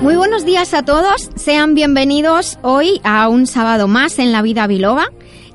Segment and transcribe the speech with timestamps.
[0.00, 4.68] Muy buenos días a todos, sean bienvenidos hoy a un sábado más en la vida
[4.68, 5.06] biloba.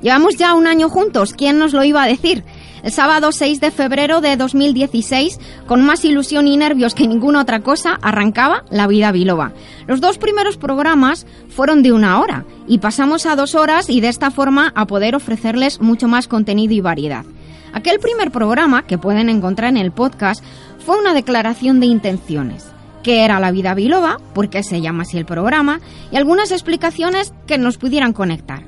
[0.02, 2.44] Llevamos ya un año juntos, ¿quién nos lo iba a decir?
[2.82, 7.60] El sábado 6 de febrero de 2016, con más ilusión y nervios que ninguna otra
[7.60, 9.52] cosa, arrancaba La Vida Biloba.
[9.86, 14.08] Los dos primeros programas fueron de una hora y pasamos a dos horas y de
[14.08, 17.24] esta forma a poder ofrecerles mucho más contenido y variedad.
[17.72, 20.44] Aquel primer programa, que pueden encontrar en el podcast,
[20.84, 22.73] fue una declaración de intenciones
[23.04, 27.32] qué era la vida biloba, por qué se llama así el programa, y algunas explicaciones
[27.46, 28.64] que nos pudieran conectar.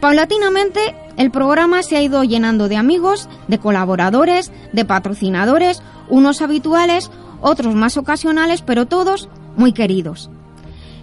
[0.00, 7.10] Paulatinamente, el programa se ha ido llenando de amigos, de colaboradores, de patrocinadores, unos habituales,
[7.40, 10.30] otros más ocasionales, pero todos muy queridos.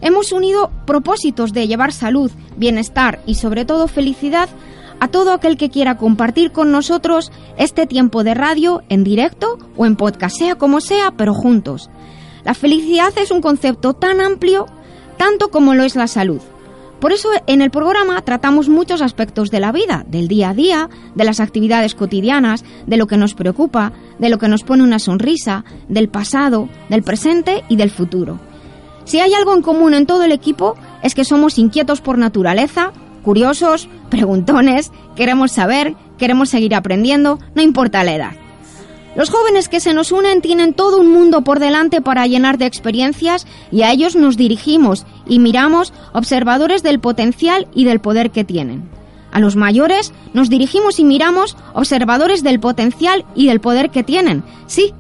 [0.02, 4.50] Hemos unido propósitos de llevar salud, bienestar y sobre todo felicidad
[5.00, 9.86] a todo aquel que quiera compartir con nosotros este tiempo de radio en directo o
[9.86, 11.90] en podcast, sea como sea, pero juntos.
[12.44, 14.66] La felicidad es un concepto tan amplio,
[15.18, 16.42] tanto como lo es la salud.
[17.00, 20.90] Por eso en el programa tratamos muchos aspectos de la vida, del día a día,
[21.14, 24.98] de las actividades cotidianas, de lo que nos preocupa, de lo que nos pone una
[24.98, 28.40] sonrisa, del pasado, del presente y del futuro.
[29.06, 32.92] Si hay algo en común en todo el equipo es que somos inquietos por naturaleza,
[33.24, 38.47] curiosos, preguntones, queremos saber, queremos seguir aprendiendo, no importa la edad.
[39.18, 42.68] Los jóvenes que se nos unen tienen todo un mundo por delante para llenar de
[42.68, 48.44] experiencias y a ellos nos dirigimos y miramos observadores del potencial y del poder que
[48.44, 48.88] tienen.
[49.32, 54.44] A los mayores nos dirigimos y miramos observadores del potencial y del poder que tienen.
[54.68, 54.94] Sí,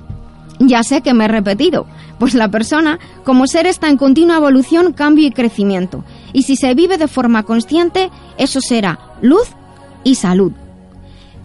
[0.57, 1.85] ya sé que me he repetido,
[2.17, 6.03] pues la persona como ser está en continua evolución, cambio y crecimiento.
[6.33, 9.49] Y si se vive de forma consciente, eso será luz
[10.03, 10.53] y salud.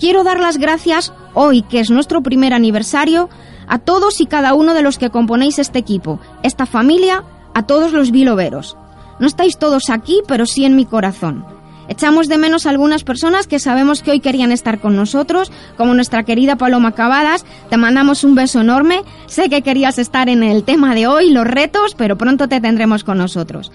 [0.02, 3.28] Quiero dar las gracias hoy, que es nuestro primer aniversario,
[3.68, 7.22] a todos y cada uno de los que componéis este equipo, esta familia,
[7.54, 8.76] a todos los biloveros.
[9.20, 11.46] No estáis todos aquí, pero sí en mi corazón.
[11.86, 16.24] Echamos de menos algunas personas que sabemos que hoy querían estar con nosotros, como nuestra
[16.24, 17.46] querida Paloma Cavadas.
[17.70, 19.04] Te mandamos un beso enorme.
[19.26, 23.04] Sé que querías estar en el tema de hoy, los retos, pero pronto te tendremos
[23.04, 23.70] con nosotros.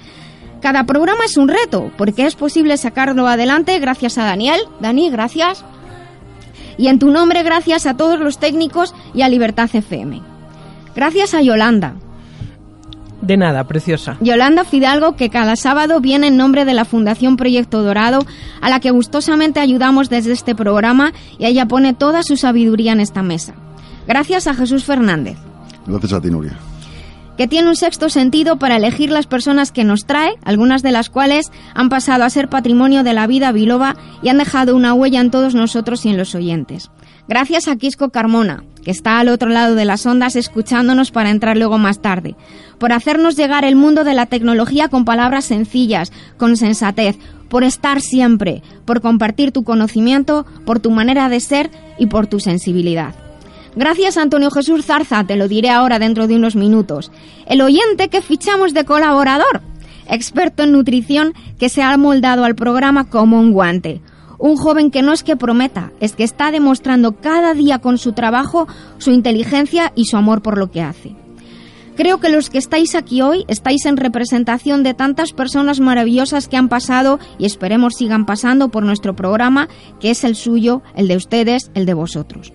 [0.62, 4.60] Cada programa es un reto, porque es posible sacarlo adelante gracias a Daniel.
[4.82, 5.64] Dani, gracias
[6.78, 10.22] y en tu nombre gracias a todos los técnicos y a Libertad FM.
[10.96, 11.96] Gracias a Yolanda.
[13.22, 14.18] De nada, preciosa.
[14.22, 18.26] Yolanda Fidalgo, que cada sábado viene en nombre de la Fundación Proyecto Dorado,
[18.62, 23.00] a la que gustosamente ayudamos desde este programa y ella pone toda su sabiduría en
[23.00, 23.56] esta mesa.
[24.08, 25.38] Gracias a Jesús Fernández.
[25.88, 26.58] Gracias a ti, Nuria
[27.38, 31.10] que tiene un sexto sentido para elegir las personas que nos trae, algunas de las
[31.10, 35.22] cuales han pasado a ser patrimonio de la vida biloba y han dejado una huella
[35.22, 36.90] en todos nosotros y en los oyentes.
[37.28, 41.58] Gracias a Quisco Carmona, que está al otro lado de las ondas escuchándonos para entrar
[41.58, 42.36] luego más tarde,
[42.80, 47.18] por hacernos llegar el mundo de la tecnología con palabras sencillas, con sensatez,
[47.50, 52.40] por estar siempre, por compartir tu conocimiento, por tu manera de ser y por tu
[52.40, 53.27] sensibilidad.
[53.78, 57.12] Gracias Antonio Jesús Zarza, te lo diré ahora dentro de unos minutos.
[57.46, 59.62] El oyente que fichamos de colaborador,
[60.10, 64.02] experto en nutrición que se ha moldado al programa como un guante.
[64.40, 68.14] Un joven que no es que prometa, es que está demostrando cada día con su
[68.14, 68.68] trabajo
[68.98, 71.16] su inteligencia y su amor por lo que hace.
[71.96, 76.58] Creo que los que estáis aquí hoy estáis en representación de tantas personas maravillosas que
[76.58, 79.68] han pasado y esperemos sigan pasando por nuestro programa,
[80.00, 82.54] que es el suyo, el de ustedes, el de vosotros.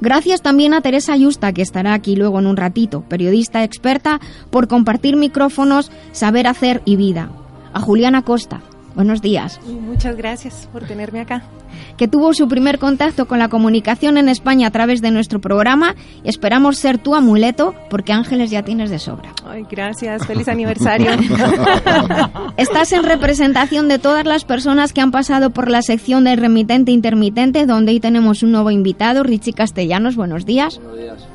[0.00, 4.68] Gracias también a Teresa Yusta, que estará aquí luego en un ratito, periodista experta, por
[4.68, 7.30] compartir micrófonos, saber hacer y vida.
[7.72, 8.60] A Juliana Costa,
[8.98, 9.60] buenos días.
[9.64, 11.44] Muchas gracias por tenerme acá
[11.96, 15.94] que tuvo su primer contacto con la comunicación en España a través de nuestro programa
[16.24, 19.30] y esperamos ser tu amuleto porque ángeles ya tienes de sobra.
[19.46, 21.12] Ay, gracias, feliz aniversario.
[22.56, 26.90] Estás en representación de todas las personas que han pasado por la sección de remitente
[26.90, 30.76] intermitente donde hoy tenemos un nuevo invitado, Richie Castellanos, buenos días.
[30.78, 31.28] Buenos días.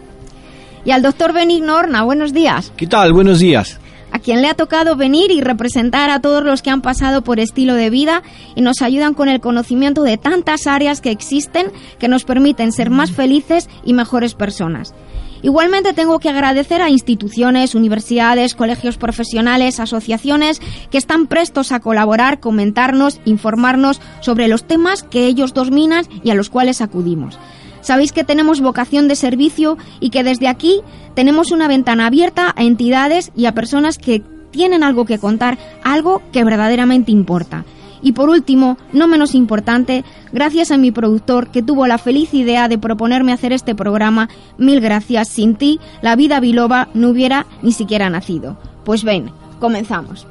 [0.84, 2.74] Y al doctor Benigno Horna, buenos días.
[2.76, 3.14] ¿Qué tal?
[3.14, 3.80] Buenos días
[4.14, 7.40] a quien le ha tocado venir y representar a todos los que han pasado por
[7.40, 8.22] estilo de vida
[8.56, 12.92] y nos ayudan con el conocimiento de tantas áreas que existen que nos permiten ser
[12.92, 14.94] más felices y mejores personas.
[15.42, 22.40] Igualmente tengo que agradecer a instituciones, universidades, colegios profesionales, asociaciones que están prestos a colaborar,
[22.40, 27.38] comentarnos, informarnos sobre los temas que ellos dominan y a los cuales acudimos.
[27.84, 30.82] Sabéis que tenemos vocación de servicio y que desde aquí
[31.16, 36.22] tenemos una ventana abierta a entidades y a personas que tienen algo que contar, algo
[36.32, 37.66] que verdaderamente importa.
[38.02, 42.70] Y por último, no menos importante, gracias a mi productor que tuvo la feliz idea
[42.70, 47.74] de proponerme hacer este programa, mil gracias, sin ti la vida biloba no hubiera ni
[47.74, 48.58] siquiera nacido.
[48.86, 49.30] Pues ven,
[49.60, 50.26] comenzamos.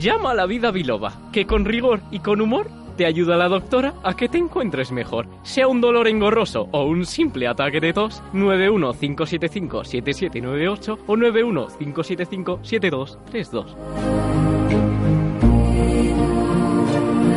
[0.00, 3.94] Llama a la vida biloba, que con rigor y con humor te ayuda la doctora
[4.02, 5.26] a que te encuentres mejor.
[5.44, 13.76] Sea un dolor engorroso o un simple ataque de tos, 915757798 o 915757232.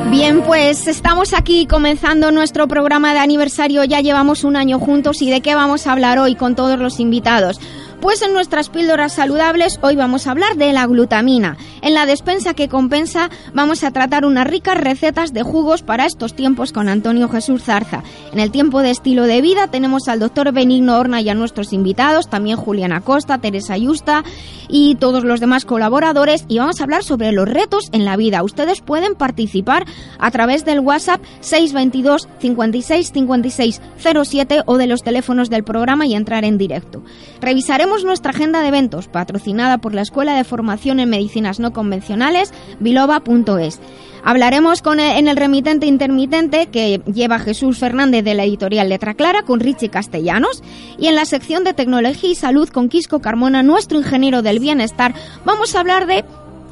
[0.09, 3.83] Bien, pues estamos aquí comenzando nuestro programa de aniversario.
[3.85, 6.99] Ya llevamos un año juntos y de qué vamos a hablar hoy con todos los
[6.99, 7.61] invitados.
[8.01, 11.57] Pues en nuestras píldoras saludables hoy vamos a hablar de la glutamina.
[11.83, 16.33] En la despensa que compensa vamos a tratar unas ricas recetas de jugos para estos
[16.33, 18.03] tiempos con Antonio Jesús Zarza.
[18.33, 21.73] En el tiempo de estilo de vida tenemos al doctor Benigno Horna y a nuestros
[21.73, 24.23] invitados, también Juliana Costa, Teresa Yusta
[24.67, 28.41] y todos los demás colaboradores y vamos a hablar sobre los retos en la vida.
[28.41, 29.85] Ustedes pueden participar
[30.17, 33.81] a través del WhatsApp 622 56 56
[34.23, 37.03] 07 o de los teléfonos del programa y entrar en directo.
[37.41, 42.53] Revisaremos nuestra agenda de eventos patrocinada por la Escuela de Formación en Medicinas No Convencionales,
[42.79, 43.79] biloba.es.
[44.23, 49.43] Hablaremos con en el remitente intermitente que lleva Jesús Fernández de la editorial Letra Clara
[49.43, 50.63] con Richie Castellanos
[50.97, 55.13] y en la sección de tecnología y salud con Quisco Carmona, nuestro ingeniero del bienestar,
[55.43, 56.23] vamos a hablar de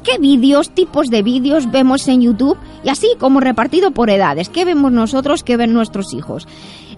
[0.04, 4.64] qué vídeos, tipos de vídeos vemos en YouTube y así como repartido por edades, qué
[4.64, 6.48] vemos nosotros, qué ven nuestros hijos.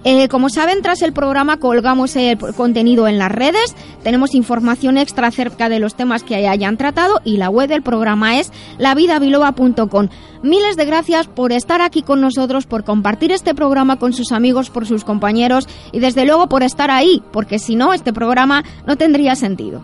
[0.04, 5.28] Eh, como saben, tras el programa colgamos el contenido en las redes, tenemos información extra
[5.28, 10.08] acerca de los temas que hayan tratado y la web del programa es lavidabiloba.com.
[10.42, 14.70] Miles de gracias por estar aquí con nosotros, por compartir este programa con sus amigos,
[14.70, 18.96] por sus compañeros y desde luego por estar ahí, porque si no, este programa no
[18.96, 19.82] tendría sentido.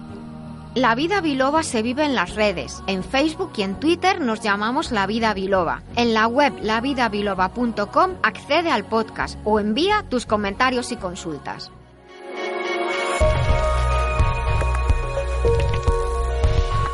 [0.79, 2.85] La Vida Biloba se vive en las redes.
[2.87, 5.83] En Facebook y en Twitter nos llamamos La Vida Biloba.
[5.97, 11.73] En la web lavidabiloba.com accede al podcast o envía tus comentarios y consultas.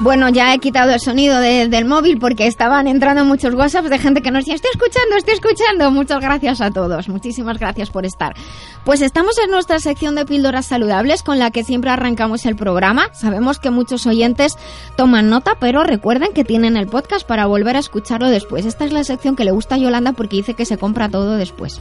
[0.04, 4.20] Bueno, ya he quitado el sonido del móvil porque estaban entrando muchos WhatsApps de gente
[4.20, 5.90] que nos decía, estoy escuchando, estoy escuchando.
[5.90, 8.34] Muchas gracias a todos, muchísimas gracias por estar.
[8.84, 13.08] Pues estamos en nuestra sección de píldoras saludables con la que siempre arrancamos el programa.
[13.14, 14.58] Sabemos que muchos oyentes
[14.94, 18.66] toman nota, pero recuerden que tienen el podcast para volver a escucharlo después.
[18.66, 21.38] Esta es la sección que le gusta a Yolanda porque dice que se compra todo
[21.38, 21.80] después.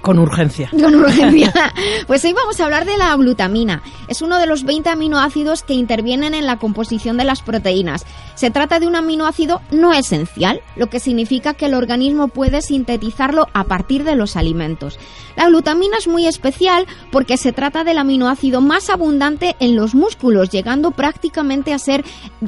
[0.00, 0.70] Con urgencia.
[0.82, 1.52] Con urgencia.
[2.06, 3.82] Pues hoy vamos a hablar de la glutamina.
[4.08, 8.04] Es uno de los 20 aminoácidos que intervienen en la composición de las proteínas.
[8.34, 13.46] Se trata de un aminoácido no esencial, lo que significa que el organismo puede sintetizarlo
[13.52, 14.98] a partir de los alimentos.
[15.36, 20.50] La glutamina es muy especial porque se trata del aminoácido más abundante en los músculos,
[20.50, 22.04] llegando prácticamente a ser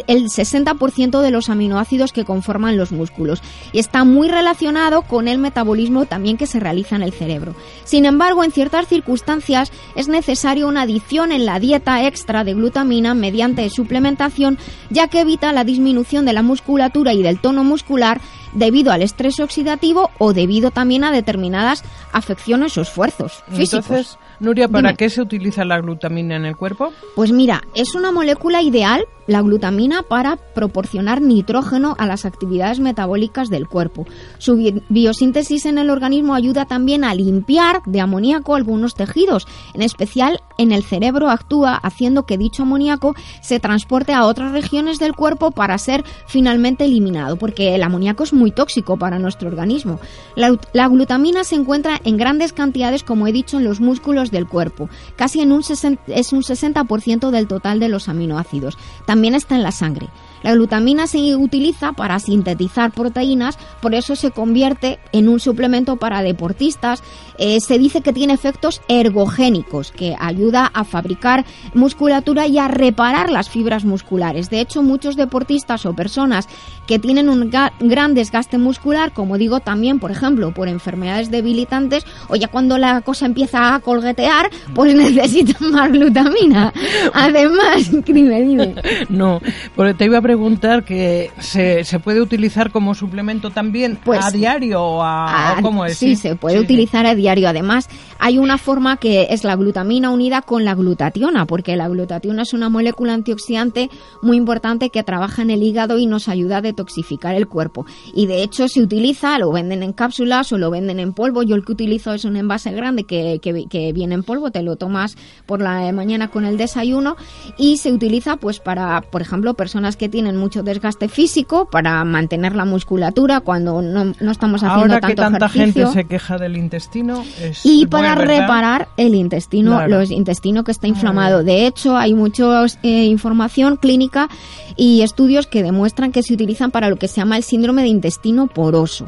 [0.07, 3.43] el 60% de los aminoácidos que conforman los músculos.
[3.73, 7.42] Y está muy relacionado con el metabolismo también que se realiza en el cerebro.
[7.85, 13.15] Sin embargo, en ciertas circunstancias es necesario una adición en la dieta extra de glutamina
[13.15, 14.59] mediante suplementación,
[14.91, 18.21] ya que evita la disminución de la musculatura y del tono muscular
[18.53, 23.87] debido al estrés oxidativo o debido también a determinadas afecciones o esfuerzos físicos.
[23.87, 26.93] Entonces, Nuria, ¿para qué se utiliza la glutamina en el cuerpo?
[27.15, 33.51] Pues mira, es una molécula ideal, la glutamina, para proporcionar nitrógeno a las actividades metabólicas
[33.51, 34.05] del cuerpo.
[34.39, 40.41] Su biosíntesis en el organismo ayuda también a limpiar de amoníaco algunos tejidos, en especial
[40.59, 45.53] en el cerebro actúa haciendo que dicho amoníaco se transporte a otras regiones del cuerpo
[45.53, 50.01] para ser finalmente eliminado, porque el amoníaco es muy tóxico para nuestro organismo.
[50.35, 54.49] La, la glutamina se encuentra en grandes cantidades, como he dicho, en los músculos del
[54.49, 54.89] cuerpo.
[55.15, 58.77] Casi en un 60, es un 60% del total de los aminoácidos.
[59.07, 60.09] También está en la sangre.
[60.43, 66.23] La glutamina se utiliza para sintetizar proteínas, por eso se convierte en un suplemento para
[66.23, 67.03] deportistas.
[67.39, 71.45] Eh, se dice que tiene efectos ergogénicos, que ayuda a fabricar
[71.75, 74.51] musculatura y a reparar las fibras musculares.
[74.51, 76.49] De hecho, muchos deportistas o personas
[76.87, 82.37] que tienen un gran desgaste muscular, como digo también, por ejemplo, por enfermedades debilitantes, o
[82.37, 86.73] ya cuando la cosa empieza a colguetear, pues necesitan más glutamina.
[87.15, 88.75] Además, dime, dime.
[89.09, 89.41] No,
[89.75, 94.31] porque te iba a preguntar que se, se puede utilizar como suplemento también Pues, a
[94.31, 95.99] diario o, a, Ah, o cómo es.
[95.99, 96.65] Sí, se puede Sí, sí.
[96.65, 97.49] utilizar a diario.
[97.49, 102.43] Además, hay una forma que es la glutamina unida con la glutationa, porque la glutationa
[102.43, 103.91] es una molécula antioxidante
[104.23, 107.85] muy importante que trabaja en el hígado y nos ayuda a detoxificar el cuerpo.
[108.15, 111.43] Y de hecho se utiliza, lo venden en cápsulas o lo venden en polvo.
[111.43, 114.63] Yo el que utilizo es un envase grande que, que- que viene en polvo, te
[114.63, 117.17] lo tomas por la mañana con el desayuno
[117.59, 122.55] y se utiliza pues para, por ejemplo, personas que tienen mucho desgaste físico, para mantener
[122.55, 125.87] la musculatura cuando no, no estamos haciendo Ahora que tanto tanta ejercicio.
[125.89, 127.25] gente se queja del intestino.
[127.41, 128.41] Es, Y para ¿verdad?
[128.41, 129.89] reparar el intestino, Claro.
[129.99, 131.43] los intestino que está inflamado.
[131.43, 134.29] De hecho, hay mucha información clínica
[134.77, 137.89] y estudios que demuestran que se utilizan para lo que se llama el síndrome de
[137.89, 139.07] intestino poroso.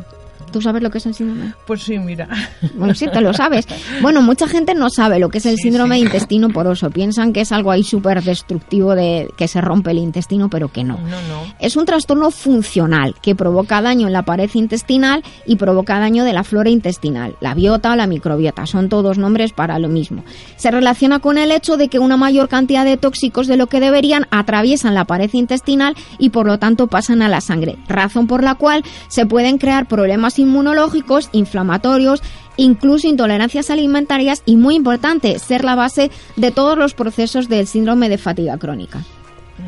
[0.55, 1.53] ¿Tú sabes lo que es el síndrome?
[1.67, 2.29] Pues sí, mira.
[2.77, 3.67] Bueno, sí, te lo sabes.
[4.01, 6.03] Bueno, mucha gente no sabe lo que es el Sí, síndrome sí.
[6.03, 6.91] de intestino poroso.
[6.91, 10.85] Piensan que es algo ahí súper destructivo de que se rompe el intestino, pero que
[10.85, 10.95] no.
[10.99, 11.43] No, no.
[11.59, 16.33] Es un trastorno funcional que provoca daño en la pared intestinal y provoca daño de
[16.33, 17.35] la flora intestinal.
[17.41, 20.25] La biota o la microbiota son todos nombres para lo mismo.
[20.57, 23.81] Se relaciona con el hecho de que una mayor cantidad de tóxicos de lo que
[23.81, 28.45] deberían atraviesan la pared intestinal y por lo tanto pasan a la sangre, razón por
[28.45, 32.23] la cual se pueden crear problemas inmunológicos, inflamatorios,
[32.57, 38.09] incluso intolerancias alimentarias y muy importante, ser la base de todos los procesos del síndrome
[38.09, 39.03] de fatiga crónica.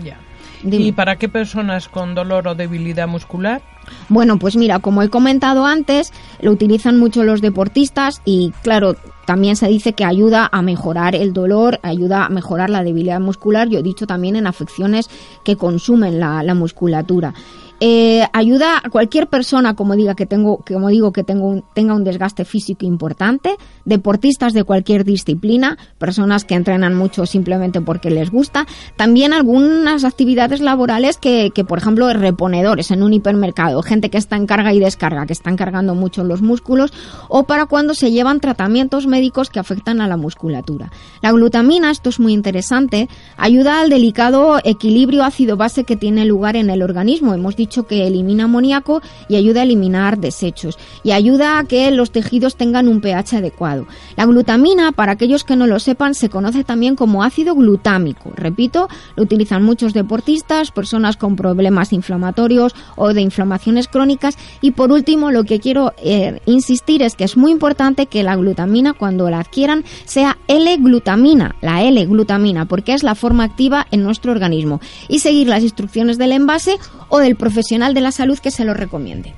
[0.05, 0.19] Ya.
[0.63, 0.87] Dime.
[0.87, 3.63] ¿Y para qué personas con dolor o debilidad muscular?
[4.09, 9.57] Bueno, pues mira, como he comentado antes, lo utilizan mucho los deportistas y claro, también
[9.57, 13.79] se dice que ayuda a mejorar el dolor, ayuda a mejorar la debilidad muscular, yo
[13.79, 15.09] he dicho también en afecciones
[15.45, 17.35] que consumen la, la musculatura.
[17.79, 21.95] Eh, ayuda a cualquier persona, como diga que tengo, como digo, que tengo un- tenga
[21.95, 28.31] un desgaste físico importante, deportistas de cualquier disciplina, personas que entrenan mucho simplemente porque les
[28.31, 28.67] gusta,
[28.97, 34.37] también algunas actividades laborales que, que, por ejemplo, reponedores en un hipermercado, gente que está
[34.37, 36.95] en carga y descarga, que están cargando mucho los músculos,
[37.29, 40.91] o para cuando se llevan tratamientos médicos que afectan a la musculatura.
[41.21, 46.71] La glutamina, esto es muy interesante, ayuda al delicado equilibrio ácido-base que tiene lugar en
[46.71, 47.35] el organismo.
[47.35, 52.11] Hemos dicho que elimina amoníaco y ayuda a eliminar desechos y ayuda a que los
[52.11, 53.87] tejidos tengan un pH adecuado.
[54.17, 58.33] La glutamina, para aquellos que no lo sepan, se conoce también como ácido glutámico.
[58.35, 64.93] Repito, lo utilizan muchos deportistas, personas con problemas inflamatorios o de inflamaciones crónicas y por
[64.93, 69.29] último lo que quiero eh, insistir es que es muy importante que la glutamina cuando
[69.31, 75.21] la adquieran sea L-glutamina, la L-glutamina, porque es la forma activa en nuestro organismo y
[75.21, 79.35] seguir las instrucciones del envase o del profesional de la salud que se lo recomiende.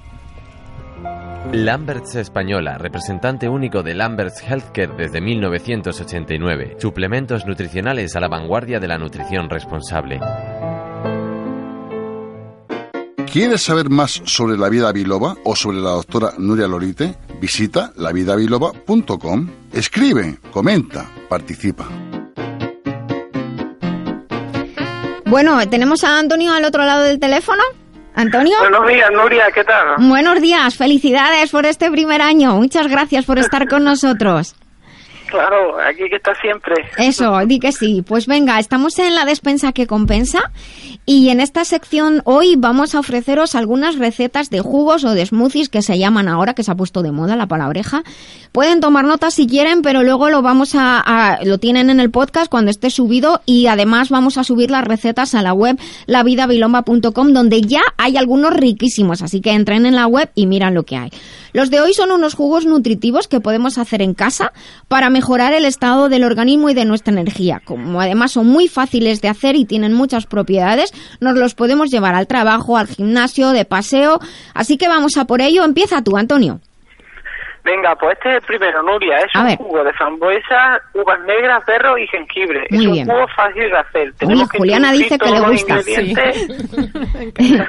[1.53, 6.79] Lamberts Española, representante único de Lamberts Healthcare desde 1989.
[6.81, 10.19] Suplementos nutricionales a la vanguardia de la nutrición responsable.
[13.33, 17.15] ¿Quieres saber más sobre la vida biloba o sobre la doctora Nuria Lorite?
[17.41, 19.49] Visita lavidabiloba.com.
[19.73, 21.89] Escribe, comenta, participa.
[25.27, 27.63] Bueno, tenemos a Antonio al otro lado del teléfono.
[28.19, 28.59] Antonio.
[28.59, 29.95] Buenos días, Nuria, ¿qué tal?
[29.99, 32.57] Buenos días, felicidades por este primer año.
[32.57, 34.57] Muchas gracias por estar con nosotros.
[35.29, 36.75] Claro, aquí que está siempre.
[36.97, 38.03] Eso, di que sí.
[38.07, 40.51] Pues venga, estamos en la despensa que compensa
[41.07, 45.69] y en esta sección hoy vamos a ofreceros algunas recetas de jugos o de smoothies
[45.69, 48.03] que se llaman ahora, que se ha puesto de moda la palabreja.
[48.53, 52.11] Pueden tomar notas si quieren, pero luego lo vamos a, a- lo tienen en el
[52.11, 57.33] podcast cuando esté subido y además vamos a subir las recetas a la web lavidabilomba.com
[57.33, 60.97] donde ya hay algunos riquísimos, así que entren en la web y miran lo que
[60.97, 61.11] hay.
[61.53, 64.53] Los de hoy son unos jugos nutritivos que podemos hacer en casa
[64.87, 67.61] para mejorar el estado del organismo y de nuestra energía.
[67.65, 72.15] Como además son muy fáciles de hacer y tienen muchas propiedades, nos los podemos llevar
[72.15, 74.21] al trabajo, al gimnasio, de paseo.
[74.55, 75.65] Así que vamos a por ello.
[75.65, 76.61] Empieza tú, Antonio.
[77.69, 79.19] Venga, pues este es el primero, Nuria.
[79.19, 79.59] Es A un ver.
[79.59, 82.67] jugo de frambuesa, uvas negras, perro y jengibre.
[82.71, 84.09] Muy es un jugo fácil de hacer.
[84.09, 85.75] Uy, Tenemos que Juliana introducir dice que le todos los gusta.
[85.75, 87.69] ingredientes.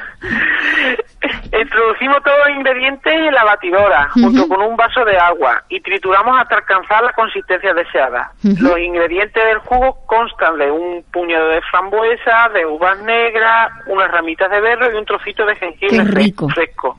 [1.52, 6.38] Introducimos todos los ingredientes en la batidora, junto con un vaso de agua, y trituramos
[6.40, 8.30] hasta alcanzar la consistencia deseada.
[8.42, 14.50] Los ingredientes del jugo constan de un puñado de frambuesa, de uvas negras, unas ramitas
[14.50, 16.48] de berro y un trocito de jengibre Qué fre- rico.
[16.48, 16.96] fresco.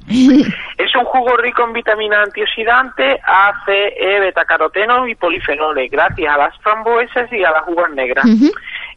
[0.77, 2.90] Es un jugo rico en vitaminas antioxidantes,
[3.25, 8.25] A, C, E, betacaroteno y polifenoles, gracias a las frambuesas y a las uvas negras.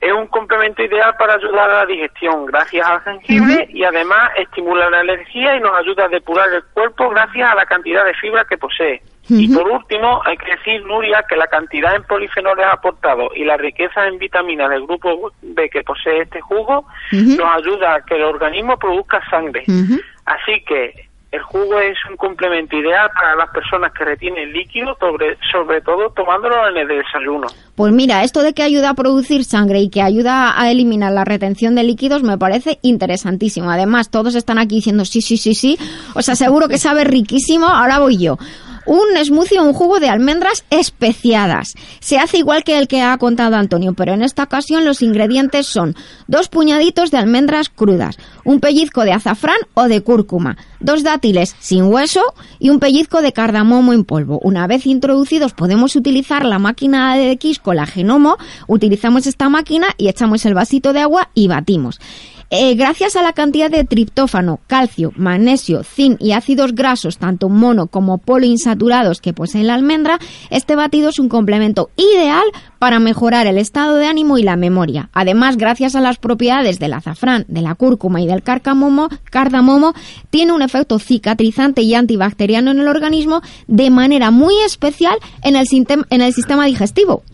[0.01, 4.91] Es un complemento ideal para ayudar a la digestión gracias al jengibre y además estimula
[4.91, 8.45] la energía y nos ayuda a depurar el cuerpo gracias a la cantidad de fibra
[8.45, 9.03] que posee.
[9.29, 13.57] Y por último, hay que decir, Nuria, que la cantidad en polifenoles aportados y la
[13.57, 18.25] riqueza en vitaminas del grupo B que posee este jugo nos ayuda a que el
[18.25, 19.65] organismo produzca sangre.
[20.27, 21.04] Así que
[21.35, 26.11] el jugo es un complemento ideal para las personas que retienen líquido, sobre, sobre todo
[26.11, 27.49] tomándolo en el desayuno.
[27.75, 31.25] Pues mira, esto de que ayuda a producir sangre y que ayuda a eliminar la
[31.25, 33.69] retención de líquidos me parece interesantísimo.
[33.69, 35.77] Además, todos están aquí diciendo sí, sí, sí, sí.
[36.15, 37.67] Os aseguro que sabe riquísimo.
[37.67, 38.39] Ahora voy yo.
[38.87, 41.75] Un smoothie o un jugo de almendras especiadas.
[42.01, 45.67] Se hace igual que el que ha contado Antonio, pero en esta ocasión los ingredientes
[45.67, 45.95] son
[46.27, 51.85] dos puñaditos de almendras crudas, un pellizco de azafrán o de cúrcuma, dos dátiles sin
[51.85, 52.23] hueso
[52.59, 54.39] y un pellizco de cardamomo en polvo.
[54.43, 58.37] Una vez introducidos podemos utilizar la máquina de X con la genomo,
[58.69, 62.01] utilizamos esta máquina y echamos el vasito de agua y batimos.
[62.57, 67.89] Eh, gracias a la cantidad de triptófano, calcio, magnesio, zinc y ácidos grasos, tanto mono
[67.89, 70.19] como poliinsaturados que posee la almendra,
[70.51, 72.45] este batido es un complemento ideal
[72.79, 75.09] para mejorar el estado de ánimo y la memoria.
[75.13, 79.93] Además, gracias a las propiedades del azafrán, de la cúrcuma y del cardamomo, cardamomo
[80.31, 85.67] tiene un efecto cicatrizante y antibacteriano en el organismo de manera muy especial en el,
[86.09, 87.25] en el sistema digestivo.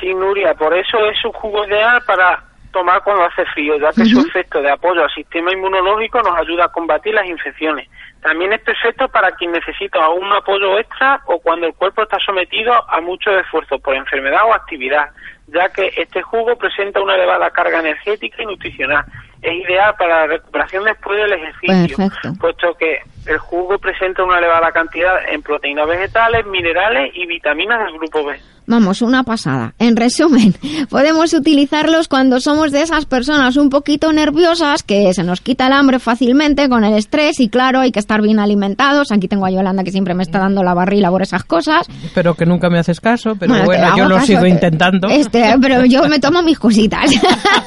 [0.00, 2.47] Sí, Nuria, por eso es un jugo ideal para
[2.78, 6.66] tomar cuando hace frío, ya que su efecto de apoyo al sistema inmunológico nos ayuda
[6.66, 7.88] a combatir las infecciones.
[8.22, 12.72] También es perfecto para quien necesita un apoyo extra o cuando el cuerpo está sometido
[12.88, 15.10] a mucho esfuerzo por enfermedad o actividad,
[15.48, 19.04] ya que este jugo presenta una elevada carga energética y nutricional.
[19.42, 21.96] Es ideal para la recuperación después del ejercicio,
[22.40, 27.98] puesto que el jugo presenta una elevada cantidad en proteínas vegetales, minerales y vitaminas del
[27.98, 28.38] grupo B.
[28.70, 29.72] Vamos, una pasada.
[29.78, 30.54] En resumen,
[30.90, 35.72] podemos utilizarlos cuando somos de esas personas un poquito nerviosas, que se nos quita el
[35.72, 39.10] hambre fácilmente con el estrés y claro, hay que estar bien alimentados.
[39.10, 41.86] Aquí tengo a Yolanda que siempre me está dando la barrila por esas cosas.
[42.14, 45.08] Pero que nunca me haces caso, pero bueno, yo lo sigo intentando.
[45.08, 47.10] Este, pero yo me tomo mis cositas.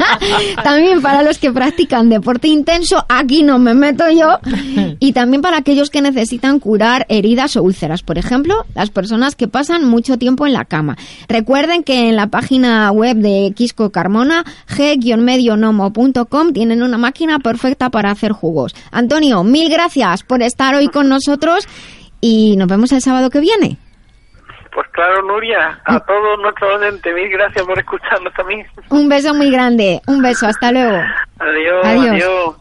[0.63, 4.37] también para los que practican deporte intenso, aquí no me meto yo.
[4.99, 8.03] Y también para aquellos que necesitan curar heridas o úlceras.
[8.03, 10.97] Por ejemplo, las personas que pasan mucho tiempo en la cama.
[11.27, 18.11] Recuerden que en la página web de Quisco Carmona, g-medionomo.com, tienen una máquina perfecta para
[18.11, 18.75] hacer jugos.
[18.91, 21.67] Antonio, mil gracias por estar hoy con nosotros
[22.19, 23.77] y nos vemos el sábado que viene.
[24.73, 28.65] Pues claro, Nuria, a todos nuestros oyentes, mil gracias por escucharnos también.
[28.89, 30.97] Un beso muy grande, un beso, hasta luego.
[31.39, 31.85] Adiós.
[31.85, 32.60] adiós.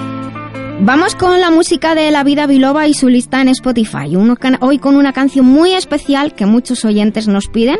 [0.83, 4.15] Vamos con la música de La Vida Biloba y su lista en Spotify.
[4.61, 7.77] hoy con una canción muy especial que muchos oyentes nos piden,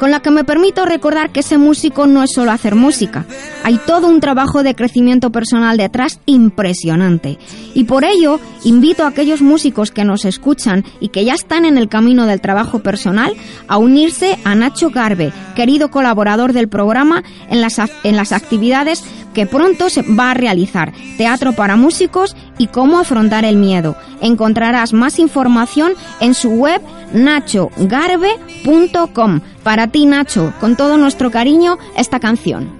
[0.00, 3.24] con la que me permito recordar que ese músico no es solo hacer música.
[3.62, 7.38] Hay todo un trabajo de crecimiento personal detrás impresionante.
[7.74, 11.78] Y por ello, invito a aquellos músicos que nos escuchan y que ya están en
[11.78, 13.32] el camino del trabajo personal
[13.68, 19.04] a unirse a Nacho Garbe, querido colaborador del programa, en las, en las actividades
[19.34, 23.96] que pronto se va a realizar, teatro para músicos y cómo afrontar el miedo.
[24.20, 26.80] Encontrarás más información en su web
[27.12, 29.40] nachogarbe.com.
[29.62, 32.70] Para ti, Nacho, con todo nuestro cariño, esta canción.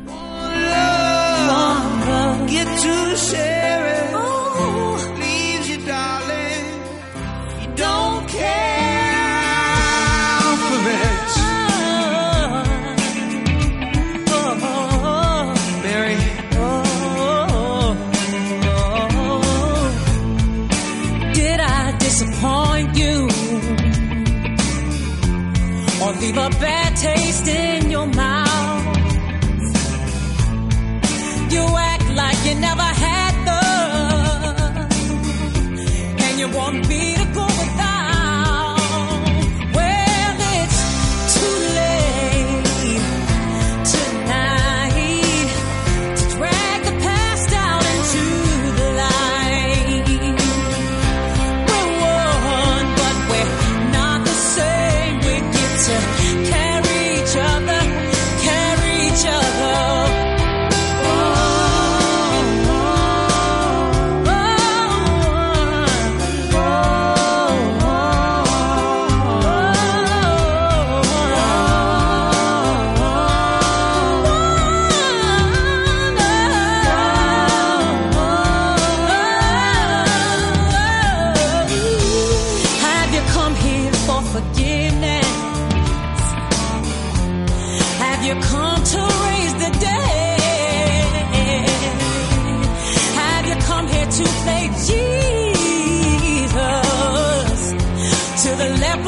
[26.46, 28.96] A bad taste in your mouth.
[31.52, 34.90] You act like you never had love,
[36.24, 36.88] and you want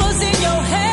[0.02, 0.91] lepers in your head?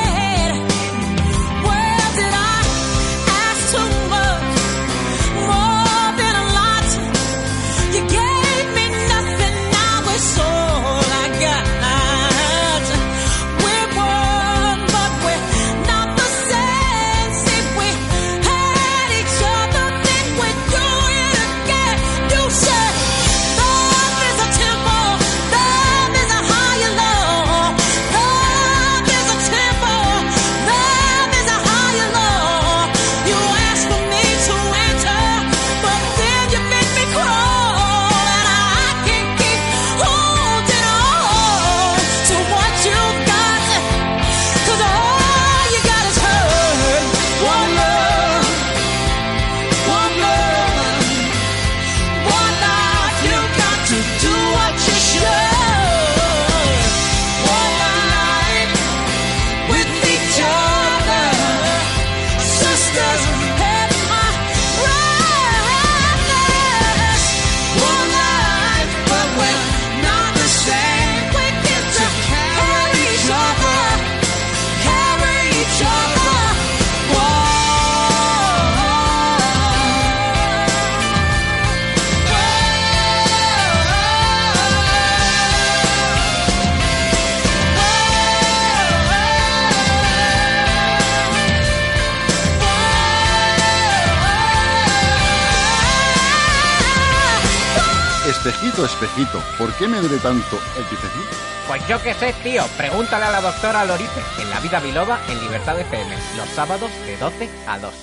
[99.57, 101.35] ¿Por qué me duele tanto el picecito?
[101.67, 102.63] Pues yo qué sé, tío.
[102.77, 107.17] Pregúntale a la doctora Lorite en La Vida Biloba en Libertad FM, los sábados de
[107.17, 107.93] 12 a 2.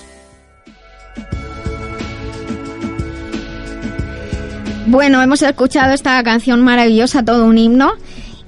[4.87, 7.95] Bueno, hemos escuchado esta canción maravillosa, todo un himno.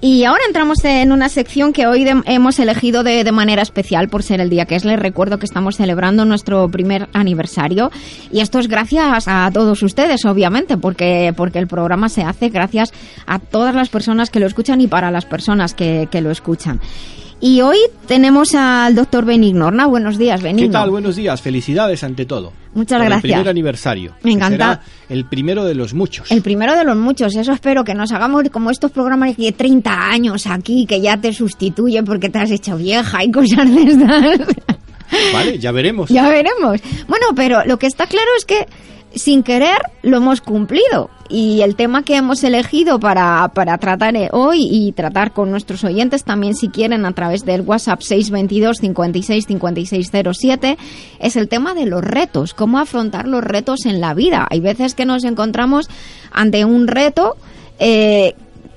[0.02, 4.08] Y ahora entramos en una sección que hoy de- hemos elegido de, de manera especial
[4.08, 4.86] por ser el día que es.
[4.86, 7.92] Les recuerdo que estamos celebrando nuestro primer aniversario
[8.32, 12.94] y esto es gracias a todos ustedes, obviamente, porque, porque el programa se hace gracias
[13.28, 16.80] a todas las personas que lo escuchan y para las personas que, que lo escuchan.
[17.42, 19.86] Y hoy tenemos al doctor Benignorna.
[19.86, 20.68] Buenos días, Benigno.
[20.68, 20.90] ¿Qué tal?
[20.90, 21.42] Buenos días.
[21.42, 22.52] Felicidades ante todo.
[22.74, 23.24] Muchas por gracias.
[23.24, 24.16] El primer aniversario.
[24.24, 24.82] Me encanta.
[25.08, 26.32] el primero de los muchos.
[26.32, 29.90] El primero de los muchos, eso espero que nos hagamos como estos programas de 30
[29.90, 34.40] años aquí, que ya te sustituye porque te has hecho vieja y cosas de estas.
[35.34, 36.10] Vale, ya veremos.
[36.10, 36.82] ya veremos.
[37.08, 38.68] Bueno, pero lo que está claro es que
[39.14, 41.10] sin querer lo hemos cumplido.
[41.30, 46.24] Y el tema que hemos elegido para, para tratar hoy y tratar con nuestros oyentes
[46.24, 50.78] también si quieren a través del WhatsApp 622 56 5607
[51.20, 54.48] es el tema de los retos, cómo afrontar los retos en la vida.
[54.50, 55.88] Hay veces que nos encontramos
[56.32, 57.38] ante un reto
[57.78, 58.34] eh,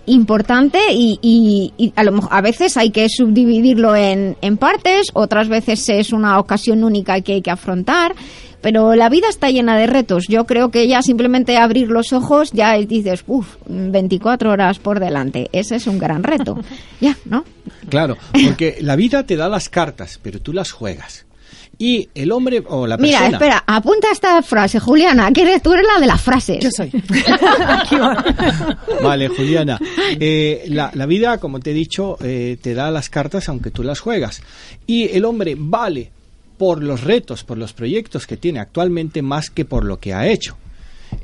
[0.06, 6.12] importante y, a, lo a veces hay que subdividirlo en, en partes, otras veces es
[6.12, 8.14] una ocasión única que hay que afrontar,
[8.62, 10.24] pero la vida está llena de retos.
[10.28, 15.50] Yo creo que ya simplemente abrir los ojos ya dices, uff, 24 horas por delante.
[15.52, 16.58] Ese es un gran reto.
[17.00, 17.44] ya, ¿no?
[17.88, 21.26] Claro, porque la vida te da las cartas, pero tú las juegas.
[21.78, 23.24] Y el hombre o la persona...
[23.26, 26.62] Mira, espera, apunta esta frase, Juliana, que eres, tú eres la de las frases.
[26.62, 26.92] Yo soy.
[29.02, 29.78] Vale, Juliana.
[30.20, 33.82] Eh, la, la vida, como te he dicho, eh, te da las cartas aunque tú
[33.82, 34.42] las juegas.
[34.86, 36.10] Y el hombre vale
[36.58, 40.28] por los retos, por los proyectos que tiene actualmente más que por lo que ha
[40.28, 40.56] hecho.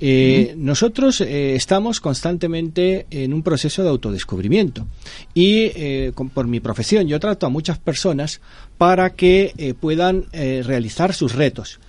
[0.00, 4.86] Eh, Nosotros eh, estamos constantemente en un proceso de autodescubrimiento
[5.32, 8.40] y eh, con- por mi profesión yo trato a muchas personas
[8.76, 11.80] para que puedan realizar sus retos.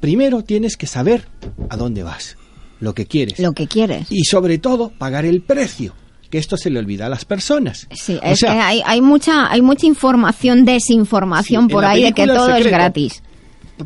[0.00, 1.24] Primero tienes que saber
[1.68, 2.36] a dónde vas,
[2.80, 3.40] lo que quieres.
[3.40, 4.06] Lo que quieres.
[4.10, 5.94] Y sobre todo pagar el precio,
[6.30, 7.86] que esto se le olvida a las personas.
[7.90, 12.02] Sí, O es sea, que hay, hay mucha hay mucha información, desinformación Sí, por ahí
[12.02, 13.22] de que todo es gratis.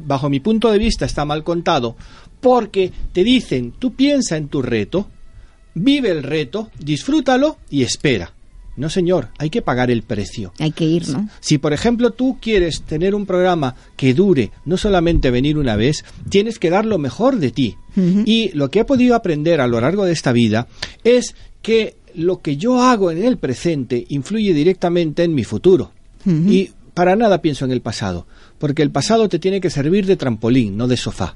[0.07, 1.97] bajo mi punto de vista está mal contado
[2.41, 5.07] porque te dicen, tú piensa en tu reto,
[5.75, 8.33] vive el reto, disfrútalo y espera.
[8.75, 10.53] No, señor, hay que pagar el precio.
[10.59, 11.29] Hay que ir, ¿no?
[11.41, 16.07] Si, por ejemplo, tú quieres tener un programa que dure, no solamente venir una vez,
[16.31, 17.77] tienes que dar lo mejor de ti.
[18.25, 20.69] Y lo que he podido aprender a lo largo de esta vida
[21.05, 25.93] es que lo que yo hago en el presente influye directamente en mi futuro.
[26.25, 28.27] Y para nada pienso en el pasado,
[28.59, 31.35] porque el pasado te tiene que servir de trampolín, no de sofá.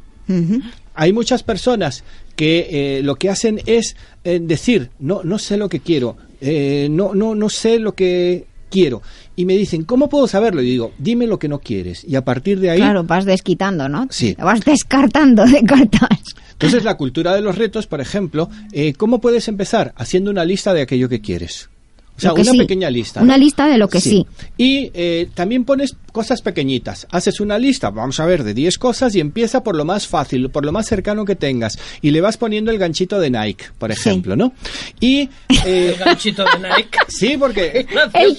[0.94, 2.04] Hay muchas personas
[2.36, 6.88] que eh, lo que hacen es eh, decir, no, no sé lo que quiero, eh,
[6.90, 9.02] no, no, no sé lo que quiero.
[9.36, 10.62] y me dicen, ¿cómo puedo saberlo?
[10.62, 12.04] Y digo, dime lo que no quieres.
[12.04, 12.78] Y a partir de ahí...
[12.78, 14.06] Claro, vas desquitando, ¿no?
[14.10, 14.34] Sí.
[14.38, 16.20] Vas descartando de cartas.
[16.56, 19.92] Entonces, la cultura de los retos, por ejemplo, eh, ¿cómo puedes empezar?
[19.96, 21.68] Haciendo una lista de aquello que quieres.
[22.16, 22.58] O sea, Lo que una sí.
[22.58, 23.20] pequeña lista.
[23.20, 23.44] Una ¿no?
[23.44, 24.26] lista de lo que sí.
[24.56, 27.06] Y eh, también pones cosas pequeñitas.
[27.10, 30.48] Haces una lista, vamos a ver, de 10 cosas y empieza por lo más fácil,
[30.48, 31.78] por lo más cercano que tengas.
[32.00, 34.54] Y le vas poniendo el ganchito de Nike, por ejemplo, ¿no?
[34.98, 35.28] Y...
[35.66, 36.98] eh, El ganchito de Nike.
[37.08, 37.86] Sí, porque...
[38.14, 38.36] El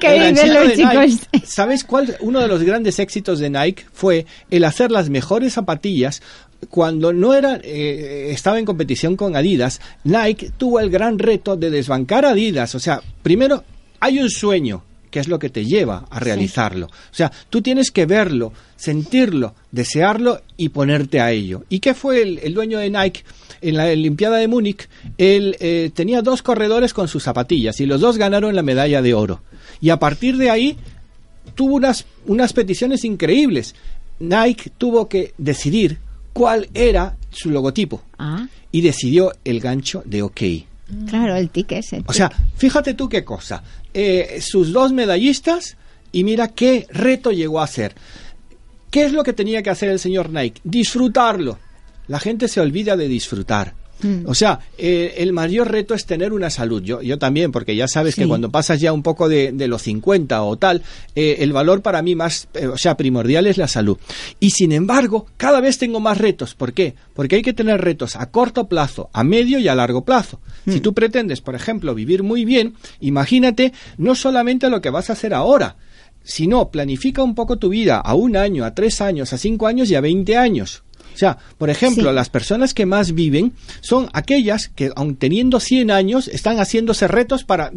[0.00, 0.94] que ganchito los de chicos.
[0.94, 1.46] Nike.
[1.46, 2.16] ¿Sabes cuál?
[2.20, 6.22] Uno de los grandes éxitos de Nike fue el hacer las mejores zapatillas
[6.68, 9.80] cuando no era eh, estaba en competición con Adidas.
[10.04, 12.74] Nike tuvo el gran reto de desbancar a Adidas.
[12.74, 13.64] O sea, primero
[14.00, 16.86] hay un sueño que es lo que te lleva a realizarlo.
[16.86, 21.64] O sea, tú tienes que verlo, sentirlo, desearlo y ponerte a ello.
[21.68, 23.24] ¿Y qué fue el, el dueño de Nike?
[23.60, 28.00] En la Olimpiada de Múnich, él eh, tenía dos corredores con sus zapatillas y los
[28.00, 29.42] dos ganaron la medalla de oro.
[29.80, 30.78] Y a partir de ahí
[31.54, 33.74] tuvo unas, unas peticiones increíbles.
[34.18, 35.98] Nike tuvo que decidir
[36.40, 40.40] cuál era su logotipo Ah, y decidió el gancho de OK.
[41.06, 42.02] claro, el tic ese.
[42.06, 43.62] O sea, fíjate tú qué cosa.
[43.92, 45.76] Eh, sus dos medallistas
[46.12, 47.94] y mira qué reto llegó a hacer.
[48.90, 50.62] ¿Qué es lo que tenía que hacer el señor Nike?
[50.64, 51.58] Disfrutarlo.
[52.08, 53.74] La gente se olvida de disfrutar.
[54.02, 54.22] Mm.
[54.26, 56.82] O sea, eh, el mayor reto es tener una salud.
[56.82, 58.22] Yo, yo también, porque ya sabes Sí.
[58.22, 60.82] que cuando pasas ya un poco de, de los 50 o tal,
[61.14, 63.98] eh, el valor para mí más, eh, o sea, primordial es la salud.
[64.40, 66.54] Y sin embargo, cada vez tengo más retos.
[66.54, 66.94] ¿Por qué?
[67.14, 70.40] Porque hay que tener retos a corto plazo, a medio y a largo plazo.
[70.68, 75.14] Si tú pretendes, por ejemplo, vivir muy bien, imagínate no solamente lo que vas a
[75.14, 75.76] hacer ahora,
[76.22, 79.90] sino planifica un poco tu vida a un año, a tres años, a cinco años
[79.90, 80.82] y a 20 años.
[81.20, 82.14] O sea, por ejemplo, Sí.
[82.14, 83.52] las personas que más viven
[83.82, 87.70] son aquellas que, aun teniendo 100 años, están haciéndose retos para,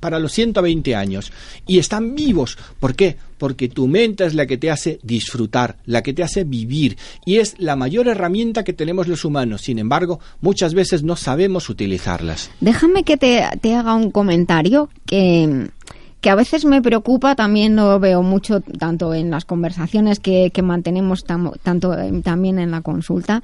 [0.00, 1.32] para los 120 años.
[1.66, 2.58] Y están vivos.
[2.78, 3.16] ¿Por qué?
[3.38, 6.98] Porque tu mente es la que te hace disfrutar, la que te hace vivir.
[7.24, 9.62] Y es la mayor herramienta que tenemos los humanos.
[9.62, 12.50] Sin embargo, muchas veces no sabemos utilizarlas.
[12.60, 15.68] Déjame que te, te haga un comentario que,
[16.20, 20.62] que a veces me preocupa, también lo veo mucho tanto en las conversaciones que, que
[20.62, 23.42] mantenemos tanto en- también en la consulta,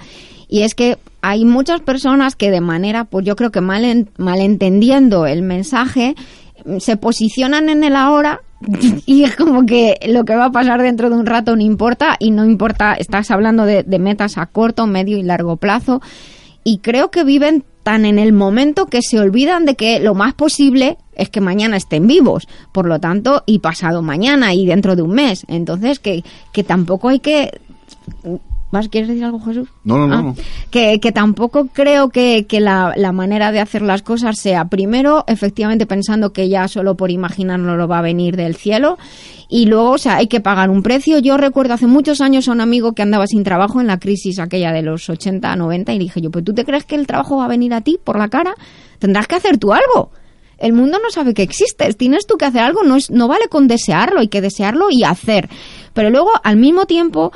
[0.49, 4.11] y es que hay muchas personas que de manera, pues yo creo que mal, en-
[4.19, 6.15] malentendiendo el mensaje,
[6.65, 8.41] mm, se posicionan en el ahora
[9.07, 12.17] y es como que lo que va a pasar dentro de un rato no importa
[12.19, 16.01] y no importa, estás hablando de metas a corto, medio y largo plazo.
[16.65, 20.35] Y creo que viven tan en el momento que se olvidan de que lo más
[20.35, 25.03] posible es que mañana estén vivos, por lo tanto, y pasado mañana y dentro de
[25.03, 25.45] un mes.
[25.49, 27.61] Entonces, que, que tampoco hay que...
[28.73, 29.69] ¿Más quieres decir algo, Jesús?
[29.85, 30.37] No, no, no, Ah, no.
[30.71, 35.25] Que, que tampoco creo que, que la, la manera de hacer las cosas sea, primero,
[35.29, 38.99] efectivamente pensando que ya solo por imaginarlo lo va a venir del cielo,
[39.49, 41.21] y luego, o sea, hay que pagar un precio.
[41.21, 44.41] Yo recuerdo hace muchos años a un amigo que andaba sin trabajo en la crisis
[44.41, 47.37] aquella de los 80, 90, y dije yo, pues tú te crees que el trabajo
[47.37, 48.55] va a venir a ti por la cara?
[48.99, 50.11] Tendrás que hacer tú algo.
[50.59, 53.49] El mundo no sabe que existes, tienes tú que hacer algo, no, es, no vale
[53.49, 55.49] con desearlo, hay que desearlo y hacer.
[55.93, 57.33] Pero luego, al mismo tiempo,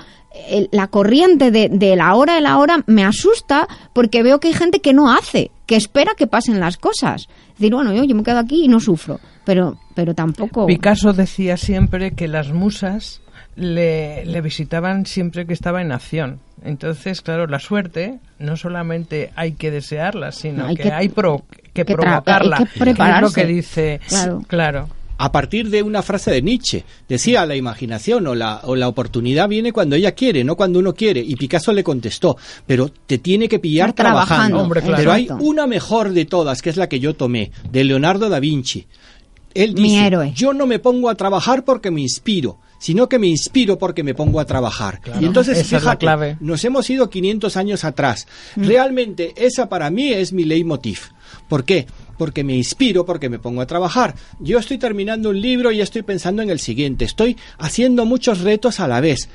[0.70, 4.54] la corriente de, de la hora de la hora me asusta porque veo que hay
[4.54, 7.28] gente que no hace, que espera que pasen las cosas.
[7.48, 10.66] Es decir, bueno, yo, yo me quedo aquí y no sufro, pero, pero tampoco...
[10.66, 13.20] Picasso decía siempre que las musas
[13.61, 16.40] le, le visitaban siempre que estaba en acción.
[16.64, 21.44] Entonces, claro, la suerte no solamente hay que desearla, sino Hay que, que- hay pro-
[21.73, 22.57] que, provocarla.
[22.57, 23.40] hay que es lo prepararse.
[23.40, 24.42] que dice, Claro.
[24.46, 24.88] claro.
[25.23, 26.85] a partir de una frase de Nietzsche.
[27.07, 30.94] Decía, la imaginación o la, o la oportunidad viene cuando ella quiere, no cuando uno
[30.94, 31.20] quiere.
[31.20, 34.61] Y Picasso le contestó, pero te tiene que pillar trabajando, trabajando.
[34.62, 34.96] Hombre, claro.
[34.96, 38.40] Pero hay una mejor de todas, que es la que yo tomé, de Leonardo da
[38.40, 38.87] Vinci.
[39.53, 40.33] Él Mi dice, héroe.
[40.35, 44.14] yo no me pongo a trabajar porque me inspiro, sino que me inspiro porque me
[44.14, 45.01] pongo a trabajar.
[45.21, 46.37] Y entonces, Esa es la fíjate, clave.
[46.40, 48.27] nos hemos ido 500 años atrás.
[48.57, 48.64] Mm.
[48.64, 51.11] Realmente esa para mí es mi leitmotiv.
[51.49, 51.87] ¿Por qué?
[52.16, 54.14] Porque me inspiro, porque me pongo a trabajar.
[54.40, 57.05] Yo estoy terminando un libro y estoy pensando en el siguiente.
[57.05, 59.29] Estoy haciendo muchos retos a la vez.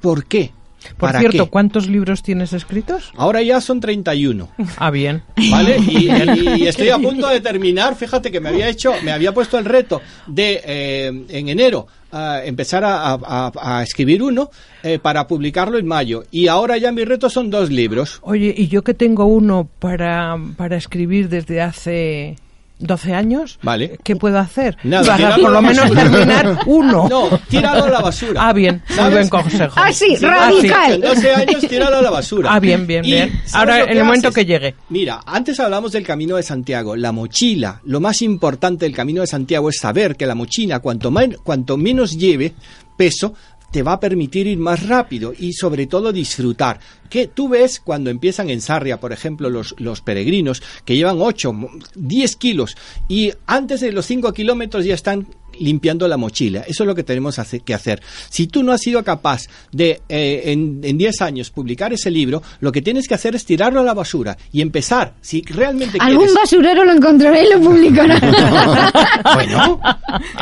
[0.00, 0.52] ¿Por qué?
[0.96, 1.50] Por ¿Para cierto, qué?
[1.50, 3.10] ¿cuántos libros tienes escritos?
[3.16, 4.48] Ahora ya son 31.
[4.78, 5.22] Ah, bien.
[5.50, 5.78] ¿Vale?
[5.78, 7.96] Y, y- y estoy a punto de terminar.
[7.96, 12.42] Fíjate que me había hecho, me había puesto el reto de eh, en enero a
[12.44, 14.50] empezar a, a- a escribir uno
[14.82, 16.24] eh, para publicarlo en mayo.
[16.30, 18.20] Y ahora ya mi reto son dos libros.
[18.22, 22.36] Oye, y yo que tengo uno para, para escribir desde hace
[22.78, 23.58] 12 años.
[23.62, 23.98] Vale.
[24.04, 24.76] ¿Qué puedo hacer?
[24.82, 26.02] Nada, Para por lo menos basura.
[26.02, 27.08] terminar uno.
[27.08, 28.48] No, tíralo a la basura.
[28.48, 28.82] Ah, bien.
[28.88, 29.12] Muy ¿Sabes?
[29.14, 29.74] buen consejo.
[29.76, 30.92] Ah, sí, Sí, radical.
[30.94, 32.52] En 12 años, tíralo a la basura.
[32.52, 33.30] Ah, bien, bien, Y, bien.
[33.44, 34.34] ¿sabes Ahora, en el momento haces?
[34.34, 34.74] que llegue.
[34.90, 36.96] Mira, antes hablamos del Camino de Santiago.
[36.96, 41.10] La mochila, lo más importante del Camino de Santiago es saber que la mochila, cuanto,
[41.10, 42.52] men- cuanto menos lleve
[42.96, 43.34] peso,
[43.76, 46.80] te va a permitir ir más rápido y sobre todo disfrutar.
[47.10, 51.54] Que tú ves cuando empiezan en Sarria, por ejemplo, los, los peregrinos que llevan 8,
[51.94, 52.74] 10 kilos
[53.06, 55.26] y antes de los 5 kilómetros ya están
[55.60, 56.60] limpiando la mochila.
[56.66, 58.02] Eso es lo que tenemos hace- que hacer.
[58.28, 59.42] Si tú no has sido capaz
[59.72, 63.44] de eh, en, en 10 años publicar ese libro, lo que tienes que hacer es
[63.44, 65.14] tirarlo a la basura y empezar.
[65.20, 66.34] Si realmente Algún quieres...
[66.34, 68.20] basurero lo encontrará y lo publicará.
[69.34, 69.80] Bueno,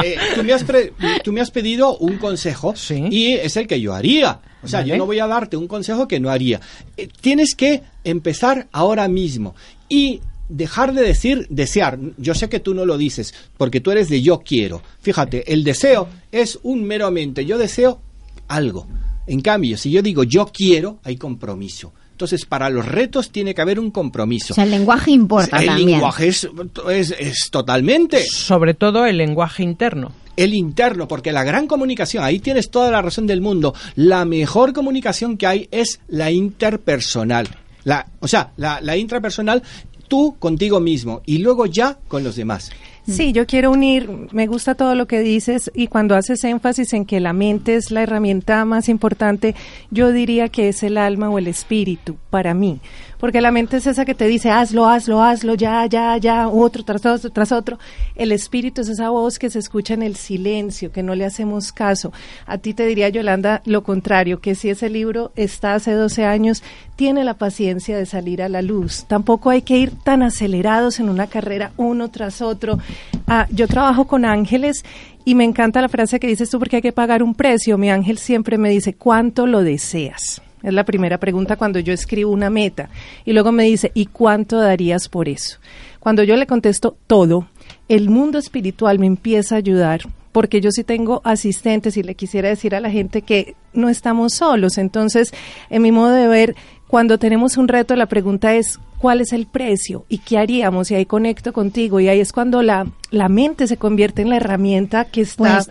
[0.03, 2.75] eh, tú, me has pre- tú me has pedido un consejo
[3.11, 4.41] y es el que yo haría.
[4.63, 6.61] O sea, yo no voy a darte un consejo que no haría.
[6.97, 9.55] Eh, tienes que empezar ahora mismo
[9.89, 11.99] y dejar de decir desear.
[12.19, 14.83] Yo sé que tú no lo dices porque tú eres de yo quiero.
[15.01, 18.01] Fíjate, el deseo es un meramente yo deseo
[18.49, 18.87] algo.
[19.27, 21.93] En cambio, si yo digo yo quiero, hay compromiso.
[22.13, 24.53] Entonces, para los retos tiene que haber un compromiso.
[24.53, 25.91] O sea, el lenguaje importa el también.
[25.91, 26.49] lenguaje es,
[26.89, 28.25] es, es totalmente.
[28.27, 30.13] Sobre todo el lenguaje interno.
[30.37, 33.75] El interno, porque la gran comunicación, ahí tienes toda la razón del mundo.
[33.97, 37.49] La mejor comunicación que hay es la interpersonal.
[37.83, 39.63] La, o sea, la, la intrapersonal,
[40.09, 42.71] tú contigo mismo y luego ya con los demás.
[43.07, 47.05] Sí, yo quiero unir, me gusta todo lo que dices y cuando haces énfasis en
[47.05, 49.55] que la mente es la herramienta más importante,
[49.91, 52.81] yo diría que es el alma o el espíritu para mí,
[53.25, 56.85] porque la mente es esa que te dice hazlo, hazlo, hazlo, ya, ya, ya, otro
[56.85, 57.79] tras otro, tras otro.
[58.17, 61.73] El espíritu es esa voz que se escucha en el silencio, que no le hacemos
[61.73, 62.13] caso.
[62.45, 66.63] A ti te diría, Yolanda, lo contrario, que si ese libro está hace 12 años,
[66.97, 69.07] tiene la paciencia de salir a la luz.
[69.09, 72.79] Tampoco hay que ir tan acelerados en una carrera uno tras otro.
[73.27, 74.85] Ah, yo trabajo con ángeles
[75.25, 77.79] y me encanta la frase que dices tú porque hay que pagar un precio.
[77.79, 80.43] Mi ángel siempre me dice, ¿cuánto lo deseas?
[80.65, 82.89] Es la primera pregunta cuando yo escribo una meta.
[83.25, 85.59] Y luego me dice, ¿y cuánto darías por eso?
[86.01, 87.47] Cuando yo le contesto todo,
[87.89, 90.01] el mundo espiritual me empieza a ayudar
[90.33, 94.35] porque yo sí tengo asistentes y le quisiera decir a la gente que no estamos
[94.35, 94.79] solos.
[94.79, 95.33] Entonces,
[95.71, 96.57] en mi modo de ver,
[96.89, 100.05] cuando tenemos un reto, la pregunta es, ¿cuál es el precio?
[100.09, 100.91] ¿Y qué haríamos?
[100.91, 102.01] Y ahí conecto contigo.
[102.01, 105.71] Y ahí es cuando la, la mente se convierte en la herramienta que está Pues-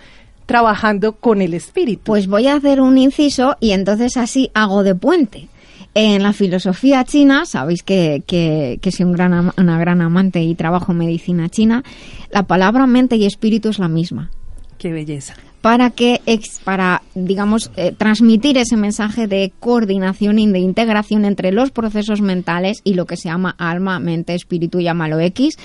[0.54, 2.04] trabajando con el espíritu.
[2.04, 5.48] Pues voy a hacer un inciso y entonces así hago de puente.
[5.96, 10.44] En la filosofía china, sabéis que, que, que soy un gran, am- una gran amante
[10.44, 11.84] y trabajo medicina china,
[12.30, 14.30] la palabra mente y espíritu es la misma.
[14.78, 15.34] Qué belleza.
[15.62, 21.52] Para que, ex- para, digamos, eh, transmitir ese mensaje de coordinación y de integración entre
[21.52, 25.58] los procesos mentales y lo que se llama alma, mente, espíritu, llámalo X,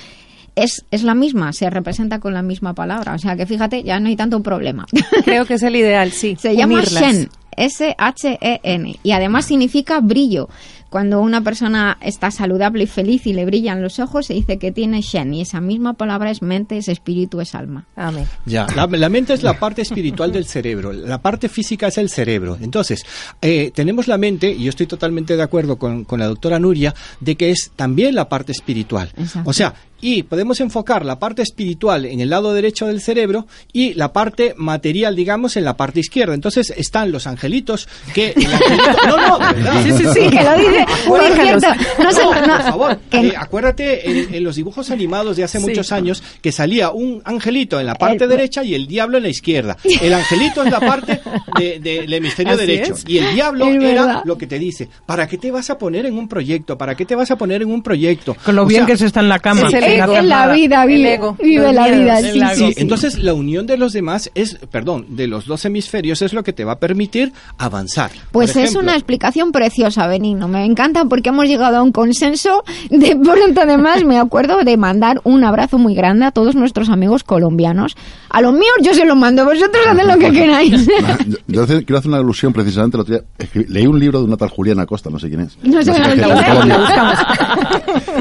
[0.55, 3.15] es, es la misma, se representa con la misma palabra.
[3.15, 4.87] O sea que fíjate, ya no hay tanto problema.
[5.25, 6.37] Creo que es el ideal, sí.
[6.39, 6.83] Se llama.
[6.83, 10.49] Shen, S-H-E-N, y además significa brillo.
[10.91, 14.73] Cuando una persona está saludable y feliz y le brillan los ojos, se dice que
[14.73, 17.85] tiene Shen, y esa misma palabra es mente, es espíritu, es alma.
[17.95, 18.27] Amén.
[18.47, 22.09] Ya, la, la mente es la parte espiritual del cerebro, la parte física es el
[22.09, 22.57] cerebro.
[22.59, 23.05] Entonces,
[23.43, 26.95] eh, tenemos la mente, y yo estoy totalmente de acuerdo con, con la doctora Nuria,
[27.21, 29.11] de que es también la parte espiritual.
[29.19, 29.51] Exacto.
[29.51, 33.95] O sea, y podemos enfocar la parte espiritual en el lado derecho del cerebro y
[33.95, 36.35] la parte material, digamos, en la parte izquierda.
[36.35, 38.33] Entonces están los angelitos que...
[38.37, 39.83] el angelito- no, no, de verdad.
[39.83, 40.87] Sí, sí, sí, que lo dice.
[41.09, 41.69] Por Acuérdate- cierto,
[42.03, 45.59] no se- por no, favor, que- eh, acuérdate en, en los dibujos animados de hace
[45.59, 45.67] Sí.
[45.67, 49.25] muchos años que salía un angelito en la parte El- derecha y el diablo en
[49.25, 49.77] la izquierda.
[50.01, 51.21] El angelito es la parte
[51.59, 53.05] de- del hemisferio Así derecho es.
[53.09, 54.23] y el diablo Es era verdad.
[54.25, 56.79] lo que te dice, ¿para qué te vas a poner en un proyecto?
[56.79, 58.37] ¿Para qué te vas a poner en un proyecto?
[58.45, 59.69] Con lo O bien sea, que se está en la cama.
[59.69, 62.19] Es el en la vida El vive, ego, vive la vida.
[62.21, 66.23] el sí, sí, entonces la unión de los demás es, perdón, de los dos hemisferios
[66.23, 68.11] es lo que te va a permitir avanzar.
[68.33, 70.49] Pues es una explicación preciosa, Benigno.
[70.49, 72.63] Me encanta porque hemos llegado a un consenso.
[72.91, 77.25] De pronto, además, me acuerdo de mandar un abrazo muy grande a todos nuestros amigos
[77.25, 77.97] colombianos.
[78.31, 80.87] A los míos yo se los mando, vosotros haced lo que queráis.
[81.27, 82.97] Yo, yo hace- quiero hacer una alusión precisamente.
[82.97, 85.41] el otro día escribí- leí un libro de una tal Juliana Costa, no sé quién
[85.41, 85.57] es.
[85.63, 87.19] No sé, Colombia, buscamos.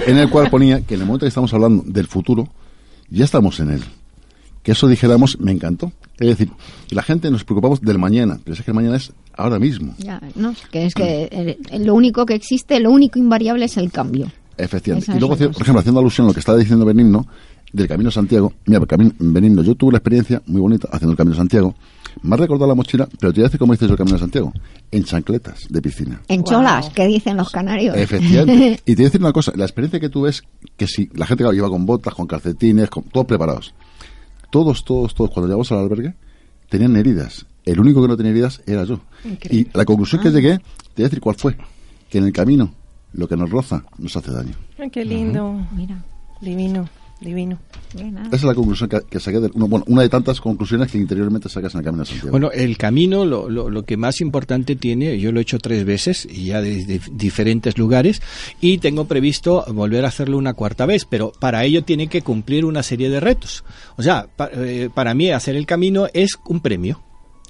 [0.05, 2.47] en el cual ponía que en el momento que estamos hablando del futuro,
[3.09, 3.83] ya estamos en él.
[4.63, 5.91] Que eso dijéramos, me encantó.
[6.19, 6.49] Es decir,
[6.89, 9.93] la gente nos preocupamos del mañana, pero es que el mañana es ahora mismo.
[9.99, 14.31] Ya, no, que es que lo único que existe, lo único invariable es el cambio.
[14.57, 15.11] Efectivamente.
[15.15, 17.27] Y luego, por ejemplo, haciendo alusión a lo que estaba diciendo Benigno,
[17.73, 18.53] del Camino de Santiago.
[18.65, 18.81] Mira,
[19.19, 21.75] Benigno, yo tuve una experiencia muy bonita haciendo el Camino de Santiago.
[22.23, 24.15] Me ha recordado la mochila, pero te voy a decir cómo hice yo el Camino
[24.15, 24.53] de Santiago.
[24.91, 26.21] En chancletas de piscina.
[26.27, 27.95] En cholas, que dicen los canarios.
[27.95, 28.81] Efectivamente.
[28.85, 30.43] y te voy a decir una cosa, la experiencia que tuve es
[30.75, 33.73] que si la gente claro, lleva con botas, con calcetines, con todos preparados.
[34.49, 36.15] Todos, todos, todos, cuando llegamos al albergue,
[36.69, 37.45] tenían heridas.
[37.65, 39.01] El único que no tenía heridas era yo.
[39.25, 39.69] Increíble.
[39.71, 40.63] Y la conclusión que llegué, te
[40.97, 41.57] voy a decir cuál fue.
[42.09, 42.73] Que en el camino,
[43.13, 44.53] lo que nos roza, nos hace daño.
[44.79, 45.67] Ay, qué lindo.
[45.75, 46.01] Mira.
[46.41, 46.87] Divino,
[47.19, 47.57] divino.
[48.27, 50.97] Esa es la conclusión que, que saqué de, uno- bueno, una de tantas conclusiones que
[50.97, 52.31] interiormente sacas en el Camino de Santiago.
[52.31, 55.83] Bueno, el camino, lo, lo, lo que más importante tiene, yo lo he hecho tres
[55.85, 58.21] veces y ya desde diferentes lugares
[58.61, 62.65] y tengo previsto volver a hacerlo una cuarta vez, pero para ello tiene que cumplir
[62.65, 63.63] una serie de retos.
[63.97, 67.01] O sea, pa- eh, para mí hacer el camino es un premio.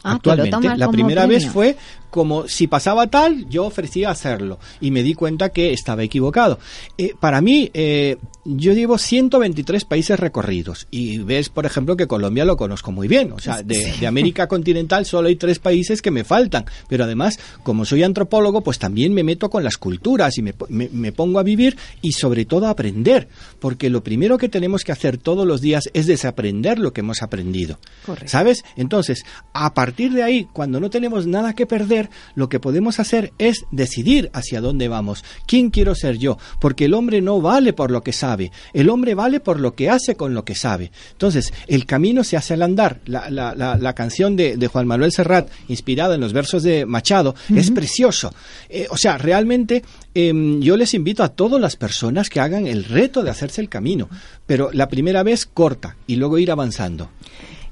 [0.03, 1.37] Ah, Actualmente, la primera premio.
[1.39, 1.75] vez fue
[2.11, 6.59] como si pasaba tal, yo ofrecía hacerlo y me di cuenta que estaba equivocado.
[6.97, 8.15] Eh, para mí, eh,
[8.49, 13.31] yo llevo 123 países recorridos y ves, por ejemplo, que Colombia lo conozco muy bien.
[13.33, 16.65] O sea, de, de América continental solo hay tres países que me faltan.
[16.87, 20.89] Pero además, como soy antropólogo, pues también me meto con las culturas y me, me-
[20.91, 23.27] me pongo a vivir y sobre todo a aprender.
[23.59, 27.21] Porque lo primero que tenemos que hacer todos los días es desaprender lo que hemos
[27.21, 27.79] aprendido.
[28.05, 28.29] Correcto.
[28.29, 28.63] ¿Sabes?
[28.77, 29.23] Entonces,
[29.53, 33.65] a partir de ahí, cuando no tenemos nada que perder, lo que podemos hacer es
[33.71, 35.23] decidir hacia dónde vamos.
[35.47, 36.37] ¿Quién quiero ser yo?
[36.59, 38.36] Porque el hombre no vale por lo que sabe,
[38.73, 40.91] el hombre vale por lo que hace con lo que sabe.
[41.11, 42.99] Entonces, el camino se hace al andar.
[43.05, 46.85] La, la- la- la canción de, de Juan Manuel Serrat, inspirada en los versos de
[46.85, 48.33] Machado, es precioso.
[48.69, 49.83] Eh, o sea, realmente
[50.13, 53.69] em, yo les invito a todas las personas que hagan el reto de hacerse el
[53.69, 54.09] camino,
[54.45, 57.09] pero la primera vez corta y luego ir avanzando.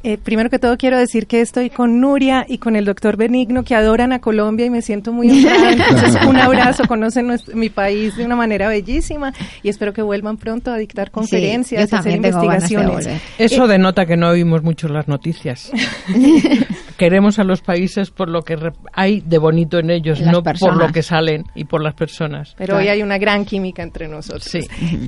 [0.08, 3.64] Eh, primero que todo quiero decir que estoy con Nuria y con el doctor Benigno
[3.64, 5.72] que adoran a Colombia y me siento muy honrada.
[5.72, 9.34] Entonces un abrazo, conocen nuestro- mi país de una manera bellísima
[9.64, 13.10] y espero que vuelvan pronto a dictar conferencias, a hacer de investigaciones.
[13.40, 15.72] Eso Eh, denota que no oímos mucho las noticias.
[16.98, 20.44] Queremos a los países por lo que re- hay de bonito en ellos, Las no
[20.44, 22.54] por lo que salen y por las personas.
[22.58, 24.44] Pero hoy hay una gran química entre nosotros.
[24.46, 24.60] Sí.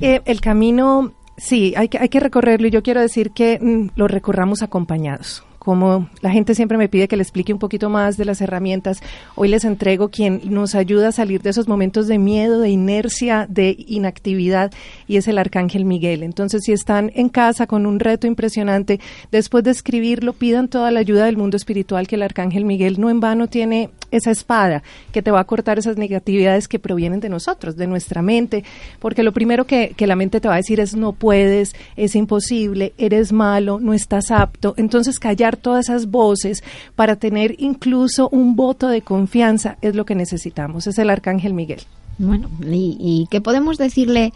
[0.02, 3.90] Eh, el camino, sí, hay que, hay que recorrerlo y yo quiero decir que mm,
[3.96, 5.44] lo recorramos acompañados.
[5.68, 9.02] Como la gente siempre me pide que le explique un poquito más de las herramientas,
[9.34, 13.44] hoy les entrego quien nos ayuda a salir de esos momentos de miedo, de inercia,
[13.50, 14.72] de inactividad,
[15.06, 16.22] y es el Arcángel Miguel.
[16.22, 18.98] Entonces, si están en casa con un reto impresionante,
[19.30, 23.10] después de escribirlo, pidan toda la ayuda del mundo espiritual que el Arcángel Miguel no
[23.10, 27.28] en vano tiene esa espada que te va a cortar esas negatividades que provienen de
[27.28, 28.64] nosotros, de nuestra mente,
[29.00, 32.14] porque lo primero que, que la mente te va a decir es no puedes, es
[32.14, 34.72] imposible, eres malo, no estás apto.
[34.78, 40.14] Entonces callar todas esas voces para tener incluso un voto de confianza es lo que
[40.14, 41.80] necesitamos, es el Arcángel Miguel.
[42.18, 44.32] Bueno, y, y qué podemos decirle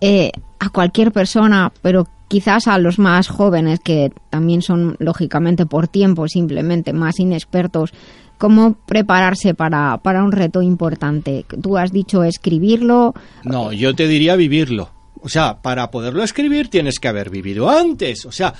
[0.00, 5.88] eh, a cualquier persona, pero quizás a los más jóvenes que también son lógicamente por
[5.88, 7.92] tiempo simplemente más inexpertos,
[8.38, 11.44] cómo prepararse para, para un reto importante.
[11.62, 14.90] Tú has dicho escribirlo, No, yo te diría vivirlo.
[15.22, 18.26] O sea, para poderlo escribir tienes que haber vivido antes.
[18.26, 18.52] O sea,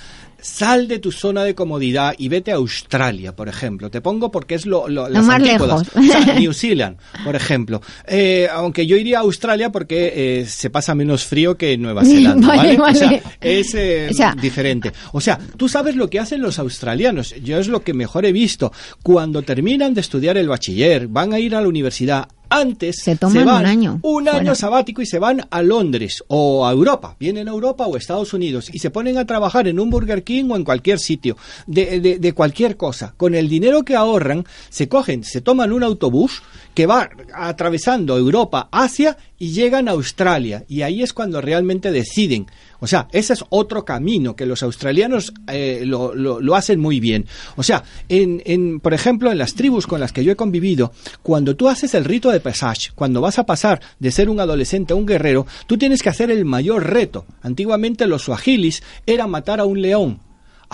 [0.45, 3.89] sal de tu zona de comodidad y vete a Australia, por ejemplo.
[3.89, 5.87] Te pongo porque es lo, lo- las más antípodas.
[5.95, 6.09] lejos.
[6.19, 7.81] O sea, New Zealand, por ejemplo.
[8.07, 12.03] Eh, aunque yo iría a Australia porque eh, se pasa menos frío que en Nueva
[12.05, 12.95] Zelanda, Vale, ¿vale?
[12.95, 14.91] O sea, es eh, O sea- diferente.
[15.13, 17.33] O sea, tú sabes lo que hacen los australianos.
[17.43, 18.71] Yo es lo que mejor he visto.
[19.01, 22.27] Cuando terminan de estudiar el bachiller, van a ir a la universidad.
[22.47, 26.67] Antes Se toman van un año un año sabático y se van a Londres o
[26.67, 29.79] a Europa, vienen a Europa o a Estados Unidos y se ponen a trabajar en
[29.79, 33.13] un Burger King o en cualquier sitio, de, de- cualquier cosa.
[33.17, 36.41] Con el dinero que ahorran, se cogen, se toman un autobús
[36.73, 40.65] que va atravesando Europa, Asia y llegan a Australia.
[40.67, 42.47] Y ahí es cuando realmente deciden.
[42.81, 47.25] O sea, ese es otro camino que los australianos eh, lo, lo- hacen muy bien.
[47.55, 50.91] O sea, en, en, por ejemplo, en las tribus con las que yo he convivido,
[51.23, 54.93] cuando tú haces el rito de passage, cuando vas a pasar de ser un adolescente
[54.93, 57.25] a un guerrero, tú tienes que hacer el mayor reto.
[57.41, 60.19] Antiguamente los suajilis era matar a un león.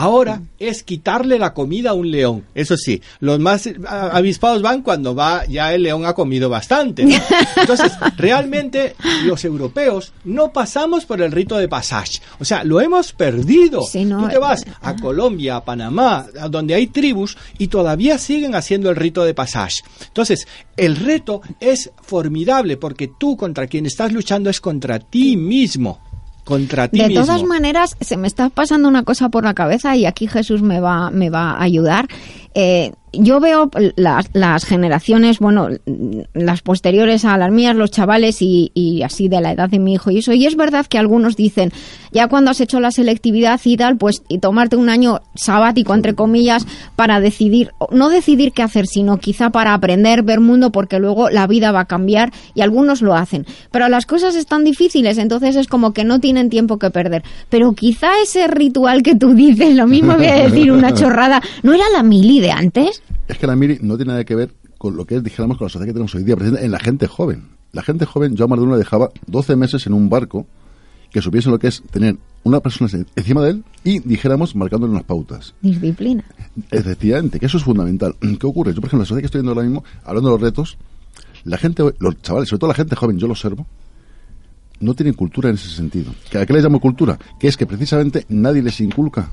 [0.02, 2.44] Ahora es quitarle la comida a un león.
[2.56, 7.06] Eso sí, los más avispados van cuando va ya el león ha comido bastante.
[7.06, 7.16] ¿no?
[7.56, 8.96] Entonces, realmente
[9.26, 12.20] los europeos no pasamos por el rito de passage.
[12.40, 13.84] O sea, lo hemos perdido.
[13.84, 17.68] Sí, no, Tú te vas eh, a Colombia, a Panamá, a donde hay tribus y
[17.68, 19.84] todavía siguen haciendo el rito de passage.
[20.08, 20.48] Entonces,
[20.78, 26.02] el reto es formidable porque tú contra quien estás luchando es contra ti mismo.
[26.52, 27.24] Contra ti De mismo.
[27.24, 30.82] todas maneras, se me está pasando una cosa por la cabeza y aquí Jesús me
[30.82, 32.08] va, me va a ayudar.
[32.54, 35.68] Eh, yo veo las, las generaciones, bueno,
[36.34, 39.94] las posteriores a las mías, los chavales y, y así de la edad de mi
[39.94, 40.32] hijo y eso.
[40.32, 41.74] Y es verdad que algunos dicen,
[42.14, 46.16] ya cuando has hecho la selectividad y tal, pues y tomarte un año sabático, entre
[46.16, 51.30] comillas, para decidir, no decidir qué hacer, sino quizá para aprender, ver mundo, porque luego
[51.30, 53.46] la vida va a cambiar y algunos lo hacen.
[53.72, 57.24] Pero las cosas están difíciles, entonces es como que no tienen tiempo que perder.
[57.50, 61.74] Pero quizá ese ritual que tú dices, lo mismo voy a decir una chorrada, ¿no
[61.74, 63.02] era la mili de antes?
[63.28, 65.66] Es que la mili no tiene nada que ver con lo que es, dijéramos, con
[65.66, 67.50] la sociedad que tenemos hoy día, presente en la gente joven.
[67.72, 70.46] La gente joven, yo a más de uno le dejaba 12 meses en un barco
[71.12, 75.04] que supiese lo que es tener una persona encima de él y, dijéramos, marcándole unas
[75.04, 75.54] pautas.
[75.62, 76.24] Disciplina.
[76.72, 78.16] Efectivamente, que eso es fundamental.
[78.40, 78.74] ¿Qué ocurre?
[78.74, 80.78] Yo, por ejemplo, en la sociedad que estoy viendo ahora mismo, hablando de los retos,
[81.44, 83.68] la gente, los chavales, sobre todo la gente joven, yo lo observo,
[84.80, 86.14] no tienen cultura en ese sentido.
[86.30, 87.20] ¿Que ¿A qué les llamo cultura?
[87.40, 89.30] Que es que precisamente nadie les inculca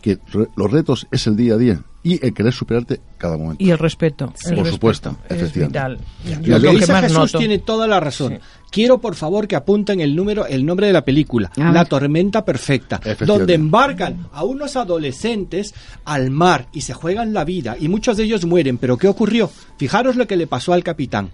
[0.00, 3.62] que re- los retos es el día a día y el querer superarte cada momento.
[3.62, 4.32] Y el respeto.
[4.54, 5.78] Por supuesto, Es efectivamente.
[5.78, 5.98] vital.
[6.26, 6.40] Ya.
[6.40, 7.38] Yo Lo que dice Jesús noto.
[7.38, 8.38] tiene toda la razón.
[8.70, 13.00] Quiero, por favor, que apunten el número, el nombre de la película, La tormenta perfecta,
[13.26, 15.74] donde embarcan a unos adolescentes
[16.04, 18.78] al mar y se juegan la vida y muchos de ellos mueren.
[18.78, 19.50] Pero ¿qué ocurrió?
[19.76, 21.30] Fijaros lo que le pasó al capitán.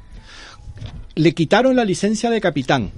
[1.14, 2.90] Le quitaron la licencia de capitán.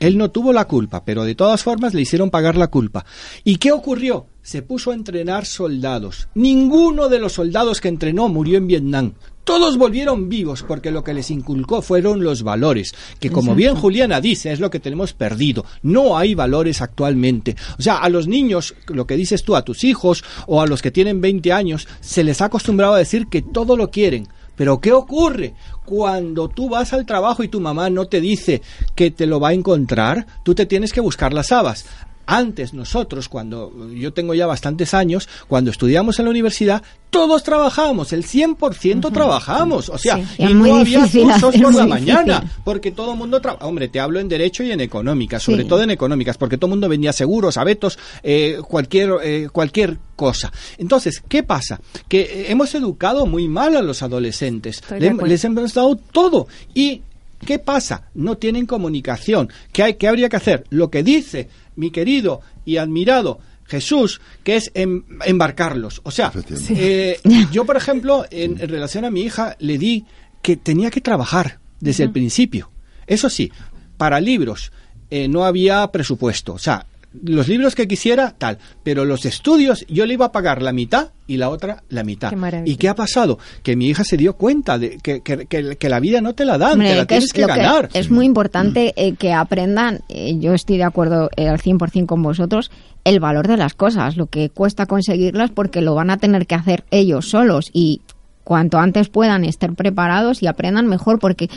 [0.00, 3.04] Él no tuvo la culpa, pero de todas formas le hicieron pagar la culpa.
[3.44, 4.26] ¿Y qué ocurrió?
[4.42, 6.28] Se puso a entrenar soldados.
[6.34, 9.12] Ninguno de los soldados que entrenó murió en Vietnam.
[9.44, 14.20] Todos volvieron vivos porque lo que les inculcó fueron los valores, que como bien Juliana
[14.20, 15.64] dice, es lo que tenemos perdido.
[15.82, 17.56] No hay valores actualmente.
[17.78, 20.82] O sea, a los niños, lo que dices tú, a tus hijos o a los
[20.82, 24.26] que tienen 20 años, se les ha acostumbrado a decir que todo lo quieren.
[24.56, 25.54] Pero ¿qué ocurre?
[25.84, 28.62] Cuando tú vas al trabajo y tu mamá no te dice
[28.94, 31.86] que te lo va a encontrar, tú te tienes que buscar las habas.
[32.26, 38.12] Antes nosotros, cuando yo tengo ya bastantes años, cuando estudiamos en la universidad, todos trabajábamos,
[38.12, 39.88] el 100% trabajamos.
[39.88, 41.88] O sea, Sí, y no había difícil, cursos por la difícil.
[41.88, 43.66] mañana, porque todo el mundo trabaja.
[43.66, 45.68] Hombre, te hablo en derecho y en económicas, sobre Sí.
[45.68, 50.52] todo en económicas, porque todo el mundo vendía seguros, abetos, eh, cualquier, eh, cualquier cosa.
[50.78, 51.80] Entonces, ¿qué pasa?
[52.08, 54.82] Que eh, hemos educado muy mal a los adolescentes.
[54.98, 56.46] Le- les hemos dado todo.
[56.72, 57.02] ¿Y
[57.44, 58.04] qué pasa?
[58.14, 59.50] No tienen comunicación.
[59.72, 60.64] ¿Qué, hay, ¿Qué habría que hacer?
[60.70, 66.00] Lo que dice mi querido y admirado Jesús, que es em- embarcarlos.
[66.04, 66.32] O sea,
[66.70, 67.18] eh,
[67.52, 70.04] yo, por ejemplo, en, en relación a mi hija, le di
[70.42, 72.70] que tenía que trabajar desde el principio.
[73.06, 73.50] Eso sí,
[73.96, 74.72] para libros
[75.10, 76.54] eh, no había presupuesto.
[76.54, 76.86] O sea,
[77.22, 78.58] los libros que quisiera, tal.
[78.82, 82.30] Pero los estudios yo le iba a pagar la mitad y la otra la mitad.
[82.30, 82.62] Qué.
[82.66, 83.38] ¿Y qué ha pasado?
[83.62, 86.44] Que mi hija se dio cuenta de que, que- que- que la vida no te
[86.44, 87.88] la dan, Hombre, te la que tienes es, que ganar.
[87.94, 92.22] es muy importante eh, que aprendan, eh, yo estoy de acuerdo eh, al 100% con
[92.22, 92.70] vosotros,
[93.04, 96.54] el valor de las cosas, lo que cuesta conseguirlas porque lo van a tener que
[96.54, 98.00] hacer ellos solos y
[98.44, 101.48] cuanto antes puedan estar preparados y aprendan mejor porque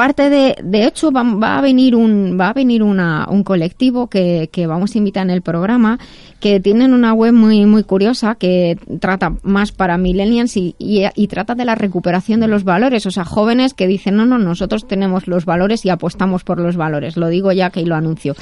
[0.00, 4.06] parte de de hecho va, va a venir un va a venir una, un colectivo
[4.06, 5.98] que, que vamos a invitar en el programa
[6.40, 11.54] que tienen una web muy muy curiosa que trata más para millennials y, y, trata
[11.54, 13.04] de la recuperación de los valores.
[13.04, 16.76] O sea jóvenes que dicen no no nosotros tenemos los valores y apostamos por los
[16.76, 18.34] valores lo digo ya que lo anuncio.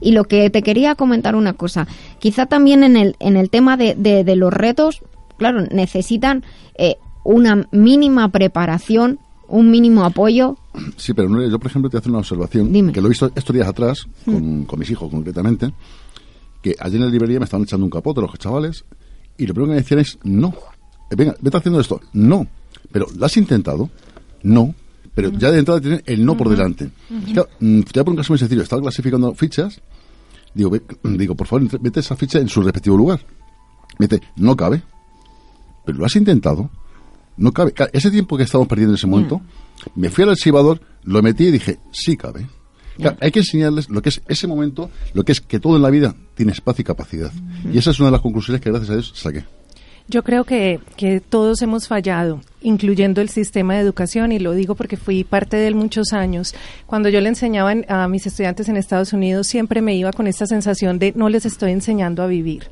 [0.00, 1.86] Y lo que te quería comentar una cosa.
[2.18, 5.00] Quizá también en el en el tema de, de, de los retos
[5.38, 6.42] claro necesitan
[6.76, 10.56] eh, una mínima preparación un mínimo apoyo
[10.96, 12.92] Sí, pero yo, por ejemplo, te hacer una observación Dime.
[12.92, 15.72] que lo he visto estos días atrás con, con mis hijos, concretamente,
[16.62, 18.84] que allí en la librería me estaban echando un capote los chavales
[19.38, 20.48] y lo primero que me decían es no.
[21.10, 22.00] Eh, Venga, vete haciendo esto.
[22.12, 22.46] No.
[22.90, 23.90] Pero ¿lo has intentado?
[24.42, 24.74] No.
[25.14, 26.90] Pero ya de entrada tienen el no por delante.
[27.32, 28.62] Claro, mm, te voy a poner un caso muy sencillo.
[28.62, 29.80] Estaba clasificando fichas.
[30.54, 33.20] Digo, ve- digo, por favor, mete esa ficha en su respectivo lugar.
[33.98, 34.82] Mete, no cabe.
[35.84, 36.68] Pero lo has intentado.
[37.36, 37.74] No cabe.
[37.92, 39.40] Ese tiempo que estábamos perdiendo en ese momento,
[39.94, 42.46] me fui al archivador, lo metí y dije, sí cabe.
[42.96, 45.82] Claro, hay que enseñarles lo que es ese momento, lo que es que todo en
[45.82, 47.32] la vida tiene espacio y capacidad.
[47.72, 49.44] Y esa es una de las conclusiones que gracias a Dios saqué.
[50.06, 54.74] Yo creo que, que todos hemos fallado, incluyendo el sistema de educación, y lo digo
[54.74, 56.54] porque fui parte de él muchos años.
[56.86, 60.26] Cuando yo le enseñaba en- a mis estudiantes en Estados Unidos, siempre me iba con
[60.26, 62.64] esta sensación de no les estoy enseñando a vivir.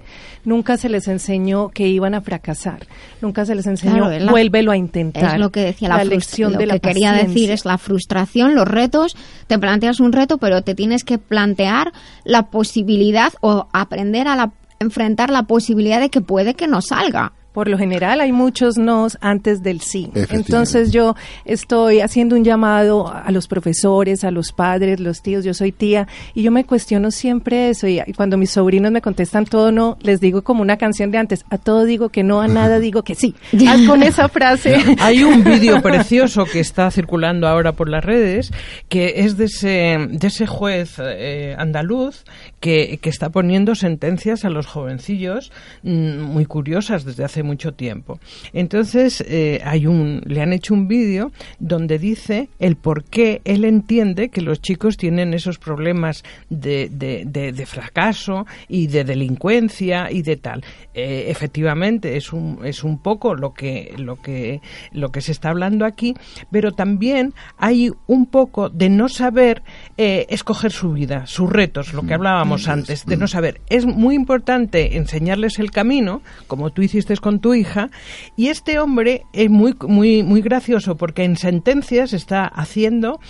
[0.45, 2.87] Nunca se les enseñó que iban a fracasar.
[3.23, 5.35] Nunca se les enseñó, Claro, la- vuélvelo a intentar.
[5.37, 7.79] Es lo que decía la, frus- lección lo de que la quería decir es la
[7.79, 9.17] frustración, los retos.
[9.47, 11.93] Te planteas un reto, pero te tienes que plantear
[12.25, 14.53] la posibilidad o aprender a la-
[14.83, 17.33] enfrentar la posibilidad de que puede que no salga.
[17.53, 20.11] Por lo general hay muchos nos antes del sí.
[20.31, 25.55] Entonces yo estoy haciendo un llamado a los profesores, a los padres, los tíos, yo
[25.55, 29.45] soy tía, y yo me cuestiono siempre eso, y y cuando mis sobrinos me contestan
[29.45, 32.49] todo no, les digo como una canción de antes, a todo digo que no, a
[32.49, 33.35] nada digo que sí.
[33.69, 34.77] Haz con esa frase.
[35.01, 38.53] Hay un vídeo precioso que está circulando ahora por las redes,
[38.89, 42.25] que es de ese, de ese juez eh, andaluz
[42.61, 48.19] que, que está poniendo sentencias a los jovencillos mm, muy curiosas desde hace mucho tiempo.
[48.53, 53.65] Entonces, eh, hay un, le han hecho un vídeo donde dice el por qué él
[53.65, 60.11] entiende que los chicos tienen esos problemas de, de, de- de fracaso y de delincuencia
[60.11, 60.65] y de tal.
[60.95, 64.61] Eh, efectivamente, es un, es un poco lo que, lo, que,
[64.93, 66.15] lo que se está hablando aquí,
[66.51, 69.63] pero también hay un poco de no saber
[69.97, 73.61] eh, escoger su vida, sus retos, lo que hablábamos antes, de no saber.
[73.69, 77.91] Es muy importante enseñarles el camino, como tú hiciste con tu hija,
[78.37, 83.21] y este hombre es muy, muy, muy gracioso porque en sentencias está haciendo,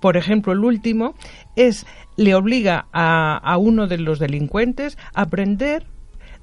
[0.00, 1.14] por ejemplo, el último
[1.56, 1.86] es
[2.16, 5.86] le obliga a, a uno de los delincuentes a aprender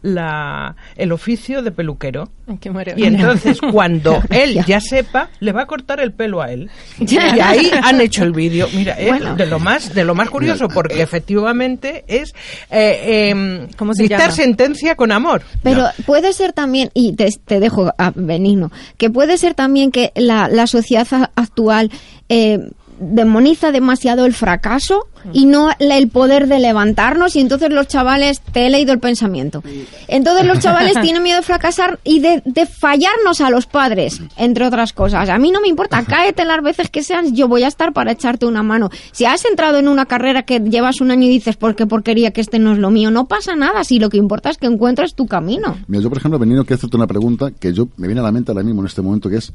[0.02, 2.30] la, el oficio de peluquero.
[2.60, 6.70] Qué Y entonces, cuando él ya sepa, le va a cortar el pelo a él.
[6.99, 8.68] Y ahí han hecho el vídeo.
[8.74, 9.36] Mira, es Bueno.
[9.36, 12.34] de lo más de lo más curioso, porque efectivamente es
[12.70, 14.32] eh, em, ¿Cómo se dictar llama?
[14.34, 15.43] sentencia con amor.
[15.64, 20.12] Pero puede ser también, y te, te dejo a Benigno, que puede ser también que
[20.16, 21.91] la, la sociedad actual
[22.30, 22.60] eh,
[23.02, 28.66] demoniza demasiado el fracaso y no el poder de levantarnos y entonces los chavales, te
[28.66, 29.64] he leído el pensamiento,
[30.08, 34.66] entonces los chavales tienen miedo de fracasar y de, de fallarnos a los padres, entre
[34.66, 35.30] otras cosas.
[35.30, 38.12] A mí no me importa, cáete las veces que sean, yo voy a estar para
[38.12, 38.89] echarte una mano.
[39.12, 42.32] Si has entrado en una carrera que llevas un año y dices, ¿por qué porquería
[42.32, 43.12] que este no es lo mío?
[43.12, 45.78] No pasa nada, si lo que importa es que encuentres tu camino.
[45.88, 48.32] Mira, yo, por ejemplo, Benino, quiero hacerte una pregunta que yo me viene a la
[48.32, 49.54] mente ahora mismo en este momento, que es,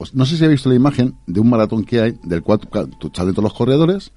[0.00, 2.58] os- no sé si habéis visto la imagen de un maratón que hay, del cual
[2.98, 4.12] tú- salen todos los corredores,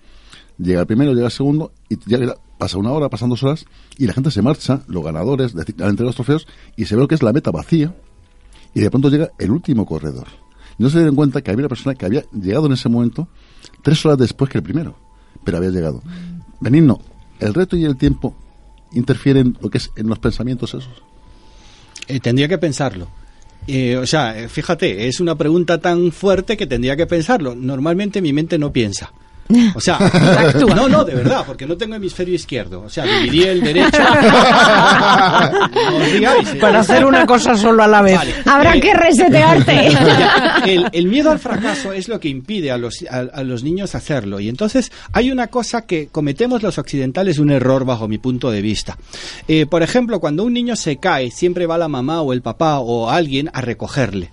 [0.57, 3.65] llega el primero, llega el segundo, y llega- pasa una hora, pasan dos horas,
[3.97, 7.15] y la gente se marcha, los ganadores, entre los trofeos, y se ve lo que
[7.15, 7.93] es la meta vacía,
[8.73, 10.27] y de pronto llega el último corredor.
[10.77, 13.27] No se dieron cuenta que había una persona que había llegado en ese momento
[13.84, 14.95] tres horas después que el primero,
[15.43, 16.01] pero había llegado.
[16.61, 17.01] Benigno,
[17.39, 18.34] ¿el reto y el tiempo
[18.93, 21.03] interfieren lo que es en los pensamientos esos?
[22.07, 23.07] Eh, tendría que pensarlo.
[23.68, 27.55] Eh, o sea, eh, fíjate, es una pregunta tan fuerte que tendría que pensarlo.
[27.55, 29.14] Normalmente mi mente no piensa.
[29.75, 29.99] O sea,
[30.75, 32.81] no, no, de verdad, porque no tengo hemisferio izquierdo.
[32.81, 33.97] O sea, dividí el derecho.
[36.21, 36.57] No eh.
[36.59, 38.15] Para hacer una cosa solo a la vez.
[38.17, 38.33] Vale.
[38.45, 39.87] Habrá Eh, que resetearte.
[40.73, 43.95] el, el miedo al fracaso es lo que impide a los, a, a los niños
[43.95, 44.39] hacerlo.
[44.39, 48.61] Y entonces hay una cosa que cometemos los occidentales, un error bajo mi punto de
[48.61, 48.97] vista.
[49.47, 52.79] Eh, por ejemplo, cuando un niño se cae, siempre va la mamá o el papá
[52.79, 54.29] o alguien a recogerle.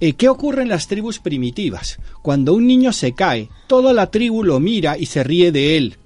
[0.00, 1.98] Eh, ¿Qué ocurre en las tribus primitivas?
[2.22, 5.96] Cuando un niño se cae, toda la tribu lo mira y se ríe de él.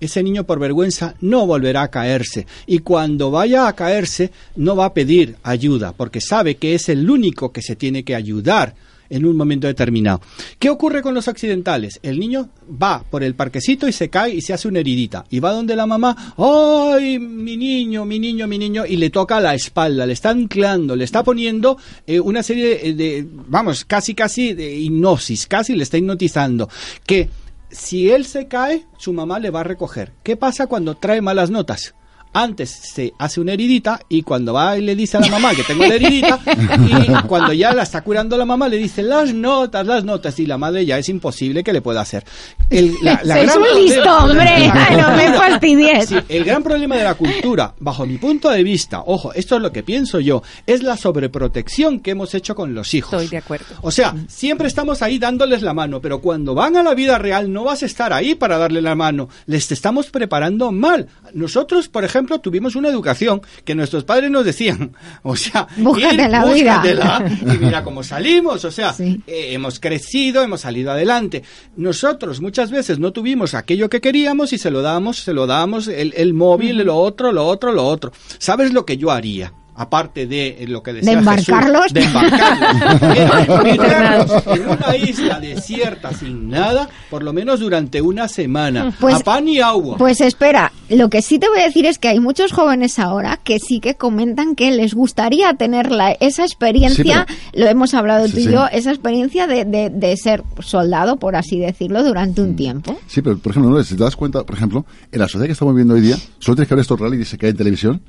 [0.00, 4.86] Ese niño por vergüenza no volverá a caerse y cuando vaya a caerse no va
[4.86, 8.74] a pedir ayuda porque sabe que es el único que se tiene que ayudar
[9.10, 10.20] en un momento determinado.
[10.58, 12.00] ¿Qué ocurre con los occidentales?
[12.02, 12.48] El niño
[12.82, 15.24] va por el parquecito y se cae y se hace una heridita.
[15.28, 18.86] Y va donde la mamá, ¡ay, mi niño, mi niño, mi niño!
[18.86, 22.94] Y le toca la espalda, le está anclando, le está poniendo eh, una serie de,
[22.94, 26.68] de, vamos, casi, casi de hipnosis, casi le está hipnotizando.
[27.04, 27.28] Que
[27.70, 30.12] si él se cae, su mamá le va a recoger.
[30.22, 31.94] ¿Qué pasa cuando trae malas notas?
[32.32, 35.64] Antes se hace una heridita y cuando va y le dice a la mamá que
[35.64, 39.84] tengo la heridita y cuando ya la está curando la mamá le dice las notas,
[39.84, 42.24] las notas y la madre ya es imposible que le pueda hacer.
[42.68, 44.68] El, la- la Sois gran un listo, hombre.
[44.96, 46.08] no me fastidies.
[46.08, 49.62] Sí, el gran problema de la cultura, bajo mi punto de vista, ojo, esto es
[49.62, 53.14] lo que pienso yo, es la sobreprotección que hemos hecho con los hijos.
[53.14, 53.66] Estoy de acuerdo.
[53.82, 57.52] O sea, siempre estamos ahí dándoles la mano, pero cuando van a la vida real
[57.52, 59.28] no vas a estar ahí para darle la mano.
[59.46, 61.08] Les estamos preparando mal.
[61.34, 64.92] Nosotros, por ejemplo, tuvimos una educación que nuestros padres nos decían,
[65.22, 66.78] o sea, Búscate la vida.
[66.78, 71.42] búscatela, y mira cómo salimos, o sea, eh, hemos crecido, hemos salido adelante.
[71.76, 75.88] Nosotros muchas veces no tuvimos aquello que queríamos y se lo damos, se lo damos,
[75.88, 78.12] el, el móvil, lo otro, lo otro, lo otro.
[78.38, 79.52] ¿Sabes lo que yo haría?
[79.82, 81.84] Aparte de eh, lo que decía embarcarlos?
[81.84, 84.42] Jesús, de embarcarlos.
[84.46, 88.92] En una isla desierta sin nada, por lo menos durante una semana.
[89.00, 89.96] Pues- a pan y agua.
[89.96, 93.40] Pues espera, lo que sí te voy a decir es que hay muchos jóvenes ahora
[93.42, 98.28] que sí que comentan que les gustaría tener la, esa experiencia, Sí, lo hemos hablado
[98.28, 98.50] tú y sí.
[98.52, 102.44] yo, esa experiencia de, de, de ser soldado, por así decirlo, durante Mm.
[102.44, 102.98] un tiempo.
[103.06, 105.72] Sí, pero por ejemplo, si te das cuenta, por ejemplo, en la sociedad que estamos
[105.74, 108.02] viviendo hoy día, solo tienes que ver estos realities que hay en televisión,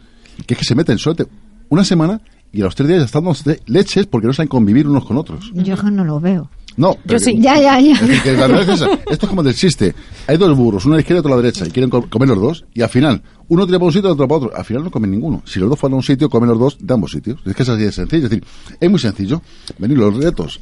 [0.46, 1.26] que es que se meten suerte
[1.72, 2.22] una semana
[2.54, 5.18] y a los tres días ya están dando leches porque no saben convivir unos con
[5.18, 5.52] otros.
[5.56, 6.50] Yo no lo veo.
[6.78, 7.94] No, pero que- Ya, ya, ya.
[7.94, 8.90] es decir, que la verdad es esa.
[9.10, 9.94] Esto es como del chiste.
[10.28, 12.10] Hay dos burros, uno a la izquierda y otro a la derecha, y quieren co-
[12.10, 14.56] comer los dos, y al final, uno tira para un sitio y otro para otro.
[14.58, 15.44] Al final no comen ninguno.
[15.46, 17.42] Si los dos fueran a un sitio, comen los dos de ambos sitios.
[17.46, 18.24] Es que es así de sencillo.
[18.26, 18.46] Es decir,
[18.80, 19.42] es muy sencillo.
[19.80, 20.62] Venir los retos.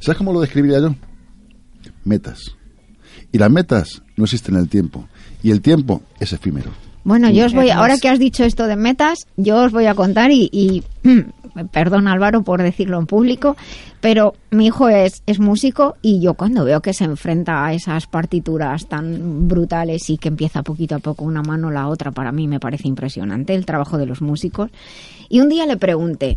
[0.00, 0.94] ¿Sabes cómo lo describiría yo?
[2.04, 2.54] Metas.
[3.32, 5.06] Y las metas no existen en el tiempo.
[5.42, 6.70] Y el tiempo es efímero.
[7.08, 9.94] Bueno, yo os voy, ahora que has dicho esto de metas, yo os voy a
[9.94, 10.82] contar y, y
[11.72, 13.56] perdón Álvaro por decirlo en público,
[14.02, 18.06] pero mi hijo es, es músico y yo cuando veo que se enfrenta a esas
[18.06, 22.46] partituras tan brutales y que empieza poquito a poco una mano la otra, para mí
[22.46, 24.70] me parece impresionante el trabajo de los músicos.
[25.30, 26.36] Y un día le pregunté,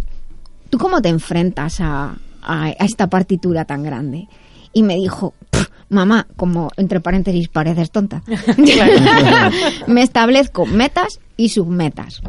[0.70, 4.30] ¿tú cómo te enfrentas a, a- a esta partitura tan grande?
[4.72, 5.51] Y me dijo, "Pff,
[5.92, 8.24] mamá, como entre paréntesis pareces tonta.
[9.88, 12.22] me establezco metas y submetas.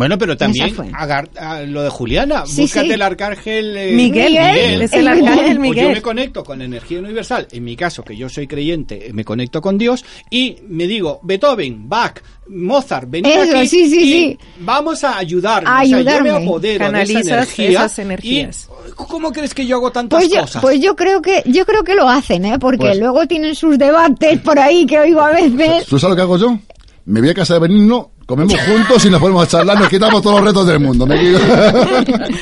[0.00, 0.90] Bueno, pero también Esa fue.
[0.94, 2.92] agar- a lo de Juliana, Sí, búscate sí.
[2.94, 5.84] el arcángel eh, Miguel, Miguel, es el O- arcángel o Miguel.
[5.88, 9.12] yo me conecto con la energía universal, en mi caso, que yo soy creyente, eh,
[9.12, 12.14] me conecto con Dios y me digo, Beethoven, Bach,
[12.48, 14.38] Mozart, venid Eso, aquí sí, sí, y sí.
[14.60, 15.68] vamos a ayudarme.
[15.68, 16.32] A O sea, yo ayudarme.
[16.32, 17.68] me apodero de esa Canalizas energía.
[17.70, 18.68] esas energías.
[18.88, 20.62] y, ¿Cómo crees que yo hago tantas Pues yo, cosas?
[20.62, 22.58] pues yo creo que yo creo que lo hacen, ¿eh?
[22.58, 25.84] Porque Pues- luego tienen sus debates por ahí que oigo a veces.
[25.86, 26.58] ¿Tú sabes lo que hago yo?
[27.04, 30.22] Me voy a casa de Benigno, comemos juntos y nos ponemos a charlar, nos quitamos
[30.22, 31.06] todos los retos del mundo.
[31.06, 31.20] Me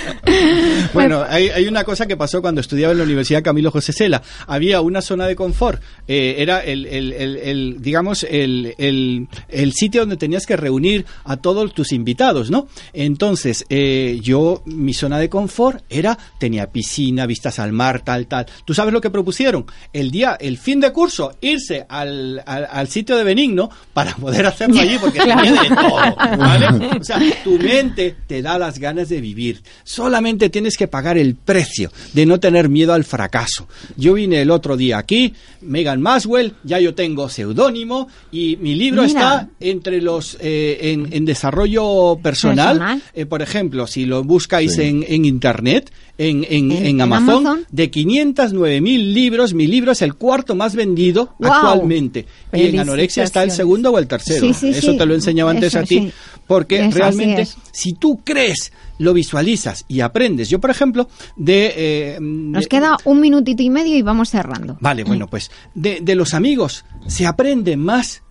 [0.93, 4.23] Bueno, hay, hay una cosa que pasó cuando estudiaba en la Universidad Camilo José Cela.
[4.47, 5.83] Había una zona de confort.
[6.07, 11.05] eh, era el, el- el- el, digamos, el, el- el sitio donde tenías que reunir
[11.25, 12.69] a todos tus invitados, ¿no?
[12.93, 18.47] Entonces, eh, yo, mi zona de confort era, tenía piscina, vistas al mar, tal, tal.
[18.65, 19.67] ¿Tú sabes lo que propusieron?
[19.93, 24.47] El día, el fin de curso, irse al, al, al sitio de Benigno para poder
[24.47, 26.67] hacerlo allí, porque tenía de todo, ¿vale?
[27.01, 29.63] O sea, tu mente te da las ganas de vivir.
[29.85, 33.69] Solamente tienes que pagar el precio de no tener miedo al fracaso.
[33.97, 39.03] Yo vine el otro día aquí, Megan Maswell, ya yo tengo seudónimo y mi libro
[39.03, 39.09] Mira.
[39.21, 42.79] está entre los eh, en, en desarrollo personal.
[42.79, 43.03] Personal.
[43.15, 44.83] Eh, por ejemplo, si lo buscáis Sí.
[44.83, 47.67] en, en internet, en, en- En- en en Amazon, Amazon.
[47.71, 52.27] de 509 mil libros, mi libro es el cuarto más vendido actualmente.
[52.53, 54.41] Y en anorexia está el segundo o el tercero.
[54.41, 54.99] Sí, sí, Eso sí.
[54.99, 56.11] te lo he enseñado antes Eso a ti.
[56.47, 60.49] Porque Eso, realmente, si tú crees, lo visualizas y aprendes.
[60.49, 61.73] Yo, por ejemplo, de...
[61.77, 64.77] eh, Nos de- queda un minutito y medio y vamos cerrando.
[64.81, 68.23] Vale, bueno, pues de, de los amigos se aprende más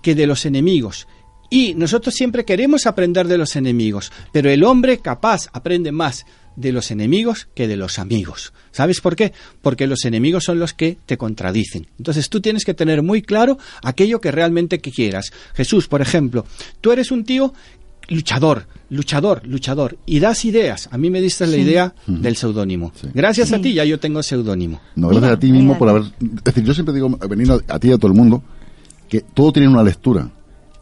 [0.00, 1.06] que de los enemigos.
[1.52, 6.24] Y nosotros siempre queremos aprender de los enemigos, pero el hombre capaz aprende más
[6.60, 8.52] de los enemigos que de los amigos.
[8.70, 9.32] ¿Sabes por qué?
[9.62, 11.86] Porque los enemigos son los que te contradicen.
[11.98, 15.32] Entonces tú tienes que tener muy claro aquello que realmente que quieras.
[15.54, 16.44] Jesús, por ejemplo,
[16.80, 17.52] tú eres un tío
[18.08, 20.88] luchador, luchador, luchador, y das ideas.
[20.92, 22.92] A mí me diste la idea del seudónimo.
[23.14, 24.80] Gracias a ti ya yo tengo seudónimo.
[24.96, 26.02] No, gracias a ti mismo por haber...
[26.02, 28.42] Es decir, yo siempre digo, Benigno, a ti y a todo el mundo,
[29.08, 30.30] que todo tiene una lectura.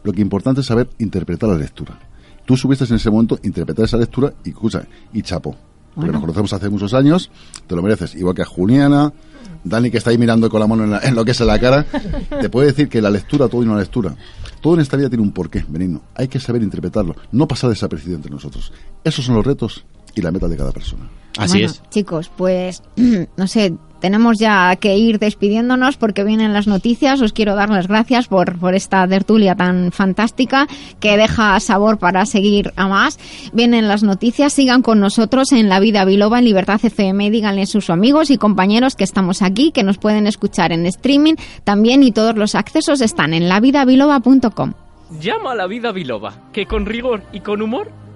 [0.03, 1.99] Lo que importante es saber interpretar la lectura.
[2.45, 5.55] Tú subiste en ese momento, interpretar esa lectura y, escucha, y chapo.
[5.99, 7.29] Porque nos conocemos hace muchos años,
[7.67, 8.15] te lo mereces.
[8.15, 9.11] Igual que a Juliana,
[9.63, 11.47] Dani que está ahí mirando con la mano en, la- en lo que es en
[11.47, 11.85] la cara,
[12.41, 14.15] te puede decir que la lectura, todo tiene una lectura.
[14.61, 16.01] Todo en esta vida tiene un porqué, Benigno.
[16.15, 18.71] Hay que saber interpretarlo, no pasar desapercibido entre nosotros.
[19.03, 19.85] Esos son los retos
[20.15, 21.09] y la meta de cada persona.
[21.37, 21.81] Así Bueno, es.
[21.89, 22.81] Chicos, pues
[23.37, 27.21] no sé, tenemos ya que ir despidiéndonos porque vienen las noticias.
[27.21, 30.67] Os quiero dar las gracias por, por esta tertulia tan fantástica
[30.99, 33.19] que deja sabor para seguir a más.
[33.53, 37.65] Vienen las noticias, sigan con nosotros en La Vida Biloba, en Libertad FM, díganle a
[37.65, 42.11] sus amigos y compañeros que estamos aquí, que nos pueden escuchar en streaming también y
[42.11, 44.73] todos los accesos están en lavidabiloba.com.
[45.19, 47.91] Llama a la vida biloba, que con rigor y con humor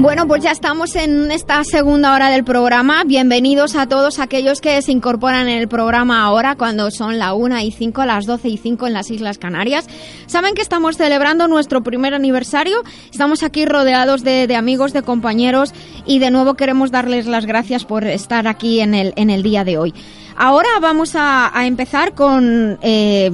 [0.00, 3.02] Bueno, pues ya estamos en esta segunda hora del programa.
[3.02, 7.58] Bienvenidos a todos aquellos que se incorporan en el programa ahora, cuando son la 1
[7.62, 9.88] y 5, las 12 y 5 en las Islas Canarias.
[10.26, 12.84] Saben que estamos celebrando nuestro primer aniversario.
[13.10, 15.74] Estamos aquí rodeados de, amigos, de compañeros
[16.06, 19.64] y de nuevo queremos darles las gracias por estar aquí en el, en el día
[19.64, 19.92] de hoy.
[20.36, 22.78] Ahora vamos a, a empezar con...
[22.82, 23.32] eh,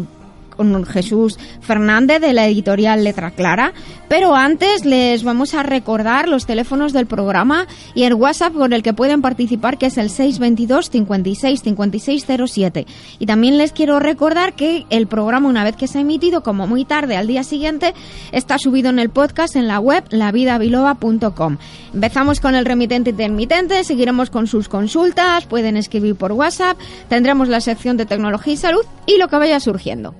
[0.55, 3.72] con Jesús Fernández de la editorial Letra Clara.
[4.09, 8.82] Pero antes les vamos a recordar los teléfonos del programa y el WhatsApp con el
[8.82, 12.86] que pueden participar, que es el 622 56 56 07.
[13.18, 16.66] Y también les quiero recordar que el programa, una vez que se ha emitido, como
[16.66, 17.94] muy tarde al día siguiente,
[18.32, 21.59] está subido en el podcast en la web lavidabiloba.com.
[21.92, 26.78] Empezamos con el remitente intermitente, seguiremos con sus consultas, pueden escribir por WhatsApp,
[27.09, 30.14] tendremos la sección de tecnología y salud y lo que vaya surgiendo.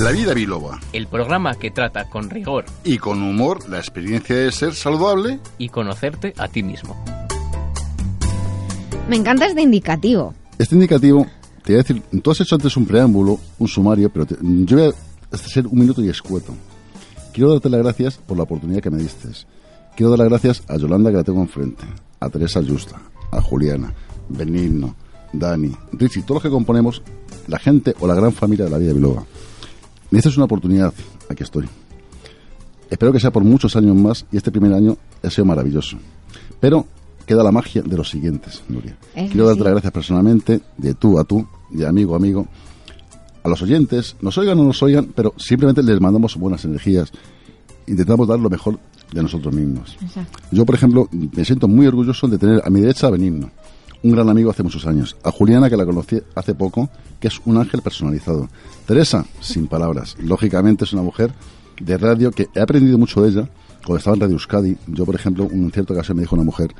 [0.00, 0.80] La vida biloba.
[0.92, 5.38] El programa que trata con rigor Y con humor la experiencia de ser saludable.
[5.58, 6.96] y conocerte a ti mismo.
[9.08, 10.34] Me encanta este indicativo.
[10.58, 11.26] Este indicativo,
[11.64, 14.76] te voy a decir, tú has hecho antes un preámbulo, un sumario, pero te- yo
[14.76, 16.54] voy a hacer un minuto y escueto.
[17.32, 19.28] Quiero darte las gracias por la oportunidad que me diste.
[19.96, 21.84] Quiero dar las gracias a Yolanda, que la tengo enfrente,
[22.20, 23.92] a Teresa Justa, a Juliana,
[24.28, 24.94] Benigno,
[25.32, 27.02] Dani, Richie, todos los que componemos
[27.48, 29.24] la gente o la gran familia de la vida de Biloba.
[30.12, 30.92] Me dices una oportunidad,
[31.30, 31.66] aquí estoy.
[32.90, 35.96] Espero que sea por muchos años más y este primer año ha sido maravilloso.
[36.60, 36.86] Pero
[37.24, 38.94] queda la magia de los siguientes, Nuria.
[39.14, 39.64] Quiero darte sí.
[39.64, 42.46] las gracias personalmente, de tú a tú, de amigo a amigo,
[43.42, 47.10] a los oyentes, nos oigan o no nos oigan, pero simplemente les mandamos buenas energías.
[47.86, 48.78] Intentamos dar lo mejor
[49.14, 49.96] de nosotros mismos.
[50.50, 53.50] Yo, por ejemplo, me siento muy orgulloso de tener a mi derecha a Benigno,
[54.02, 55.16] un gran amigo hace muchos años.
[55.22, 56.88] A Juliana, que la conocí hace poco,
[57.20, 58.48] que es un ángel personalizado.
[58.86, 60.16] Teresa, sin palabras.
[60.20, 61.32] Lógicamente es una mujer
[61.80, 63.48] de radio que he aprendido mucho de ella
[63.84, 64.76] cuando estaba en Radio Euskadi.
[64.88, 66.74] Yo, por ejemplo, en cierta ocasión me dijo una mujer,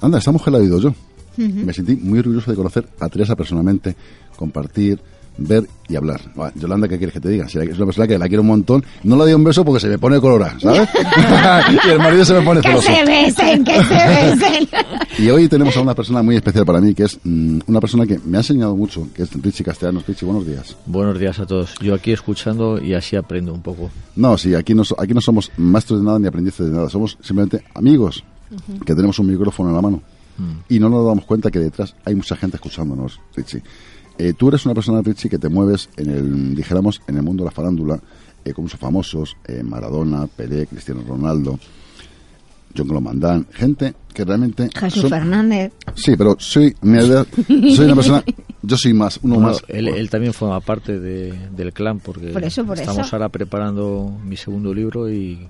[0.00, 0.94] anda, esta mujer la he oído yo.
[1.36, 3.96] Me sentí muy orgulloso de conocer a Teresa personalmente,
[4.36, 5.00] compartir,
[5.36, 6.20] ver y hablar.
[6.38, 7.48] Va, Yolanda, ¿qué quieres que te diga?
[7.48, 9.80] Si es una persona que la quiero un montón, no le doy un beso porque
[9.80, 10.88] se me pone colorada, ¿sabes?
[11.86, 12.88] y el marido se me pone Que celoso.
[12.92, 14.68] se besen, que se besen.
[15.18, 18.06] Y hoy tenemos a una persona muy especial para mí, que es mm, una persona
[18.06, 20.06] que me ha enseñado mucho, que es Richie Castellanos.
[20.06, 20.76] Richie, buenos días.
[20.86, 21.74] Buenos días a todos.
[21.80, 23.90] Yo aquí escuchando y así aprendo un poco.
[24.16, 26.88] No, sí, aquí no, so- aquí no somos maestros de nada ni aprendices de nada,
[26.88, 28.24] somos simplemente amigos
[28.86, 30.02] que tenemos un micrófono en la mano
[30.68, 33.62] y no nos damos cuenta que detrás hay mucha gente escuchándonos, Richie.
[34.18, 37.42] Eh, tú eres una persona, Richie, que te mueves en el, dijéramos, en el mundo
[37.44, 38.00] de la farándula,
[38.44, 41.58] eh, con muchos famosos, eh, Maradona, Pelé, Cristiano Ronaldo,
[42.76, 44.68] John Glomandán, gente que realmente...
[44.74, 45.72] Jesús son- Fernández.
[45.94, 48.24] Sí, pero soy, mi edad- soy una persona,
[48.62, 49.62] yo soy más, uno Bueno, más.
[49.68, 53.16] él, él también forma parte de- del clan porque Por eso, por estamos eso.
[53.16, 55.48] ahora preparando mi segundo libro y,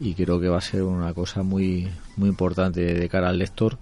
[0.00, 3.78] y creo que va a ser una cosa muy, muy importante de cara al lector,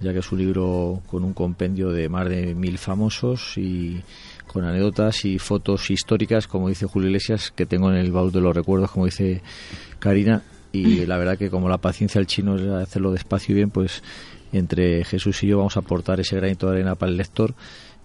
[0.00, 4.00] ya que es un libro con un compendio de más de mil famosos y
[4.46, 8.40] con anécdotas y fotos históricas, como dice Julio Iglesias, que tengo en el baúl de
[8.40, 9.42] los recuerdos, como dice
[9.98, 10.42] Karina.
[10.72, 14.02] Y la verdad que como la paciencia del chino es hacerlo despacio y bien, pues
[14.52, 17.54] entre Jesús y yo vamos a aportar ese granito de arena para el lector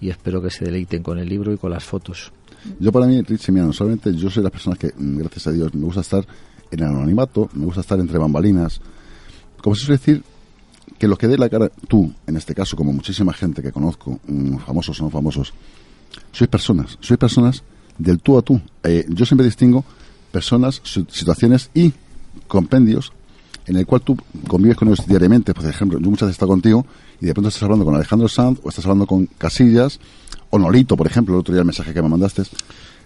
[0.02, 2.32] y espero que se deleiten con el libro y con las fotos.
[2.80, 5.52] Yo para mí, Richie, mira, no solamente yo soy la persona que, mm, gracias a
[5.52, 6.26] Dios, me gusta estar
[6.72, 8.82] en el anonimato, me gusta estar entre bambalinas.
[9.62, 10.24] Como se suele decir,
[11.04, 14.22] que los que dé la cara, tú, en este caso, como muchísima gente que conozco,
[14.26, 15.52] mm, famosos o no famosos,
[16.32, 17.62] sois personas, sois personas
[17.98, 18.62] del tú a tú.
[18.84, 19.84] Eh, yo siempre distingo
[20.32, 21.92] personas, situaciones y
[22.48, 23.12] compendios
[23.68, 24.16] en el cual tú
[24.48, 25.54] convives con ellos diariamente.
[25.54, 26.86] Por ejemplo, yo muchas veces estado contigo
[27.20, 30.00] y de pronto estás hablando con Alejandro Sanz o estás hablando con Casillas
[30.52, 32.44] o Nolito, por ejemplo, el otro día el mensaje que me mandaste.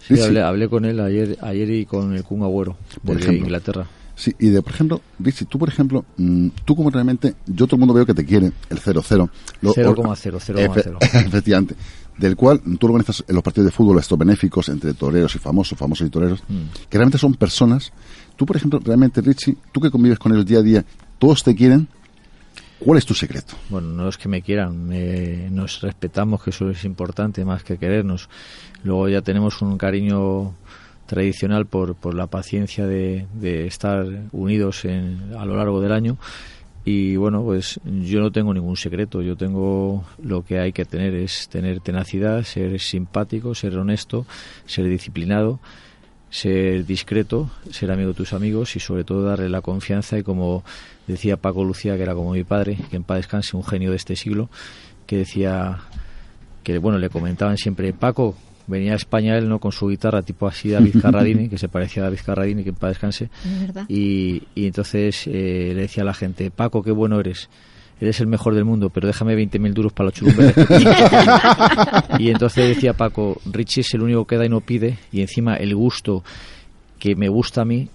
[0.08, 3.45] Sí, hablé, hablé con él ayer, ayer y con el Kun Agüero, Por de ejemplo.
[3.45, 3.88] Inglaterra.
[4.20, 7.76] Sí, y de, por ejemplo, Richie, tú, por ejemplo, mm, tú como realmente, yo todo
[7.76, 9.30] el mundo veo que te quiere, el 0-0.
[9.61, 10.57] Lo- 0,0, 0,0.
[10.57, 10.97] Efe-
[11.28, 11.76] Efectivamente.
[12.18, 15.78] Del cual tú organizas en los partidos de fútbol estos benéficos entre toreros y famosos,
[15.78, 16.88] famosos y toreros, Mm.
[16.89, 17.93] que realmente son personas.
[18.36, 20.86] Tú, por ejemplo, realmente, Richie, tú que convives con ellos día a día,
[21.20, 21.88] todos te quieren.
[22.80, 23.53] ¿Cuál es tu secreto?
[23.70, 27.78] Bueno, no es que me quieran, me- nos respetamos, que eso es importante más que
[27.78, 28.30] querernos.
[28.84, 30.53] Luego ya tenemos un cariño
[31.08, 36.18] tradicional por, por la paciencia de, de estar unidos en- a lo largo del año.
[36.86, 41.14] Y bueno, pues yo no tengo ningún secreto, yo tengo lo que hay que tener,
[41.16, 44.26] es tener tenacidad, ser simpático, ser honesto,
[44.66, 45.60] ser disciplinado,
[46.30, 50.64] ser discreto, ser amigo de tus amigos y sobre todo darle la confianza y como
[51.08, 53.97] decía Paco Lucía, que era como mi padre, que en paz descanse, un genio de
[53.97, 54.49] este siglo,
[55.05, 55.80] que decía
[56.64, 58.36] que bueno, le comentaban siempre, Paco,
[58.68, 62.03] venía a España él no con su guitarra tipo así David Carradini, que se parecía
[62.03, 63.30] a David Carradini, que paz descanse,
[63.88, 67.49] y entonces eh, le decía a la gente, Paco, qué bueno eres.
[67.99, 70.53] Eres el mejor del mundo, pero déjame 20.000 duros para los churumbeles.
[72.20, 75.55] y entonces decía Paco, Richie es el único que da y no pide, y encima
[75.55, 76.24] el gusto
[76.99, 77.89] que me gusta a mí,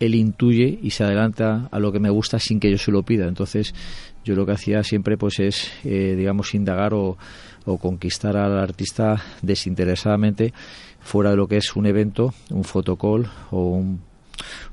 [0.00, 3.02] él intuye y se adelanta a lo que me gusta sin que yo se lo
[3.02, 3.26] pida.
[3.26, 3.74] Entonces,
[4.24, 7.16] yo lo que hacía siempre pues es, eh, digamos, indagar o,
[7.64, 10.52] o conquistar al artista desinteresadamente
[11.00, 14.00] fuera de lo que es un evento, un fotocall o un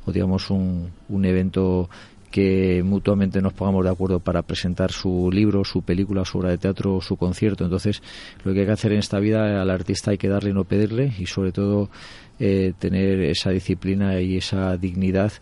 [0.07, 1.89] digamos un, un evento
[2.31, 6.57] que mutuamente nos pongamos de acuerdo para presentar su libro, su película, su obra de
[6.57, 7.65] teatro o su concierto.
[7.65, 8.01] Entonces,
[8.43, 10.63] lo que hay que hacer en esta vida al artista hay que darle y no
[10.63, 11.89] pedirle y sobre todo
[12.39, 15.33] eh, tener esa disciplina y esa dignidad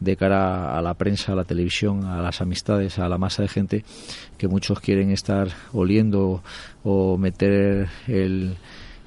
[0.00, 3.48] de cara a la prensa, a la televisión, a las amistades, a la masa de
[3.48, 3.84] gente
[4.38, 6.42] que muchos quieren estar oliendo
[6.84, 8.54] o meter el,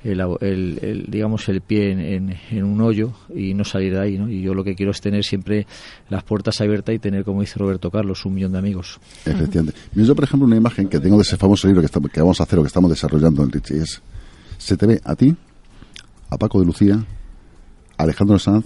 [0.03, 4.17] el, el- el, digamos el pie en, en- un hoyo y no salir de ahí
[4.17, 4.29] ¿no?
[4.29, 5.67] y yo lo que quiero es tener siempre
[6.09, 9.77] las puertas abiertas y tener como dice Roberto Carlos un millón de amigos Efectivamente.
[9.93, 12.57] Yo, por ejemplo, una imagen que tengo de ese famoso libro que vamos a hacer
[12.57, 14.01] o que estamos desarrollando en Richie es,
[14.57, 15.35] se te ve a ti,
[16.29, 16.95] a Paco de Lucía,
[17.97, 18.65] a Alejandro Sanz,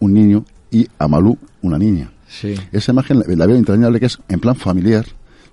[0.00, 2.10] un niño, y a Malú, una niña.
[2.28, 2.54] Sí.
[2.72, 5.04] Esa imagen la, la veo entrañable que es en plan familiar,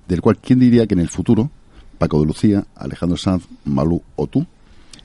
[0.07, 1.49] del cual, ¿quién diría que en el futuro,
[1.97, 4.45] Paco de Lucía, Alejandro Sanz, Malú o tú,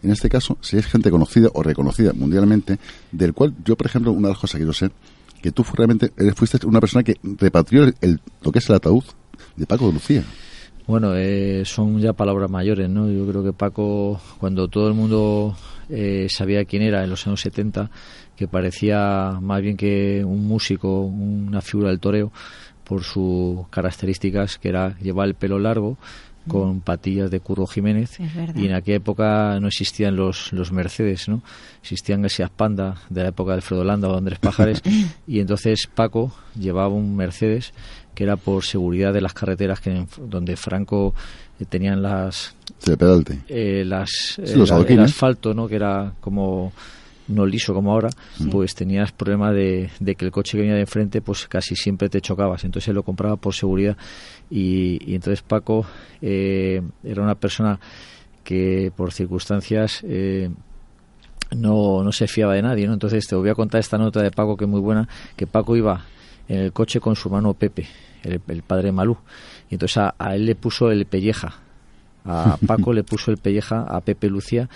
[0.02, 2.78] en este caso, si es gente conocida o reconocida mundialmente,
[3.10, 4.90] del cual yo, por ejemplo, una de las cosas que yo sé,
[5.42, 8.76] que tú realmente eres- fuiste una persona que repatrió el, el- lo que es el
[8.76, 9.04] ataúd
[9.56, 10.24] de Paco de Lucía.
[10.86, 13.10] Bueno, eh, son ya palabras mayores, ¿no?
[13.10, 15.56] Yo creo que Paco, cuando todo el mundo
[15.88, 17.90] eh, sabía quién era en los años 70,
[18.36, 22.32] que parecía más bien que un músico, una figura del toreo,
[22.84, 25.96] por sus características, que era llevar el pelo largo,
[26.46, 28.18] con patillas de Curro Jiménez.
[28.60, 31.42] Y en aquella época no existían los, los Mercedes, ¿no?
[31.80, 34.82] Existían García Panda de la época de Alfredo Landa o Andrés Pájares
[35.26, 37.72] y entonces Paco llevaba un Mercedes
[38.14, 41.14] que era por seguridad de las carreteras que en- donde Franco
[41.58, 42.54] eh, tenían las
[43.48, 46.72] eh, las Sí, eh, los la- el asfalto no que era como
[47.28, 48.10] no liso como ahora
[48.50, 52.08] pues tenías problema de, de que el coche que venía de enfrente pues casi siempre
[52.08, 52.64] te chocabas.
[52.64, 53.96] Entonces él lo compraba por seguridad.
[54.50, 55.86] Y, y entonces Paco
[56.20, 57.80] eh, era una persona
[58.42, 60.50] que por circunstancias eh,
[61.56, 62.92] no, no se fiaba de nadie, ¿no?
[62.92, 65.76] Entonces te voy a contar esta nota de Paco que es muy buena, que Paco
[65.76, 66.04] iba
[66.46, 67.86] en el coche con su hermano Pepe,
[68.22, 69.16] el, el padre de Malú,
[69.70, 71.54] y entonces a, a él le puso el pelleja,
[72.26, 74.68] a Paco le puso el pelleja, a Pepe Lucía,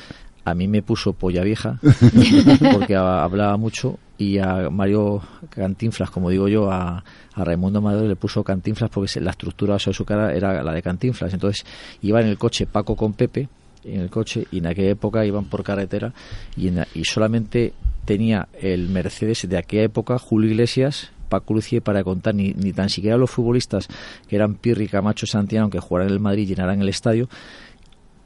[0.51, 1.79] a mí me puso polla vieja,
[2.73, 8.07] porque a- hablaba mucho, y a Mario Cantinflas, como digo yo, a, a Raimundo Amador
[8.09, 11.33] le puso Cantinflas porque se- la estructura de su cara era la de Cantinflas.
[11.33, 11.65] Entonces
[12.03, 13.49] iba en el coche Paco con Pepe,
[13.85, 16.13] en el coche, y en aquella época iban por carretera,
[16.57, 17.73] y, en y solamente
[18.05, 22.89] tenía el Mercedes de aquella época Julio Iglesias, Paco Lucía, para contar, ni, ni tan
[22.89, 23.87] siquiera los futbolistas
[24.29, 27.29] que eran Pirri, Camacho, Santiago, aunque jugaran en el Madrid y llenaran el estadio,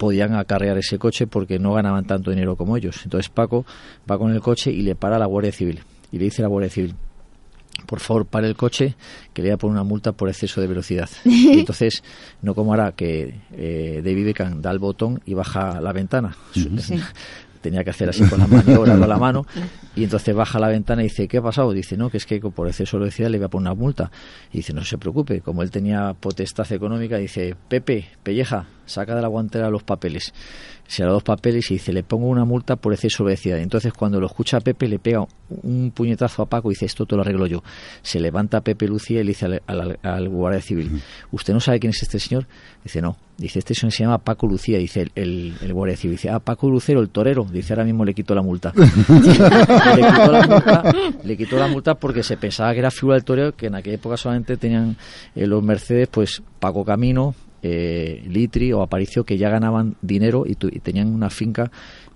[0.03, 3.03] podían acarrear ese coche porque no ganaban tanto dinero como ellos.
[3.05, 3.65] Entonces Paco
[4.11, 5.79] va con el coche y le para a la Guardia Civil.
[6.11, 6.97] Y le dice a la Guardia Civil,
[7.87, 8.97] por favor, pare el coche,
[9.33, 11.09] que le voy a poner una multa por exceso de velocidad.
[11.25, 12.03] Y entonces,
[12.43, 16.37] no como hará que eh, David Beckham da el botón y baja la ventana.
[17.63, 19.47] Tenía que hacer así con la maniobra, con la mano.
[19.95, 21.71] Y entonces baja la ventana y dice, ¿qué ha pasado?
[21.71, 24.11] Dice, no, que es que por exceso de velocidad le voy a poner una multa.
[24.51, 29.23] Y dice, no se preocupe, como él tenía potestad económica, dice, Pepe, pelleja, saca de
[29.23, 30.33] la guantera los papeles.
[30.87, 34.21] Se da dos papeles y dice, le pongo una multa por exceso de entonces cuando
[34.21, 35.25] lo escucha Pepe, le pega
[35.63, 37.63] un puñetazo a Paco y dice, esto te lo arreglo yo.
[38.03, 41.81] Se levanta Pepe Lucía y le dice al, al- al guardia civil, ¿usted no sabe
[41.81, 42.47] quién es este señor?
[42.85, 43.17] Dice, no.
[43.39, 44.77] Dice, este señor se llama Paco Lucía.
[44.79, 46.17] Dice el, el, el guardia civil.
[46.17, 47.45] Dice, ah, Paco Lucero, el torero.
[47.45, 48.73] Dice, ahora mismo le quito la multa.
[48.77, 50.83] le, quitó la multa
[51.25, 53.97] le quitó la multa porque se pensaba que era figura del torero, que en aquella
[53.97, 54.97] época solamente tenían
[55.35, 60.55] eh, los Mercedes, pues Paco Camino, eh, Litri o Aparicio, que ya ganaban dinero y,
[60.57, 61.71] tu- y tenían una finca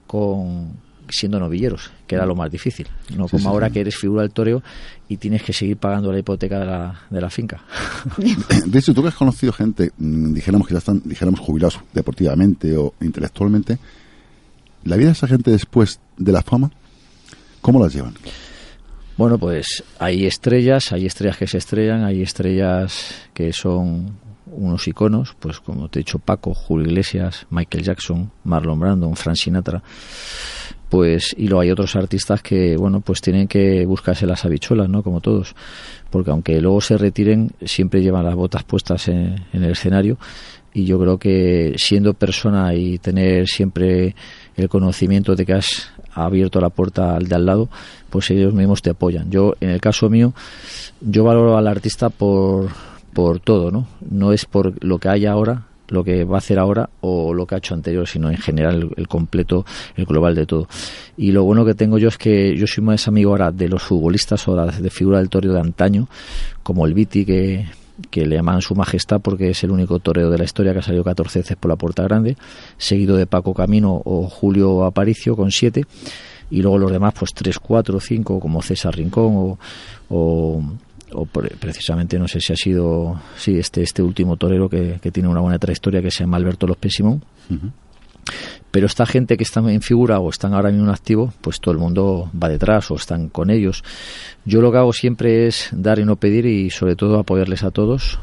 [0.07, 2.89] con siendo novilleros, que era lo más difícil.
[3.17, 3.75] No Sí, como sí, ahora sí.
[3.75, 4.61] que eres figura del toreo
[5.09, 7.63] y tienes que seguir pagando la hipoteca de la, de la finca.
[8.67, 12.77] De hecho, tú que has conocido gente, mm, dijéramos que ya están, dijéramos, jubilados deportivamente
[12.77, 13.79] o intelectualmente,
[14.83, 16.73] la vida de esa gente después de la fama,
[17.61, 18.15] ¿cómo las llevan?
[19.17, 24.11] Bueno, pues hay estrellas, hay estrellas que se estrellan, hay estrellas que son
[24.57, 29.37] unos iconos, pues como te he dicho Paco, Julio Iglesias, Michael Jackson, Marlon Brandon, Frank
[29.37, 29.83] Sinatra,
[30.89, 35.03] pues y luego hay otros artistas que bueno pues tienen que buscarse las habichuelas, ¿no?
[35.03, 35.55] Como todos,
[36.11, 40.19] porque aunque luego se retiren siempre llevan las botas puestas en, en el escenario
[40.77, 44.15] y yo creo que siendo persona y tener siempre
[44.57, 47.69] el conocimiento de que has abierto la puerta al de al lado,
[48.11, 49.31] pues ellos mismos te apoyan.
[49.31, 50.35] Yo, en el caso mío,
[51.01, 52.69] yo valoro al artista por,
[53.17, 53.89] por todo, ¿no?
[54.11, 57.47] No es por lo que hay ahora, lo que va a hacer ahora o lo
[57.47, 59.65] que ha hecho anterior, sino en general el, completo,
[59.97, 60.69] el global de todo.
[61.17, 63.83] Y lo bueno que tengo yo es que yo soy más amigo ahora de los
[63.83, 66.09] futbolistas o de figura del toreo de antaño,
[66.63, 67.65] como el Viti, que,
[68.11, 70.83] que le llaman su majestad porque es el único toreo de la historia que ha
[70.83, 72.37] salido 14 veces por la puerta grande,
[72.77, 75.87] seguido de Paco Camino o Julio Aparicio con 7
[76.51, 79.59] y luego los demás pues 3, 4, 5 como César Rincón o,
[80.11, 80.63] o,
[81.13, 85.11] o pre- precisamente no sé si ha sido sí este este último torero que, que
[85.13, 87.23] tiene una buena trayectoria que se llama Alberto Los Pésimón
[88.73, 91.73] pero esta gente que está en figura o están ahora mismo en activo, pues todo
[91.73, 93.85] el mundo va detrás o están con ellos.
[94.45, 97.71] Yo lo que hago siempre es dar y no pedir y sobre todo apoyarles a
[97.71, 98.19] todos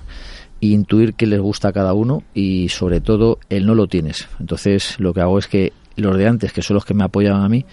[0.61, 4.27] e intuir qué les gusta a cada uno y sobre todo el no lo tienes.
[4.39, 7.43] Entonces lo que hago es que los de antes, que son los que me apoyaban
[7.43, 7.65] a mí,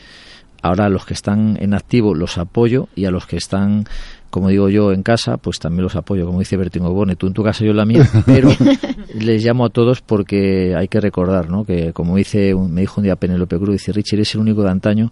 [0.62, 3.86] ahora los que están en activo los apoyo y a los que están
[4.30, 7.32] como digo yo en casa, pues también los apoyo, como dice Bertín Obone, tú en
[7.32, 8.50] tu casa, yo en la mía, pero
[9.14, 11.64] les llamo a todos porque hay que recordar, ¿no?
[11.64, 14.70] Que como dice, me dijo un día Penélope Cruz, dice, Richie, eres el único de
[14.70, 15.10] antaño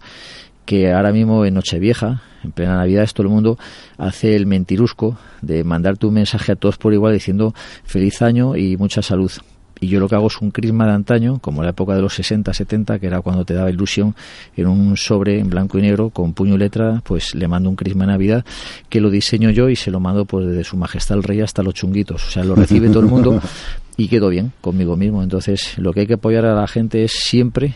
[0.65, 3.57] que ahora mismo en Nochevieja, en plena Navidad, todo el mundo
[3.97, 7.53] hace el mentirusco de mandarte un mensaje a todos por igual diciendo
[7.83, 9.31] feliz año y mucha salud.
[9.79, 12.13] Y yo lo que hago es un crisma de antaño, como la época de los
[12.13, 14.15] 60, 70, que era cuando te daba ilusión,
[14.55, 17.75] en un sobre en blanco y negro con puño y letra, pues le mando un
[17.75, 18.45] crisma de Navidad
[18.89, 21.63] que lo diseño yo y se lo mando pues desde su majestad el rey hasta
[21.63, 22.27] los chunguitos.
[22.27, 23.41] O sea, lo recibe todo el mundo
[23.97, 25.23] y quedo bien conmigo mismo.
[25.23, 27.75] Entonces, lo que hay que apoyar a la gente es siempre,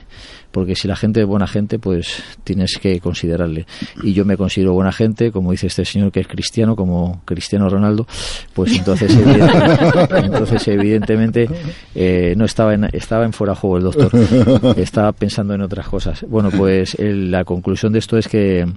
[0.54, 3.66] porque si la gente es buena gente, pues tienes que considerarle.
[4.04, 7.68] Y yo me considero buena gente, como dice este señor que es cristiano, como Cristiano
[7.68, 8.06] Ronaldo,
[8.54, 11.50] pues entonces, evidente- entonces evidentemente
[11.96, 15.88] eh, no estaba en, estaba en fuera de juego el doctor, estaba pensando en otras
[15.88, 16.24] cosas.
[16.30, 18.68] Bueno, pues el- la conclusión de esto es que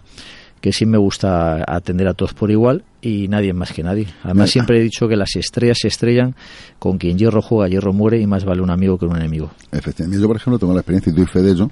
[0.61, 4.07] que sí me gusta atender a todos por igual y nadie más que nadie.
[4.25, 6.35] Además siempre he dicho que las estrellas se estrellan
[6.79, 9.51] con quien hierro juega, hierro muere y más vale un amigo que un enemigo.
[9.71, 10.21] Efectivamente.
[10.21, 11.71] Yo, por ejemplo, tengo la experiencia y doy fe de ello,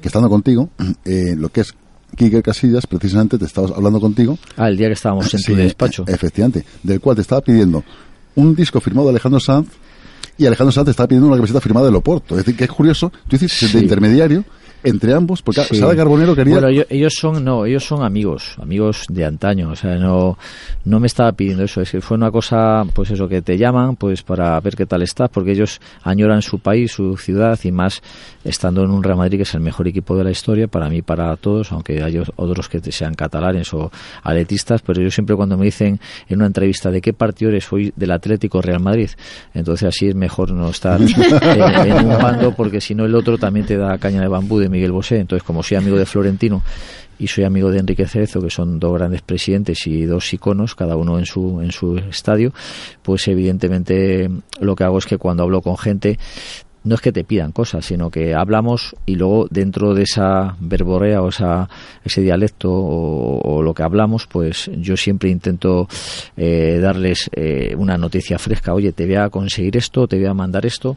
[0.00, 0.68] que estando contigo,
[1.04, 1.74] eh, lo que es
[2.16, 4.38] Quique Casillas, precisamente te estabas hablando contigo.
[4.56, 6.04] Ah, el día que estábamos en tu despacho.
[6.06, 7.82] e- Efectivamente, del cual te estaba pidiendo
[8.36, 9.68] un disco firmado de Alejandro Sanz
[10.38, 12.34] y Alejandro Sanz te estaba pidiendo una camiseta firmada de Loporto.
[12.38, 13.66] Es decir, que es curioso, tú dices Sí.
[13.76, 14.44] de intermediario
[14.82, 15.76] entre ambos, porque Sí.
[15.76, 16.54] Sara Carbonero quería...
[16.54, 20.38] Bueno, ellos, ellos son no, ellos son amigos, amigos de antaño, o sea, no
[20.84, 23.96] no me estaba pidiendo eso, es que fue una cosa pues eso que te llaman
[23.96, 28.02] pues para ver qué tal estás, porque ellos añoran su país, su ciudad y más
[28.44, 31.02] estando en un Real Madrid que es el mejor equipo de la historia para mí
[31.02, 33.90] para todos, aunque hay otros que sean catalanes o
[34.22, 37.92] aletistas, pero yo siempre cuando me dicen en una entrevista de qué partido eres hoy
[37.94, 39.10] del Atlético Real Madrid,
[39.52, 43.36] entonces así es mejor no estar en, en un bando porque si no el otro
[43.36, 45.18] también te da caña de bambú de Miguel Bosé.
[45.18, 46.62] Entonces, como soy amigo de Florentino
[47.18, 50.96] y soy amigo de Enrique Cerezo, que son dos grandes presidentes y dos iconos, cada
[50.96, 52.52] uno en su, en su estadio,
[53.02, 56.18] pues evidentemente lo que hago es que cuando hablo con gente,
[56.82, 61.22] no es que te pidan cosas, sino que hablamos y luego dentro de esa verborea
[61.22, 61.68] o esa,
[62.04, 65.88] ese dialecto o, o lo que hablamos, pues yo siempre intento
[66.36, 68.72] eh, darles eh, una noticia fresca.
[68.72, 70.96] Oye, te voy a conseguir esto, te voy a mandar esto,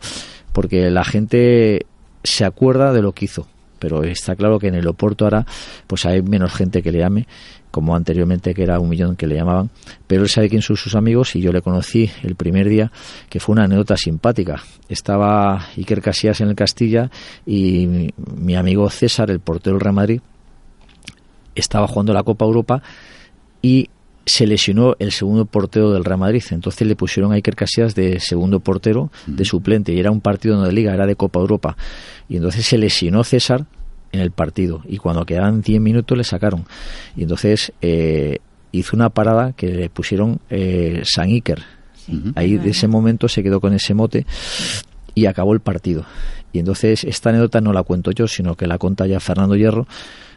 [0.54, 1.86] porque la gente
[2.24, 3.48] se acuerda de lo que hizo.
[3.84, 5.46] Pero está claro que en el Oporto ahora
[5.88, 7.28] pues hay menos gente que le llame,
[7.70, 9.72] como anteriormente que era un millón que le llamaban,
[10.08, 12.94] pero él sabe quién son sus amigos y yo le conocí el primer día,
[13.30, 14.64] que fue una anécdota simpática.
[14.88, 17.12] Estaba Iker Casillas en el Castilla
[17.46, 20.22] y mi, mi amigo César, el portero del Real Madrid,
[21.54, 22.82] estaba jugando la Copa Europa
[23.62, 23.90] y
[24.26, 26.44] se lesionó el segundo portero del Real Madrid.
[26.52, 30.56] Entonces le pusieron a Iker Casillas de segundo portero, de suplente, y era un partido
[30.56, 31.76] no de liga, era de Copa Europa.
[32.30, 33.66] Y entonces se lesionó César
[34.12, 36.66] en el partido, y cuando quedaban 10 minutos le sacaron.
[37.16, 38.38] Y entonces eh,
[38.72, 41.64] hizo una parada que le pusieron eh, San Iker.
[42.36, 44.26] Ahí de ese momento se quedó con ese mote
[45.16, 46.06] y acabó el partido.
[46.52, 49.88] Y entonces esta anécdota no la cuento yo, sino que la cuenta ya Fernando Hierro,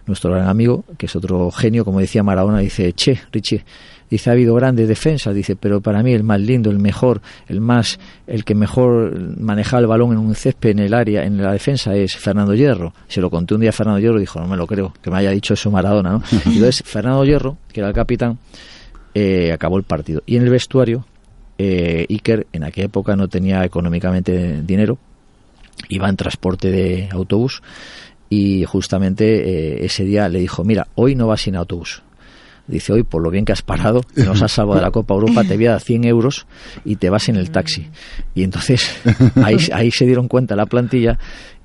[0.06, 3.64] nuestro gran amigo, que es otro genio, como decía Maradona, dice, che, Richie,
[4.08, 7.60] dice, ha habido grandes defensas, dice, pero para mí el más lindo, el mejor, el
[7.60, 11.52] más, el que mejor manejaba el balón en un césped en el área, en la
[11.52, 12.94] defensa es Fernando Hierro.
[13.08, 15.10] Se lo conté un día a Fernando Hierro y dijo, no me lo creo, que
[15.10, 16.22] me haya dicho eso Maradona, ¿no?
[16.30, 18.38] Y entonces Fernando Hierro, que era el capitán,
[19.14, 20.22] eh, acabó el partido.
[20.26, 21.04] Y en el vestuario,
[21.58, 24.98] eh, Iker en aquella época no tenía económicamente dinero,
[25.88, 27.62] iba en transporte de autobús
[28.28, 32.02] y justamente eh, ese día le dijo, mira, hoy no vas sin autobús.
[32.66, 35.44] Dice, hoy por lo bien que has parado, nos has salvado de la Copa Europa,
[35.44, 36.46] te voy a dar 100 euros
[36.84, 37.88] y te vas en el taxi.
[38.34, 38.92] Y entonces
[39.36, 41.16] ahí, ahí se dieron cuenta la plantilla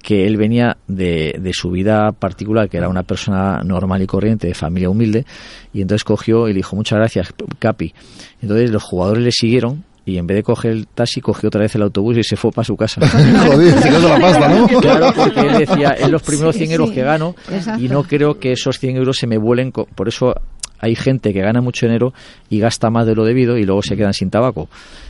[0.03, 4.47] que él venía de, de su vida particular, que era una persona normal y corriente,
[4.47, 5.25] de familia humilde,
[5.73, 7.93] y entonces cogió y le dijo, muchas gracias, Capi.
[8.41, 11.75] Entonces los jugadores le siguieron y en vez de coger el taxi cogió otra vez
[11.75, 13.01] el autobús y se fue para su casa.
[13.47, 14.67] Joder, se quedó la pasta, ¿no?
[14.79, 16.95] Claro, porque él decía, es los primeros 100 Sí, euros sí.
[16.95, 17.83] que gano Exacto.
[17.83, 19.71] y no creo que esos 100 euros se me vuelen.
[19.71, 20.33] co- Por eso
[20.79, 22.13] hay gente que gana mucho dinero
[22.49, 24.69] y gasta más de lo debido y luego se quedan sin tabaco.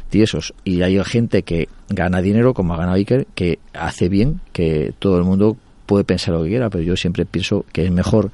[0.10, 0.54] Tiesos.
[0.66, 5.18] Y hay gente que gana dinero, como ha ganado Iker, que hace bien, que todo
[5.18, 5.56] el mundo
[5.86, 8.30] puede pensar lo que quiera, pero yo siempre pienso que es mejor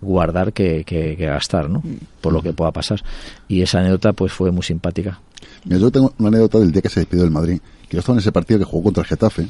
[0.00, 1.82] guardar que, que- que gastar, ¿no?
[2.22, 3.00] Por lo que pueda pasar.
[3.48, 5.20] Y esa anécdota pues fue muy simpática.
[5.64, 8.16] Mira, yo tengo una anécdota del día que se despidió del Madrid, que yo estaba
[8.16, 9.48] en ese partido que jugó contra el Getafe,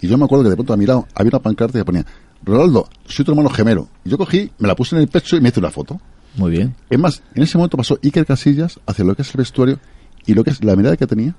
[0.00, 2.04] y yo me acuerdo que de pronto a mi lado había una pancarta que ponía,
[2.44, 3.88] Ronaldo, soy tu hermano gemelo.
[4.04, 6.00] Y yo cogí, me la puse en el pecho y me hice una foto.
[6.34, 6.74] Muy bien.
[6.90, 9.78] Es más, en ese momento pasó Iker Casillas hacia lo que es el vestuario
[10.26, 11.36] y lo que es la mirada que tenía.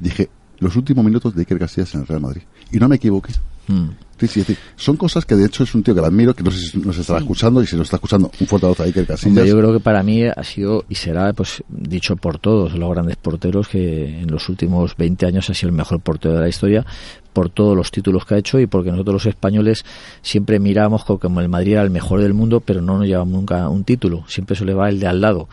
[0.00, 0.28] Dije,
[0.58, 2.42] los últimos minutos de Iker Casillas en el Real Madrid.
[2.72, 3.32] Y no me equivoqué.
[3.66, 3.88] Mm.
[4.18, 4.56] Sí, sí, sí.
[4.76, 6.78] Son cosas que de hecho es un tío que lo admiro, que no sé si
[6.78, 9.26] nos estará escuchando y si nos está escuchando, un fuerte abrazo a Iker Casillas.
[9.26, 12.90] Hombre, yo creo que para mí ha sido y será pues dicho por todos los
[12.90, 16.48] grandes porteros que en los últimos 20 años ha sido el mejor portero de la
[16.48, 16.86] historia
[17.34, 19.84] por todos los títulos que ha hecho y porque nosotros los españoles
[20.22, 23.34] siempre miramos co- como el Madrid era el mejor del mundo pero no nos llevamos
[23.34, 24.24] nunca un título.
[24.26, 25.48] Siempre se le va el de al lado.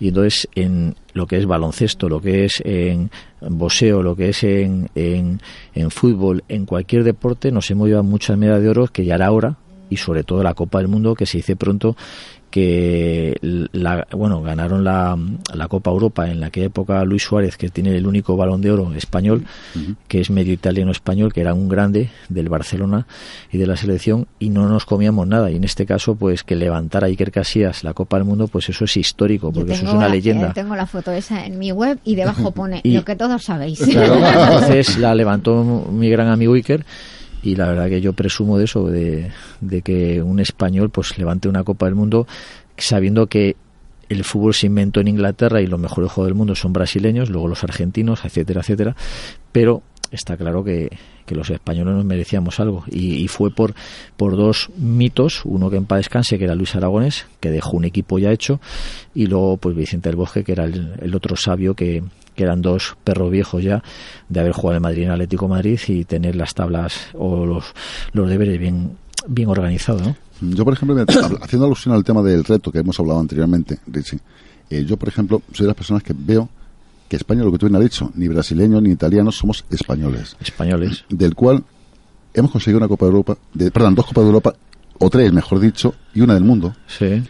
[0.00, 3.10] Y entonces en lo que es baloncesto lo que es en
[3.40, 5.40] boxeo lo que es en, en,
[5.74, 9.30] en fútbol en cualquier deporte nos hemos llevado muchas medallas de oro que ya era
[9.30, 9.56] hora
[9.88, 11.96] y sobre todo la Copa del Mundo que se dice pronto
[12.50, 13.36] que
[13.72, 15.18] la, bueno ganaron la,
[15.54, 18.92] la Copa Europa en aquella época Luis Suárez que tiene el único balón de oro
[18.94, 19.44] español
[20.08, 23.06] que es medio italiano español que era un grande del Barcelona
[23.52, 25.50] y de la selección y no nos comíamos nada.
[25.50, 28.84] Y en este caso pues que levantara Iker Casillas la Copa del Mundo pues eso
[28.84, 30.48] es histórico porque eso es una la- leyenda.
[30.48, 33.42] eh, tengo la foto esa en mi web y debajo pone Y- lo que todos
[33.44, 33.80] sabéis.
[33.80, 34.14] Claro,
[34.54, 35.62] entonces la levantó
[35.92, 36.84] mi gran amigo Iker
[37.42, 39.30] y la verdad que yo presumo de eso, de,
[39.60, 42.26] de que un español pues levante una Copa del Mundo
[42.76, 43.56] sabiendo que
[44.08, 47.48] el fútbol se inventó en Inglaterra y los mejores juegos del mundo son brasileños, luego
[47.48, 48.96] los argentinos, etcétera, etcétera,
[49.52, 50.90] pero está claro que,
[51.26, 53.74] que los españoles nos merecíamos algo y, fue por,
[54.16, 57.84] por dos mitos, uno que en paz descanse que era Luis Aragonés, que dejó un
[57.84, 58.60] equipo ya hecho,
[59.14, 62.02] y luego pues Vicente del Bosque, que era el, el otro sabio que,
[62.36, 63.82] que eran dos perros viejos ya
[64.28, 67.64] de haber jugado en Madrid en Atlético Madrid y tener las tablas o los,
[68.12, 68.96] los deberes bien,
[69.26, 70.16] bien organizados, ¿no?
[70.40, 70.96] Yo, por ejemplo,
[71.42, 74.20] haciendo alusión al tema del reto que hemos hablado anteriormente, Richie,
[74.68, 76.48] eh, yo, por ejemplo, soy de las personas que veo
[77.08, 80.36] que España, lo que tú bien has dicho, ni brasileños ni italianos, somos españoles.
[80.40, 81.04] Españoles.
[81.08, 81.64] Del cual
[82.34, 84.54] hemos conseguido una Copa de Europa, de, perdón, dos Copas de Europa,
[84.98, 86.74] o tres, mejor dicho, y una del mundo.
[86.86, 87.22] Sí.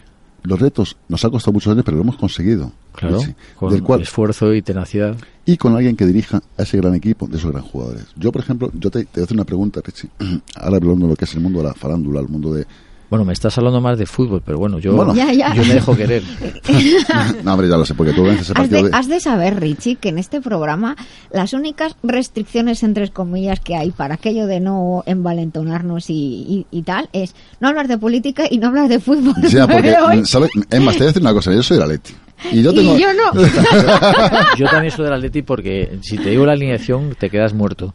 [0.43, 2.73] Los retos nos ha costado muchos años, pero lo hemos conseguido.
[2.93, 3.35] Claro, Richie.
[3.57, 5.16] con del cual esfuerzo y tenacidad.
[5.44, 8.07] y con alguien que dirija a ese gran equipo de esos gran jugadores.
[8.16, 10.09] Yo, por ejemplo, yo te, te voy a hacer una pregunta, Richie.
[10.55, 12.66] Ahora hablando de lo que es el mundo de la farándula, el mundo de...
[13.09, 15.15] Bueno, me estás hablando más de fútbol, pero bueno, yo, Bueno.
[15.15, 15.55] Ya, ya.
[15.55, 16.23] yo me dejo querer.
[17.45, 18.97] no, hombre, ya lo sé, porque tú ves ese Has partido de, de...
[18.97, 20.97] has de saber, Richie, que en este programa
[21.31, 26.83] las únicas restricciones, entre comillas, que hay para aquello de no envalentonarnos y, y- y
[26.83, 29.35] tal es no hablar de política y no hablar de fútbol.
[29.51, 30.51] Ya, porque, Pero hoy- ¿sabes?
[30.70, 32.12] Es más, te voy a decir una cosa, yo soy de la Leti.
[32.53, 32.99] Y yo Y tengo...
[32.99, 33.33] yo no.
[34.57, 37.95] Yo también soy del Atleti porque si te digo la alineación te quedas muerto.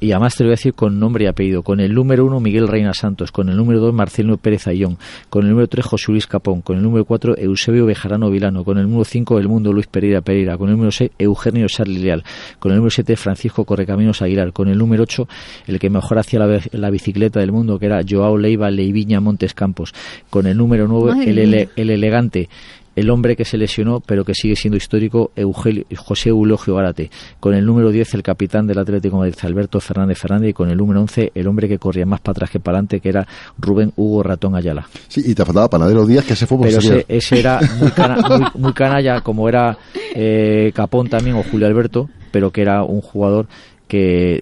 [0.00, 1.62] Y además te lo voy a decir con nombre y apellido.
[1.62, 4.98] Con el número uno Miguel Reina Santos, con el número dos Marcelo Pérez Ayón,
[5.28, 8.78] con el número tres José Luis Capón, con el número cuatro Eusebio Bejarano Vilano, con
[8.78, 12.24] el número cinco El Mundo Luis Pereira Pereira, con el número seis Eugenio Sarli Leal,
[12.58, 15.28] con el número siete Francisco Correcaminos Aguilar, con el número ocho
[15.66, 19.54] el que mejor hacía la, la bicicleta del mundo que era Joao Leiva Leiviña Montes
[19.54, 19.92] Campos,
[20.30, 22.48] con el número nueve el, ele- el elegante
[22.98, 27.10] el hombre que se lesionó pero que sigue siendo histórico, Eugelio, José Eulogio Gárate.
[27.40, 30.50] Con el número 10, el capitán del Atlético de Madrid, Alberto Fernández Fernández.
[30.50, 33.00] Y con el número 11, el hombre que corría más para atrás que para adelante,
[33.00, 33.26] que era
[33.58, 34.88] Rubén Hugo Ratón Ayala.
[35.08, 37.90] Sí, y te faltaba Panadero Díaz, que se fue por Pero ese, ese era muy,
[37.90, 38.18] cana-
[38.54, 39.76] muy, muy canalla, como era
[40.14, 43.46] eh, Capón también o Julio Alberto, pero que era un jugador
[43.86, 44.40] que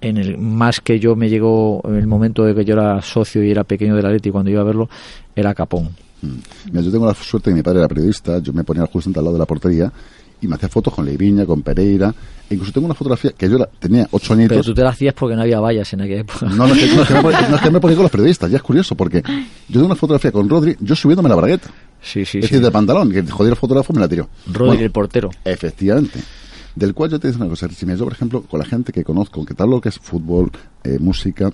[0.00, 3.42] en el más que yo me llegó en el momento de que yo era socio
[3.44, 4.88] y era pequeño del Atlético cuando iba a verlo,
[5.36, 5.90] era Capón.
[6.22, 9.24] Mira, yo tengo la suerte que mi padre era periodista, yo me ponía justo al
[9.24, 9.92] lado de la portería
[10.40, 12.12] y me hacía fotos con Leiviña, con Pereira.
[12.50, 14.50] E incluso tengo una fotografía que yo era- tenía ocho añitos.
[14.50, 16.46] Pero tú te la hacías porque no había vallas en aquella época.
[16.46, 18.02] No, no, es que, no, es que me ponía, no, es que me ponía con
[18.02, 21.36] los periodistas, ya es curioso, porque yo tengo una fotografía con Rodri, yo subiéndome la
[21.36, 21.68] bragueta.
[22.02, 22.40] Sí, sí, es sí.
[22.40, 24.28] decir, de pantalón, que jodido el fotógrafo me la tiró.
[24.52, 25.30] Rodri, el portero.
[25.44, 26.20] Efectivamente.
[26.74, 28.92] Del cual yo te digo una cosa, si me yo, por ejemplo, con la gente
[28.92, 30.50] que conozco, que tal lo que es fútbol,
[30.84, 31.52] eh, música,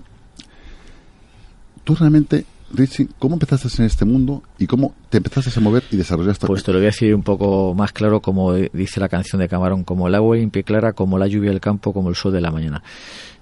[1.84, 5.96] tú realmente, Richie, ¿cómo empezaste en este mundo y cómo te empezaste a mover y
[5.96, 6.46] desarrollaste?
[6.46, 9.48] Pues te lo voy a decir un poco más claro, como dice la canción de
[9.48, 12.32] Camarón, como el agua limpia y clara, como la lluvia del campo, como el sol
[12.32, 12.82] de la mañana.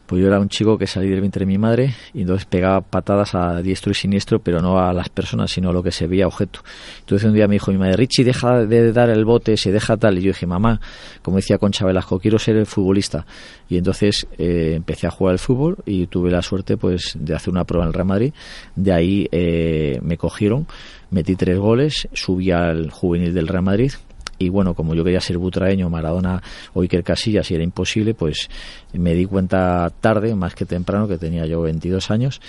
[0.07, 2.81] Pues yo era un chico que salí del vientre de mi madre y entonces pegaba
[2.81, 6.07] patadas a diestro y siniestro, pero no a las personas, sino a lo que se
[6.07, 6.61] veía objeto.
[7.01, 9.97] Entonces un día me dijo mi madre, Richie, deja de dar el bote, se deja
[9.97, 10.19] tal.
[10.19, 10.81] Y yo dije, mamá,
[11.23, 13.27] como decía Concha Velasco, quiero ser futbolista.
[13.69, 17.51] Y entonces eh, empecé a jugar al fútbol y tuve la suerte pues de hacer
[17.51, 18.33] una prueba en el Real Madrid.
[18.77, 20.67] De ahí eh, me cogieron,
[21.11, 23.93] metí tres goles, subí al juvenil del Real Madrid,
[24.39, 26.43] y bueno, como yo quería ser butraeño, Maradona
[26.75, 28.49] o Iker Casillas y era imposible, pues
[28.93, 32.41] me di cuenta tarde, más que temprano, que tenía yo 22 años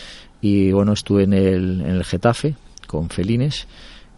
[0.42, 2.56] y bueno, estuve en el, en el Getafe
[2.86, 3.68] con Felines,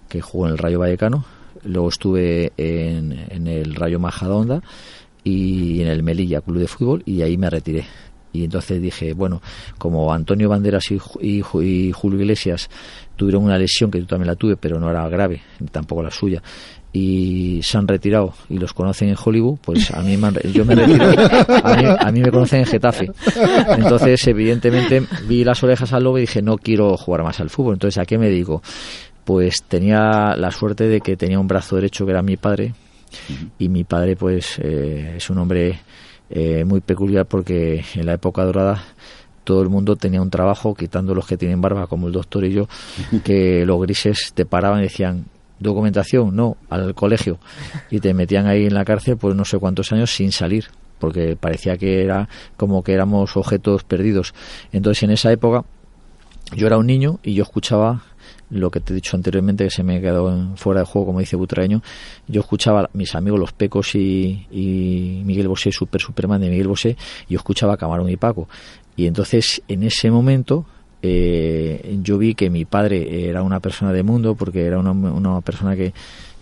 [0.08, 1.26] que jugó en el Rayo Vallecano,
[1.64, 4.62] luego estuve en, en el Rayo Majadahonda
[5.24, 7.86] y en el Melilla Club de Fútbol y ahí me retiré.
[8.32, 9.42] Y entonces dije, bueno,
[9.78, 12.70] como Antonio Banderas y, y y Julio Iglesias
[13.16, 15.42] tuvieron una lesión que yo también la tuve, pero no era grave,
[15.72, 16.42] tampoco la suya,
[16.92, 20.66] y se han retirado y los conocen en Hollywood, pues a mí me han yo
[20.66, 23.12] me a mí, me conocen en Getafe.
[23.78, 27.74] Entonces, evidentemente, vi las orejas al lobo y dije, no quiero jugar más al fútbol.
[27.76, 28.64] Entonces, ¿a qué me dedico?
[29.24, 32.74] Pues tenía la suerte de que tenía un brazo derecho que era mi padre,
[33.58, 35.80] y mi padre, pues, eh, es un hombre
[36.30, 38.84] eh, muy peculiar porque en la época dorada
[39.44, 42.52] todo el mundo tenía un trabajo, quitando los que tienen barba, como el doctor y
[42.52, 42.68] yo,
[43.24, 45.26] que los grises te paraban y decían,
[45.60, 47.40] documentación, no, al colegio.
[47.90, 50.66] Y te metían ahí en la cárcel pues no sé cuántos años sin salir,
[51.00, 54.34] porque parecía que era como que éramos objetos perdidos.
[54.72, 55.66] Entonces en esa época
[56.56, 58.04] yo era un niño y yo escuchaba
[58.50, 61.36] lo que te he dicho anteriormente que se me quedó fuera de juego como dice
[61.36, 61.84] Butraeño
[62.28, 66.68] yo escuchaba a mis amigos los Pecos y, y Miguel Bosé Super Superman de Miguel
[66.68, 68.50] Bosé y yo escuchaba a Camarón y Paco
[68.96, 70.66] y entonces en ese momento
[71.02, 75.42] eh, yo vi que mi padre era una persona de mundo porque era una, una
[75.42, 75.94] persona que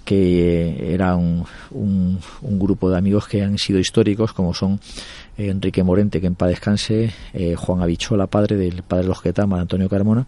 [0.07, 2.19] que era un, un,
[2.57, 4.79] grupo de amigos que han sido históricos, como son
[5.37, 9.59] eh, Enrique Morente, que en paz descanse, eh, Juan Abichola, padre del padre los Getama,
[9.59, 10.25] Antonio Carmona,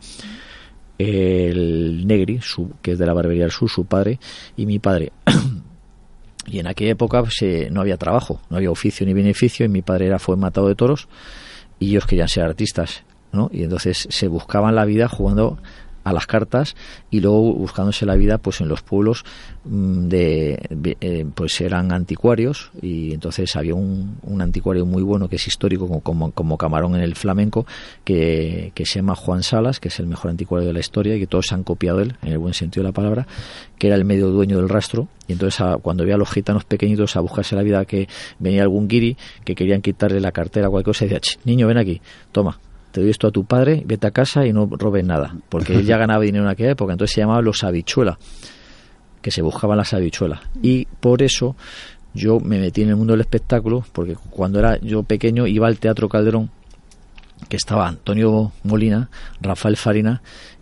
[0.97, 4.19] el Negri, su, que es de la Barbería del Sur, su padre,
[4.57, 5.13] y mi padre.
[6.45, 9.69] y en aquella época pues, eh, no había trabajo, no había oficio ni beneficio, y
[9.69, 11.07] mi padre era fue matado de toros,
[11.79, 13.49] y ellos querían ser artistas, ¿no?
[13.53, 15.57] Y entonces se buscaban la vida jugando
[16.03, 16.75] a las cartas
[17.11, 19.25] y luego buscándose la vida pues en los pueblos
[19.65, 25.45] mm, de eh, pues eran anticuarios y entonces había un, anticuario muy bueno que es
[25.47, 27.65] histórico como, como, camarón en el flamenco
[28.05, 31.27] que, se llama Juan Salas que es el mejor anticuario de la historia y que
[31.27, 33.27] todos han copiado él en el buen sentido de la palabra
[33.77, 36.63] que era el medio dueño del rastro y entonces a- cuando veía a los gitanos
[36.63, 38.07] pequeñitos a buscarse la vida que
[38.39, 41.67] venía algún guiri que querían quitarle la cartera o cualquier cosa y decía "Ch, niño
[41.67, 42.01] ven aquí
[42.31, 42.57] toma
[42.91, 45.85] te doy esto a tu padre, vete a casa y no robes nada, porque él
[45.85, 48.17] ya ganaba dinero en aquella época, entonces se llamaban los habichuelas,
[49.21, 50.39] que se buscaban las habichuelas.
[50.61, 51.55] Y por eso
[52.13, 55.79] yo me metí en el mundo del espectáculo, porque cuando era yo pequeño iba al
[55.79, 56.49] Teatro Calderón,
[57.47, 59.09] que estaba Antonio Molina,
[59.41, 60.21] Rafael Farina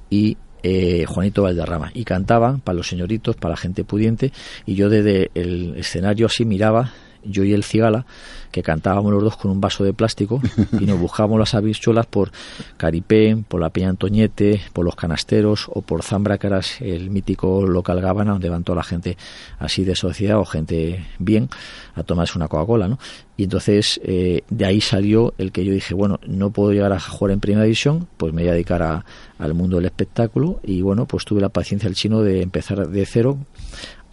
[0.10, 4.32] y eh, Juanito Valderrama, y cantaban para los señoritos, para la gente pudiente,
[4.66, 6.92] y yo desde el escenario así miraba
[7.24, 8.06] yo y el cigala,
[8.52, 10.42] que cantábamos los dos con un vaso de plástico
[10.80, 12.32] y nos buscábamos las habichuelas por
[12.78, 17.66] Caripén, por la Peña Antoñete, por los canasteros o por Zambra, que era el mítico
[17.66, 19.18] local Gabana, donde van toda la gente
[19.60, 21.50] así de sociedad o gente bien
[21.96, 23.00] a tomarse una Coca-Cola, ¿no?
[23.36, 27.00] Y entonces eh, de ahí salió el que yo dije, bueno, no puedo llegar a
[27.00, 29.06] jugar en primera división, pues me voy a dedicar a-
[29.38, 33.06] al mundo del espectáculo y bueno, pues tuve la paciencia del chino de empezar de
[33.06, 33.38] cero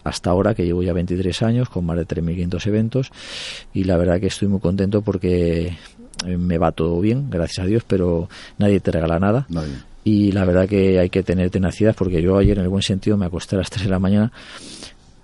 [0.05, 3.11] hasta ahora que llevo ya 23 años con más de 3.500 eventos
[3.73, 5.75] y la verdad que estoy muy contento porque
[6.25, 9.47] eh, me va todo bien, gracias a Dios, pero nadie te regala nada.
[10.03, 13.17] Y la verdad que hay que tener tenacidad porque yo ayer en el buen sentido
[13.17, 14.31] me acosté a las 3 de la mañana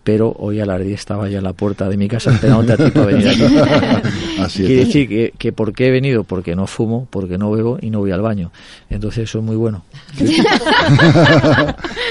[0.04, 2.78] pero hoy a las 10 estaba ya en la puerta de mi casa esperándote a
[2.78, 3.44] ti para venir aquí.
[4.40, 4.68] Así es.
[4.68, 7.92] Quiere decir que, que por qué he venido, porque no fumo, porque no bebo y
[7.92, 8.52] no voy al baño.
[8.90, 9.84] Entonces eso es muy bueno.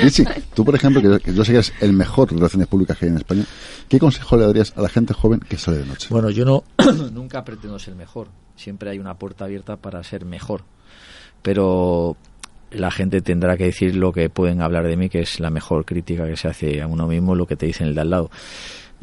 [0.03, 2.97] Richie, tú, por ejemplo, que, que yo sé que eres el mejor de relaciones públicas
[2.97, 3.45] que hay en España,
[3.89, 6.09] ¿qué consejo le darías a la gente joven que sale de noche?
[6.11, 6.63] Bueno, yo no
[7.13, 8.29] nunca pretendo ser mejor.
[8.55, 10.63] Siempre hay una puerta abierta para ser mejor.
[11.43, 12.17] Pero
[12.71, 15.85] la gente tendrá que decir lo que pueden hablar de mí, que es la mejor
[15.85, 18.31] crítica que se hace a uno mismo, lo que te dicen el de al lado.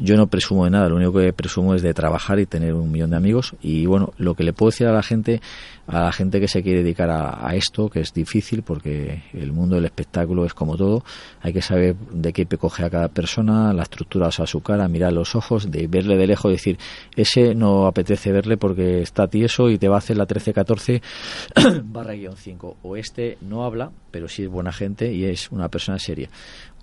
[0.00, 2.90] Yo no presumo de nada, lo único que presumo es de trabajar y tener un
[2.90, 3.54] millón de amigos.
[3.60, 5.40] Y bueno, lo que le puedo decir a la gente,
[5.88, 9.74] a la gente que se quiere dedicar a, esto, que es difícil porque el mundo
[9.74, 11.02] del espectáculo es como todo,
[11.40, 15.12] hay que saber de qué coge a cada persona, la estructura a su cara, mirar
[15.12, 16.78] los ojos, de verle de lejos decir,
[17.16, 21.02] ese no apetece verle porque está tieso y te va a hacer la 13-14
[21.84, 22.76] barra guion 5.
[22.82, 26.28] O este no habla, pero sí es buena gente y es una persona seria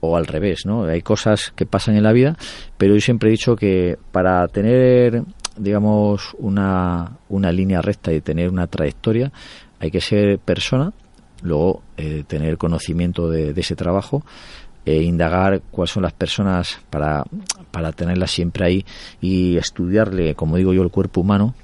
[0.02, 0.84] o al revés, ¿no?
[0.84, 2.38] Hay cosas que pasan en la vida,
[2.78, 5.24] pero yo siempre he dicho que para tener
[5.58, 9.32] digamos, una, una línea recta y tener una trayectoria,
[9.80, 10.92] hay que ser persona,
[11.42, 14.24] luego eh, tener conocimiento de, de ese trabajo,
[14.86, 17.24] e indagar cuáles son las personas para,
[17.72, 18.86] para tenerlas siempre ahí
[19.20, 21.56] y estudiarle, como digo yo, el cuerpo humano.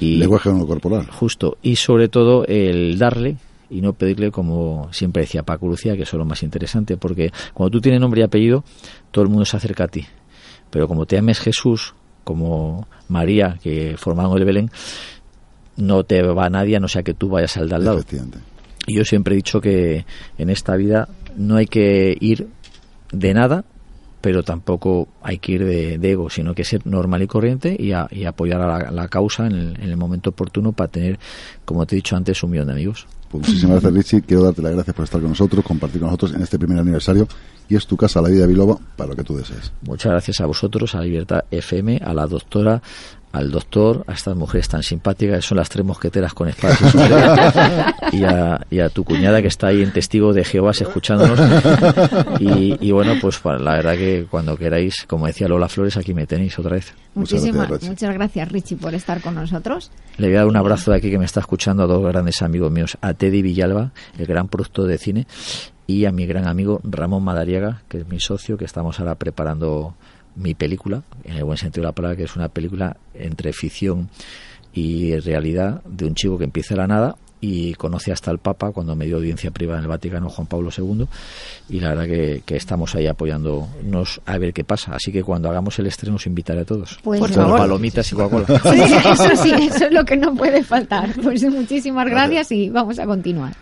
[0.00, 1.06] Y, Lenguaje no corporal.
[1.10, 1.58] Justo.
[1.60, 3.36] Y sobre todo el darle
[3.70, 7.30] y no pedirle, como siempre decía Paco Lucía, que eso es lo más interesante, porque
[7.54, 8.64] cuando tú tienes nombre y apellido,
[9.10, 10.06] todo el mundo se acerca a ti.
[10.70, 14.70] Pero como te llames Jesús, como María, que formaron el Belén,
[15.76, 17.98] no te va nadie a no sea que tú vayas al de al lado.
[18.86, 20.04] Y yo siempre he dicho que
[20.38, 22.48] en esta vida no hay que ir
[23.12, 23.64] de nada,
[24.20, 27.92] pero tampoco hay que ir de, de ego, sino que ser normal y corriente y,
[27.92, 31.18] a- y apoyar a la, la causa en el, en el momento oportuno para tener,
[31.64, 33.06] como te he dicho antes, un millón de amigos.
[33.30, 34.22] Pues muchísimas gracias, Richie.
[34.22, 37.28] Quiero darte las gracias por estar con nosotros, compartir con nosotros en este primer aniversario.
[37.68, 39.70] Y es tu casa, la vida de Biloba, para lo que tú desees.
[39.82, 42.80] Muchas gracias a vosotros, a Libertad FM, a la doctora,
[43.32, 46.78] al doctor, a estas mujeres tan simpáticas, que son las tres mosqueteras con espadas
[48.12, 51.38] y y a, y a tu cuñada que está ahí en testigo de Jehová escuchándonos.
[52.40, 56.14] Y, y bueno, pues para- la verdad que cuando queráis, como decía Lola Flores, aquí
[56.14, 56.94] me tenéis otra vez.
[57.14, 59.90] Muchísimas muchas gracias, Richie, por estar con nosotros.
[60.16, 62.40] Le voy a dar un abrazo de aquí que me está escuchando a dos grandes
[62.42, 65.26] amigos míos, a Teddy Villalba, el gran productor de cine,
[65.86, 69.94] y a mi gran amigo Ramón Madariaga, que es mi socio, que estamos ahora preparando
[70.38, 74.08] mi película, en el buen sentido de la palabra, que es una película entre ficción
[74.72, 78.72] y realidad de un chico que empieza de la nada y conoce hasta el Papa
[78.72, 81.06] cuando me dio audiencia privada en el Vaticano Juan Pablo II
[81.68, 85.48] y la verdad que, que estamos ahí apoyándonos a ver qué pasa así que cuando
[85.48, 87.58] hagamos el estreno os invitaré a todos Pues Por favor.
[87.58, 91.10] palomitas y Coca-Cola Sí, eso sí, eso es lo que no puede faltar.
[91.22, 93.54] Pues muchísimas gracias y vamos a continuar.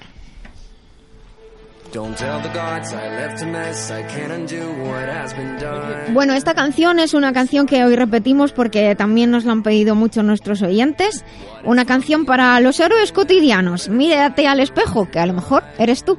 [6.13, 9.95] Bueno, esta canción es una canción que hoy repetimos porque también nos la han pedido
[9.95, 11.25] muchos nuestros oyentes.
[11.65, 13.89] Una canción para los héroes cotidianos.
[13.89, 16.19] Mírate al espejo, que a lo mejor eres tú.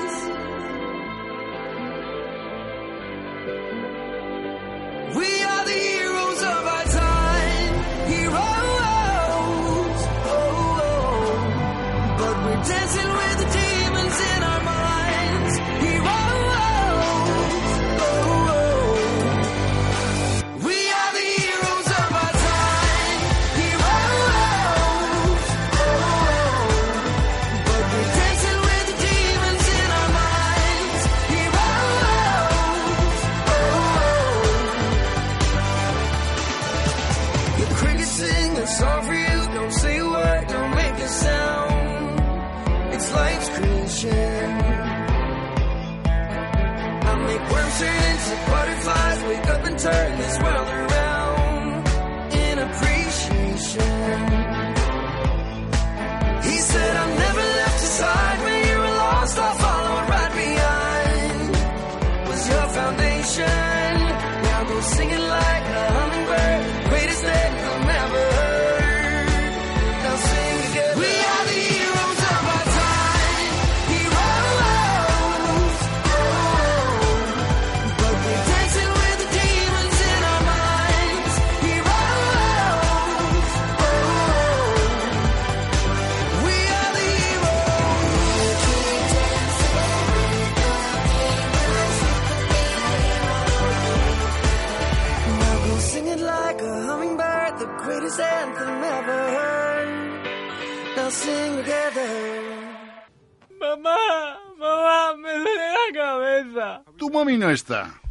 [107.23, 108.01] No está.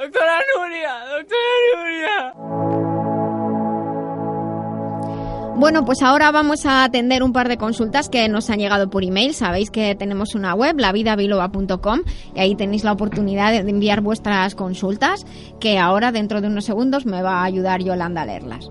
[0.00, 1.40] Doctora Nuria, doctora
[1.74, 2.34] Nuria.
[5.56, 9.02] Bueno, pues ahora vamos a atender un par de consultas que nos han llegado por
[9.02, 9.34] email.
[9.34, 12.02] Sabéis que tenemos una web, lavidabiloba.com,
[12.36, 15.26] y ahí tenéis la oportunidad de enviar vuestras consultas,
[15.58, 18.70] que ahora dentro de unos segundos me va a ayudar Yolanda a leerlas.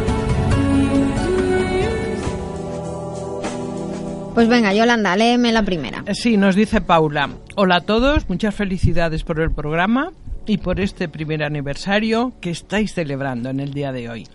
[4.33, 6.05] Pues venga, Yolanda, léeme la primera.
[6.13, 7.31] Sí, nos dice Paula.
[7.55, 10.13] Hola a todos, muchas felicidades por el programa
[10.45, 14.27] y por este primer aniversario que estáis celebrando en el día de hoy.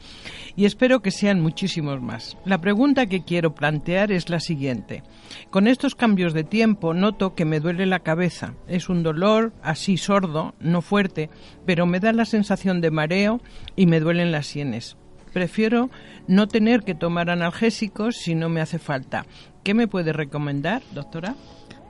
[0.55, 2.37] Y espero que sean muchísimos más.
[2.45, 5.03] La pregunta que quiero plantear es la siguiente.
[5.49, 8.53] Con estos cambios de tiempo noto que me duele la cabeza.
[8.69, 11.31] Es un dolor así sordo, no fuerte,
[11.65, 13.41] pero me da la sensación de mareo
[13.77, 14.99] y me duelen las sienes.
[15.33, 15.91] Prefiero
[16.29, 19.27] no tener que tomar analgésicos si no me hace falta.
[19.67, 21.35] ¿Qué me puede recomendar, doctora?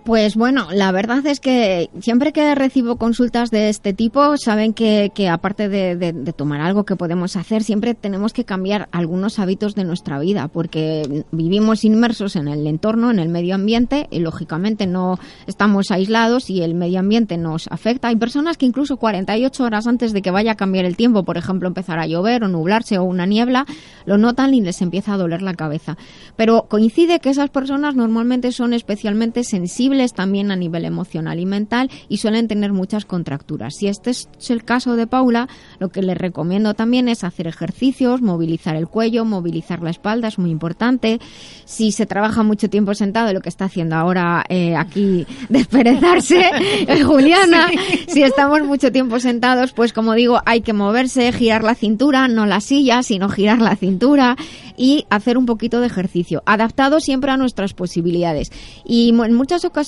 [0.06, 5.10] Pues bueno, la verdad es que siempre que recibo consultas de este tipo, saben que,
[5.28, 9.74] aparte de, de- de tomar algo que podemos hacer, siempre tenemos que cambiar algunos hábitos
[9.74, 14.86] de nuestra vida, porque vivimos inmersos en el entorno, en el medio ambiente, y lógicamente
[14.86, 15.18] no
[15.48, 18.06] estamos aislados y el medio ambiente nos afecta.
[18.06, 21.36] Hay personas que incluso 48 horas antes de que vaya a cambiar el tiempo, por
[21.36, 23.66] ejemplo, empezar a llover o nublarse o una niebla,
[24.04, 25.96] lo notan y les empieza a doler la cabeza.
[26.36, 31.90] Pero coincide que esas personas normalmente son especialmente sensibles también a nivel emocional y mental
[32.08, 33.74] y suelen tener muchas contracturas.
[33.76, 35.48] Si este es el caso de Paula,
[35.78, 40.38] lo que les recomiendo también es hacer ejercicios, movilizar el cuello, movilizar la espalda, es
[40.38, 41.20] muy importante.
[41.64, 46.50] Si se trabaja mucho tiempo sentado, lo que está haciendo ahora eh, aquí desperezarse,
[46.88, 47.68] eh, Juliana,
[48.08, 52.46] si estamos mucho tiempo sentados, pues como digo, hay que moverse, girar la cintura, no
[52.46, 54.36] la silla, sino girar la cintura
[54.76, 58.50] y hacer un poquito de ejercicio, adaptado siempre a nuestras posibilidades.
[58.84, 59.85] Y en muchas ocasiones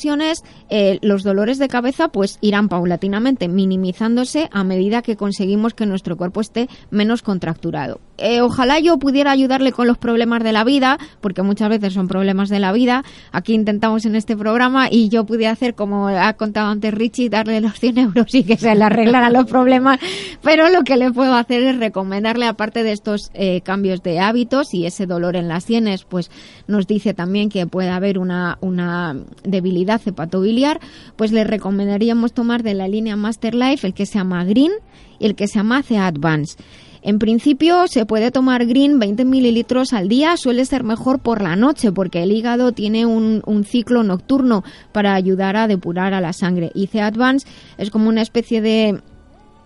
[0.70, 6.16] eh, los dolores de cabeza pues irán paulatinamente minimizándose a medida que conseguimos que nuestro
[6.16, 8.00] cuerpo esté menos contracturado.
[8.18, 12.08] Eh, ojalá yo pudiera ayudarle con los problemas de la vida, porque muchas veces son
[12.08, 13.04] problemas de la vida.
[13.32, 17.60] Aquí intentamos en este programa y yo pude hacer, como ha contado antes Richie, darle
[17.60, 20.00] los 100 euros y que se le arreglaran los problemas.
[20.42, 24.74] Pero lo que le puedo hacer es recomendarle, aparte de estos eh, cambios de hábitos
[24.74, 26.30] y ese dolor en las sienes, pues
[26.66, 30.80] nos dice también que puede haber una, una debilidad hepatobiliar,
[31.16, 34.72] pues le recomendaríamos tomar de la línea Master Life el que se llama Green
[35.18, 36.56] y el que se llama C Advance.
[37.08, 41.56] En principio se puede tomar green 20 mililitros al día, suele ser mejor por la
[41.56, 44.62] noche porque el hígado tiene un, un ciclo nocturno
[44.92, 46.70] para ayudar a depurar a la sangre.
[46.74, 47.48] Y Advance
[47.78, 49.00] es como una especie de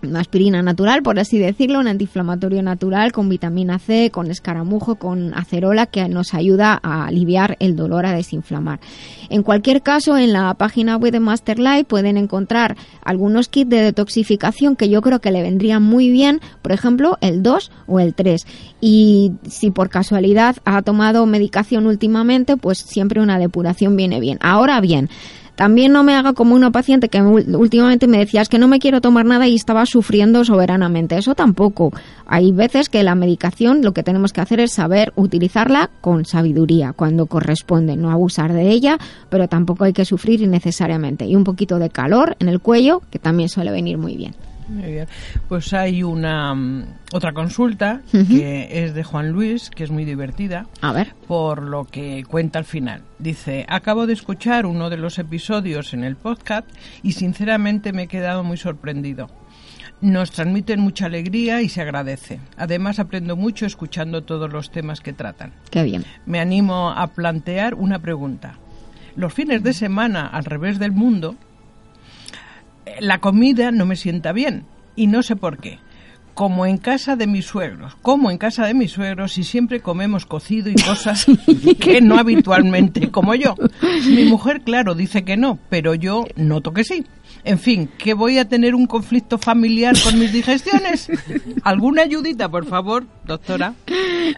[0.02, 5.34] una aspirina natural, por así decirlo, un antiinflamatorio natural con vitamina C, con escaramujo, con
[5.34, 8.80] acerola que nos ayuda a aliviar el dolor, a desinflamar.
[9.30, 14.76] En cualquier caso, en la página web de Masterlife pueden encontrar algunos kits de detoxificación
[14.76, 18.46] que yo creo que le vendrían muy bien, por ejemplo, el 2 o el 3.
[18.80, 24.38] Y si por casualidad ha tomado medicación últimamente, pues siempre una depuración viene bien.
[24.40, 25.08] Ahora bien,
[25.54, 28.78] también no me haga como una paciente que últimamente me decía es que no me
[28.78, 31.16] quiero tomar nada y estaba sufriendo soberanamente.
[31.16, 31.92] Eso tampoco.
[32.26, 36.92] Hay veces que la medicación lo que tenemos que hacer es saber utilizarla con sabiduría
[36.94, 38.98] cuando corresponde, no abusar de ella,
[39.28, 41.26] pero tampoco hay que sufrir innecesariamente.
[41.26, 44.34] Y un poquito de calor en el cuello, que también suele venir muy bien.
[44.72, 45.06] Muy bien.
[45.48, 50.66] Pues hay una mm, otra consulta que es de Juan Luis, que es muy divertida.
[50.80, 51.14] A ver.
[51.26, 53.02] Por lo que cuenta al final.
[53.18, 56.68] Dice, acabo de escuchar uno de los episodios en el podcast
[57.02, 59.28] y sinceramente me he quedado muy sorprendido.
[60.00, 62.40] Nos transmiten mucha alegría y se agradece.
[62.56, 65.52] Además aprendo mucho escuchando todos los temas que tratan.
[65.70, 66.04] Qué bien.
[66.26, 68.58] Me animo a plantear una pregunta.
[69.14, 71.36] Los fines de semana al revés del mundo,
[73.00, 74.64] la comida no me sienta bien
[74.96, 75.78] y no sé por qué.
[76.34, 80.24] Como en casa de mis suegros, como en casa de mis suegros y siempre comemos
[80.24, 81.26] cocido y cosas
[81.80, 83.54] que no habitualmente como yo.
[84.06, 87.04] Mi mujer, claro, dice que no, pero yo noto que sí.
[87.44, 91.08] En fin, que voy a tener un conflicto familiar con mis digestiones.
[91.64, 93.74] ¿Alguna ayudita, por favor, doctora?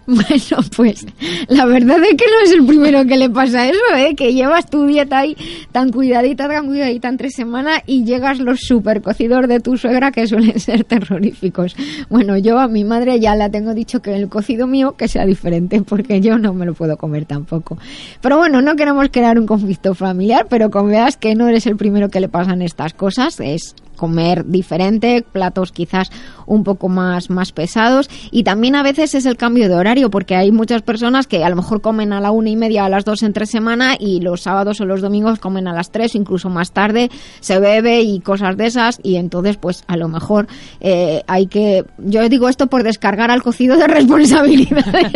[0.06, 1.06] Bueno, pues
[1.48, 4.14] la verdad es que no es el primero que le pasa eso, ¿eh?
[4.16, 5.36] Que llevas tu dieta ahí
[5.72, 10.10] tan cuidadita, tan cuidadita en tres semanas y llegas los super cocidos de tu suegra
[10.10, 11.76] que suelen ser terroríficos.
[12.08, 15.26] Bueno, yo a mi madre ya la tengo dicho que el cocido mío que sea
[15.26, 17.78] diferente porque yo no me lo puedo comer tampoco.
[18.20, 21.76] Pero bueno, no queremos crear un conflicto familiar, pero como veas que no eres el
[21.76, 26.10] primero que le pasan estas cosas, es comer diferente, platos quizás
[26.46, 30.36] un poco más, más pesados y también a veces es el cambio de horario porque
[30.36, 33.04] hay muchas personas que a lo mejor comen a la una y media a las
[33.04, 36.72] dos entre semana y los sábados o los domingos comen a las tres incluso más
[36.72, 37.10] tarde,
[37.40, 40.46] se bebe y cosas de esas y entonces pues a lo mejor
[40.80, 45.12] eh, hay que, yo digo esto por descargar al cocido de responsabilidades.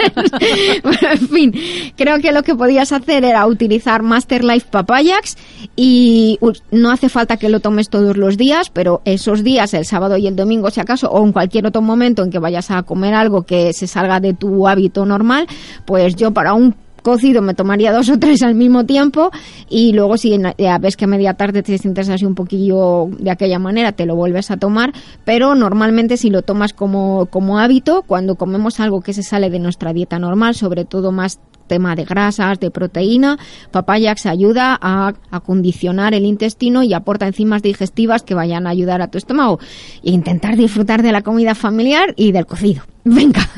[0.83, 1.53] Bueno, en fin,
[1.97, 5.37] creo que lo que podías hacer era utilizar Master Life Papayax
[5.77, 6.39] y
[6.71, 10.27] no hace falta que lo tomes todos los días, pero esos días, el sábado y
[10.27, 13.43] el domingo si acaso, o en cualquier otro momento en que vayas a comer algo
[13.43, 15.47] que se salga de tu hábito normal,
[15.85, 19.31] pues yo para un cocido me tomaría dos o tres al mismo tiempo
[19.69, 20.37] y luego si
[20.81, 24.17] ves que a media tarde te sientes así un poquillo de aquella manera te lo
[24.17, 24.93] vuelves a tomar
[25.25, 29.59] pero normalmente si lo tomas como, como hábito cuando comemos algo que se sale de
[29.59, 33.39] nuestra dieta normal sobre todo más tema de grasas, de proteína,
[33.71, 39.09] Papayax ayuda a acondicionar el intestino y aporta enzimas digestivas que vayan a ayudar a
[39.09, 39.61] tu estómago
[40.03, 42.83] e intentar disfrutar de la comida familiar y del cocido.
[43.05, 43.49] Venga.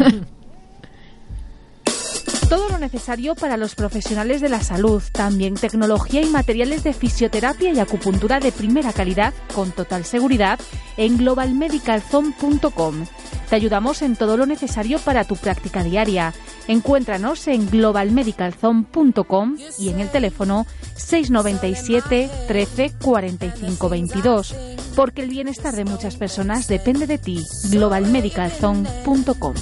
[2.51, 7.73] Todo lo necesario para los profesionales de la salud, también tecnología y materiales de fisioterapia
[7.73, 10.59] y acupuntura de primera calidad con total seguridad
[10.97, 13.07] en globalmedicalzone.com.
[13.49, 16.35] Te ayudamos en todo lo necesario para tu práctica diaria.
[16.69, 20.67] Encuéntranos en globalmedicalzone.com y en el teléfono
[20.97, 24.55] 697 13 45 22.
[24.97, 27.45] Porque el bienestar de muchas personas depende de ti.
[27.71, 29.55] globalmedicalzone.com.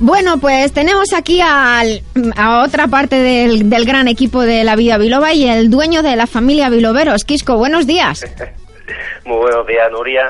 [0.00, 2.02] Bueno, pues tenemos aquí al-
[2.36, 6.14] a otra parte del, del gran equipo de la vida Biloba y el dueño de
[6.14, 7.24] la familia Biloveros.
[7.24, 8.24] Quisco, buenos días.
[9.24, 10.28] Muy buenos días, Nuria.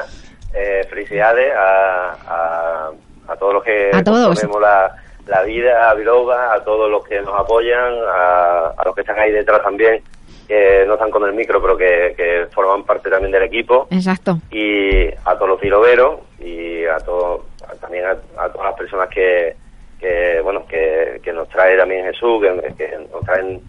[0.54, 2.90] Eh, felicidades a, a,
[3.32, 4.42] a todos los que A todos.
[4.60, 4.96] la,
[5.26, 9.18] la vida, a Biloba, a todos los que nos apoyan, a, a los que están
[9.18, 10.02] ahí detrás también,
[10.48, 14.38] que no están con el micro, pero que, que forman parte también del equipo, Exacto.
[14.50, 17.42] y a todos los biloberos y a todos,
[17.80, 18.10] también a,
[18.42, 19.54] a todas las personas que,
[20.00, 23.60] que bueno, que, que nos trae también Jesús, que, que nos traen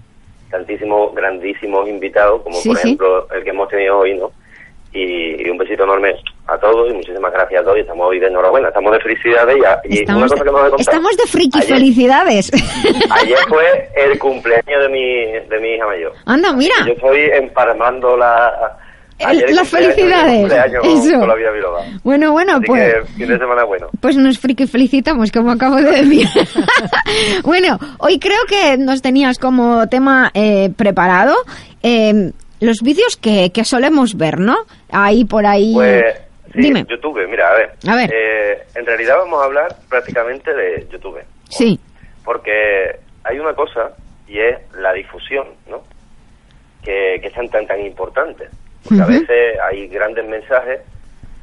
[0.49, 2.88] tantísimos, grandísimos invitados, como Sí, por sí.
[2.88, 4.31] ejemplo el que hemos tenido hoy, ¿no?
[4.91, 6.15] Y, y un besito enorme
[6.48, 9.56] a todos y muchísimas gracias a todos y estamos hoy de enhorabuena, estamos de felicidades
[9.86, 12.52] y, y una cosa que estamos de friki, Ayer- felicidades.
[13.11, 16.14] Ayer fue el cumpleaños de mi, de mi hija mayor.
[16.26, 16.73] Anda, mira.
[16.88, 18.80] Yo estoy empalmando la...
[19.26, 20.52] Ayer el las felicidades,
[20.84, 21.20] eso.
[21.20, 21.84] con la vida biloba.
[22.04, 22.94] Bueno, bueno, Así pues...
[22.94, 23.88] que fin de semana bueno.
[24.00, 26.28] Pues nos friki felicitamos, como acabo de decir.
[27.44, 31.36] bueno, hoy creo que nos tenías como tema eh, preparado
[31.84, 34.58] eh, los vídeos que, que solemos ver, ¿no?
[34.91, 35.74] Ahí por ahí.
[35.74, 36.04] Pues
[36.54, 36.86] sí, Dime.
[36.90, 37.72] YouTube, mira, a ver.
[37.88, 38.10] A ver.
[38.14, 41.20] Eh, en realidad vamos a hablar prácticamente de YouTube.
[41.50, 41.80] Sí.
[42.24, 43.91] Porque hay una cosa
[44.28, 45.82] y es la difusión, ¿no?
[46.84, 47.68] Que, que es tan, tan,
[48.84, 50.80] Porque a veces hay grandes mensajes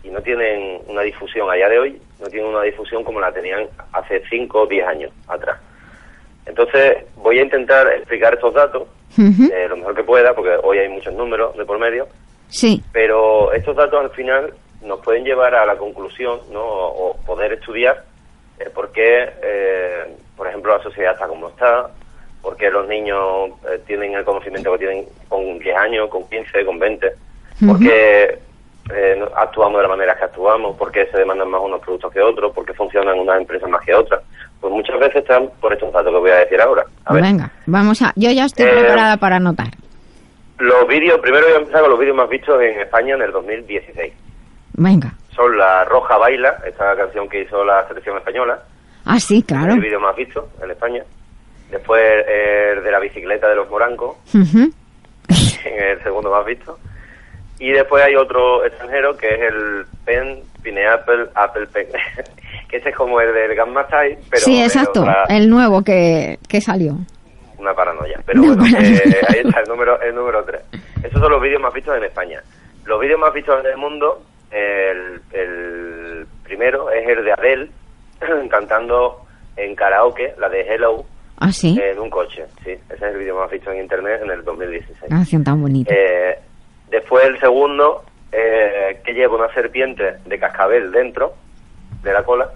[0.03, 3.33] y no tienen una difusión a día de hoy, no tienen una difusión como la
[3.33, 5.59] tenían hace 5 o 10 años atrás.
[6.47, 8.85] Entonces voy a intentar explicar estos datos
[9.19, 12.07] eh, lo mejor que pueda, porque hoy hay muchos números de por medio,
[12.49, 12.83] Sí.
[12.93, 14.53] pero estos datos al final
[14.83, 16.63] nos pueden llevar a la conclusión, ¿no?
[16.63, 18.05] O, o poder estudiar
[18.61, 20.05] eh, por qué, eh,
[20.37, 21.89] por ejemplo, la sociedad está como está,
[22.43, 26.65] por qué los niños eh, tienen el conocimiento que tienen con 10 años, con 15,
[26.65, 27.13] con 20,
[27.65, 28.39] por qué
[28.93, 32.21] eh, actuamos de la manera que actuamos, por qué se demandan más unos productos que
[32.21, 34.21] otros, por qué funcionan unas empresas más que otras.
[34.61, 36.85] Pues muchas veces están por estos datos que voy a decir ahora.
[37.05, 37.23] A ver.
[37.23, 38.13] Venga, vamos a.
[38.17, 39.69] Yo ya estoy Eh, preparada para anotar.
[40.59, 43.33] Los vídeos, primero voy a empezar con los vídeos más vistos en España en el
[43.33, 44.13] 2016.
[44.75, 45.13] Venga.
[45.35, 48.61] Son La Roja Baila, esta canción que hizo la selección española,
[49.05, 49.75] Ah, sí, claro.
[49.75, 51.03] el vídeo más visto en España.
[51.71, 54.71] Después el de la bicicleta de los morancos, Ujú.
[55.65, 56.79] el segundo más visto.
[57.59, 61.87] Y después hay otro extranjero que es el Pen Pineapple Apple Pen,
[62.69, 65.01] que ese es como el del Gamma Style, pero sí, exacto.
[65.03, 66.97] otra- El nuevo que, que salió.
[67.59, 68.21] una paranoia.
[68.27, 68.97] Pero bueno, paranoia.
[68.99, 70.61] eh, ahí está el número, el número 3.
[71.05, 72.43] Esos son los vídeos más vistos en España.
[72.85, 77.71] Los vídeos más vistos en el mundo, el, el primero es el de Adele
[78.51, 79.23] cantando
[79.57, 81.05] en karaoke, la de Hello,
[81.39, 81.79] Ah, sí.
[81.83, 82.45] en un coche.
[82.65, 85.11] Sí, ese es el vídeo más visto en internet en el 2016.
[85.11, 85.93] Canción tan bonita.
[85.95, 86.39] Eh,
[86.91, 91.35] después el segundo, eh, que lleva una serpiente de cascabel dentro
[92.03, 92.51] de la cola.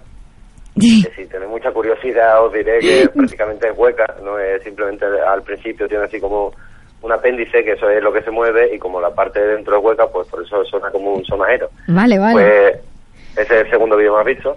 [0.75, 5.43] Que si tenéis mucha curiosidad os diré que prácticamente es hueca, no es simplemente al
[5.43, 6.53] principio tiene así como
[7.01, 9.77] un apéndice, que eso es lo que se mueve, y como la parte de dentro
[9.77, 11.69] es hueca, pues por eso suena como un sonajero.
[11.87, 12.33] Vale, vale.
[12.33, 14.55] Pues Ese es el segundo vídeo más visto.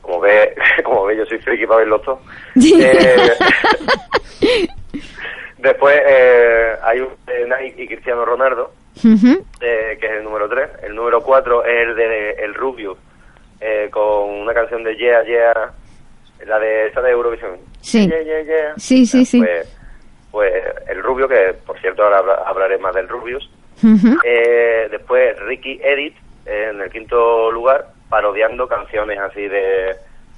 [0.00, 0.54] Como ve,
[0.84, 2.20] como ve, yo soy friki para verlos todos.
[2.54, 2.74] Sí.
[2.80, 3.32] Eh,
[5.58, 8.72] después eh, hay un de Nike y Cristiano Ronaldo,
[9.60, 10.68] Eh, que es el número 3.
[10.84, 12.96] El número 4 es el de El Rubio,
[13.60, 15.72] eh, con una canción de Yeah, Yeah,
[16.46, 17.58] la de esa de Eurovisión.
[17.80, 18.06] Sí.
[18.08, 18.74] Yeah, yeah, yeah.
[18.76, 19.38] Sí, sí, sí.
[19.40, 19.68] Pues,
[20.30, 20.52] pues
[20.88, 23.48] el Rubio, que por cierto ahora habla- hablaré más del Rubius.
[24.24, 26.14] Eh, después Ricky Edit
[26.46, 29.94] eh, en el quinto lugar, parodiando canciones así de,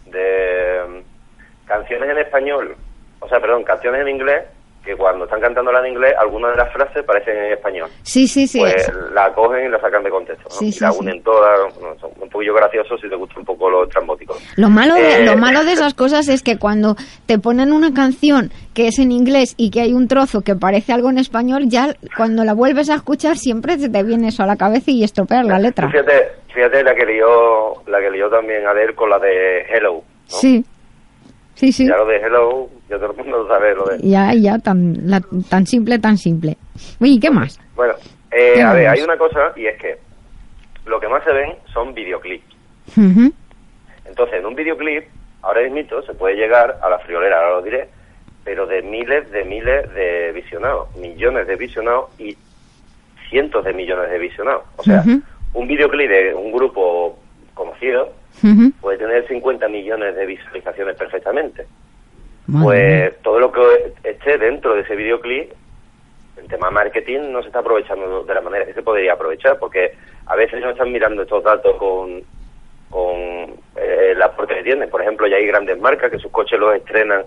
[0.07, 2.77] de mm, canciones en español,
[3.20, 4.43] o sea, perdón, canciones en inglés,
[4.87, 7.91] que cuando están cantándola en inglés, algunas de las frases parecen en español.
[8.03, 8.61] Sí, sí, sí.
[8.61, 10.51] Pues la cogen y la sacan de contexto, ¿no?
[10.55, 10.99] Sí, y sí, la sí.
[11.01, 14.37] unen todas, bueno, son un poquillo graciosos si te gusta un poco lo trambótico.
[14.57, 16.97] Lo malo, de, Eh, lo malo de esas cosas es que cuando
[17.27, 20.93] te ponen una canción que es en inglés y que hay un trozo que parece
[20.93, 24.57] algo en español, ya cuando la vuelves a escuchar siempre te viene eso a la
[24.57, 25.91] cabeza y estropeas la letra.
[25.91, 30.03] Fíjate, fíjate la que lió, la que lió también Adele con la de Hello.
[30.27, 30.65] Sí,
[31.55, 31.87] sí, sí.
[31.89, 33.99] Ya lo de Hello, ya todo el mundo sabe lo de...
[34.09, 36.57] Ya, ya, tan, la- tan simple, tan simple.
[37.01, 37.59] Oye, ¿qué más?
[37.75, 37.95] Bueno,
[38.31, 39.99] eh, ¿Qué a ver, hay una cosa y es que
[40.87, 42.45] lo que más se ven son videoclips.
[42.97, 43.33] Ujú.
[44.05, 45.05] Entonces, en un videoclip,
[45.43, 47.89] ahora mismo se puede llegar a la friolera, ahora lo diré,
[48.45, 52.37] pero de miles de miles de visionados, millones de visionados y
[53.29, 54.63] cientos de millones de visionados.
[54.77, 55.03] O sea,
[55.55, 57.19] un videoclip de un grupo
[57.55, 58.13] conocido
[58.81, 61.67] puede tener 50 millones de visualizaciones perfectamente.
[62.47, 65.52] Madre pues todo lo que esté dentro de ese videoclip,
[66.36, 69.93] el tema marketing no se está aprovechando de la manera que se podría aprovechar, porque
[70.27, 72.23] a veces no están mirando estos datos con,
[72.90, 73.16] con
[73.77, 74.90] eh, el aporte que tienen.
[74.90, 77.24] Por ejemplo, ya hay grandes marcas que sus coches los estrenan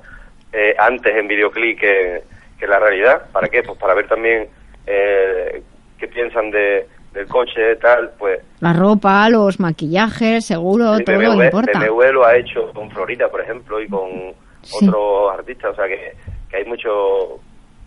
[0.53, 2.23] eh, antes en videoclip que,
[2.57, 3.23] que la realidad.
[3.31, 3.63] ¿Para qué?
[3.63, 4.47] Pues para ver también
[4.87, 5.61] eh,
[5.97, 11.43] qué piensan de, del coche, tal, pues La ropa, los maquillajes, seguro, Sí, todo BMW,
[11.43, 11.79] importa.
[11.79, 14.33] BMW lo ha hecho con Florida, por ejemplo, y con
[14.69, 14.87] Sí.
[14.87, 16.13] otros artistas, o sea que,
[16.49, 17.39] que hay mucho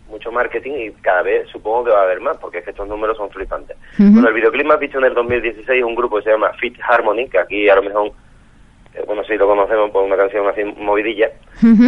[0.09, 2.87] mucho marketing y cada vez supongo que va a haber más, porque es que estos
[2.87, 3.77] números son flipantes.
[3.97, 6.79] Bueno, el videoclip más visto en el 2016 es un grupo que se llama Fit
[6.87, 8.13] Harmony, que aquí a lo mejor,
[8.95, 11.31] eh, bueno, sí lo conocemos por una canción así movidilla,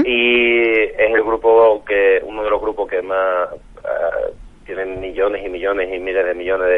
[0.06, 4.32] y es el grupo que, uno de los grupos que más eh,
[4.64, 6.68] tienen millones y millones y miles de millones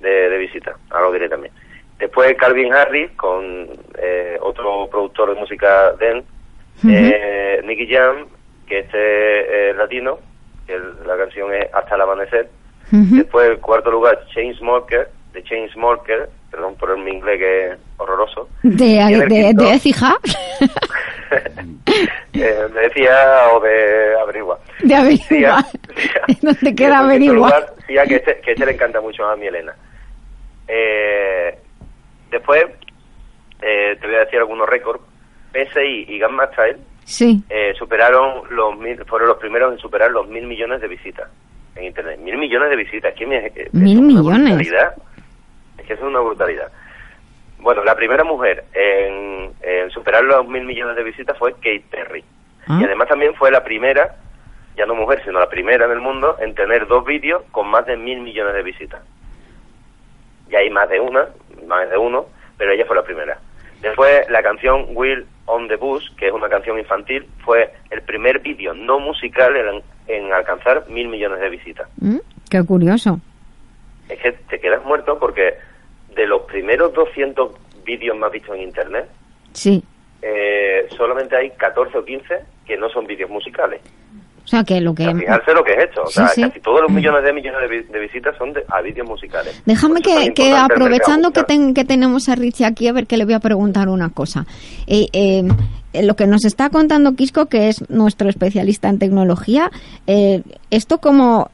[0.00, 1.52] de, de, de visitas, ahora lo diré también.
[1.98, 3.68] Después Calvin Harris con
[3.98, 6.24] eh, otro productor de música Den,
[6.88, 8.26] Eh, Nicky Jam,
[8.66, 10.18] que este es latino,
[10.66, 12.48] que el- la canción es Hasta el amanecer.
[12.90, 18.48] Después, el cuarto lugar, Chainsmoker, de Chainsmoker, perdón por mi inglés que es horroroso.
[18.62, 20.16] De, en el de, quinto, de Ecija,
[22.32, 22.86] eh, de
[23.52, 24.58] o de averigua.
[24.82, 25.64] de Averigua.
[26.40, 27.34] ¿Dónde Y queda en Averigua?
[27.34, 27.74] lugar,
[28.06, 29.74] que este, que este le encanta mucho a mi Elena.
[30.66, 31.58] Eh,
[32.30, 32.64] después,
[33.62, 35.00] eh, te voy a decir algunos récords.
[35.52, 37.42] PSI y Gamma Style Sí.
[37.48, 41.28] eh, superaron los mil, fueron los primeros en superar los mil millones de visitas
[41.76, 42.18] en internet.
[42.20, 43.14] Mil millones de visitas.
[43.16, 44.54] ¿Quién me- eh, Mil es millones.
[44.56, 44.94] brutalidad.
[45.78, 46.70] Es que eso es una brutalidad.
[47.60, 52.24] Bueno, la primera mujer en, en superar los mil millones de visitas fue Kate Perry.
[52.66, 52.78] Ah.
[52.80, 54.16] Y además también fue la primera,
[54.76, 57.86] ya no mujer, sino la primera en el mundo en tener dos vídeos con más
[57.86, 59.00] de mil millones de visitas.
[60.50, 61.28] Y hay más de una,
[61.66, 62.26] más de uno,
[62.56, 63.38] pero ella fue la primera.
[63.82, 68.40] Después la canción Will on the Bus, que es una canción infantil, fue el primer
[68.40, 71.88] vídeo no musical en, en alcanzar mil millones de visitas.
[72.00, 72.18] Mm,
[72.50, 73.20] Qué curioso.
[74.08, 75.54] Es que te quedas muerto porque
[76.14, 77.52] de los primeros 200
[77.84, 79.08] vídeos más vistos en Internet,
[79.52, 79.82] Sí.
[80.22, 83.80] eh, solamente hay 14 o 15 que no son vídeos musicales.
[84.48, 85.02] O sea, que lo que...
[85.02, 86.02] O sea, fijarse lo que es esto.
[86.04, 86.40] O Sí, sea, sí.
[86.40, 89.62] casi todos los millones de millones de, vi- de visitas son de- a vídeos musicales.
[89.66, 93.34] Déjame que, aprovechando que, ten- que tenemos a Richie aquí, a ver que le voy
[93.34, 94.46] a preguntar una cosa.
[94.86, 95.42] Eh, eh,
[95.92, 99.70] eh, lo que nos está contando Quisco, que es nuestro especialista en tecnología,
[100.06, 101.50] eh, esto como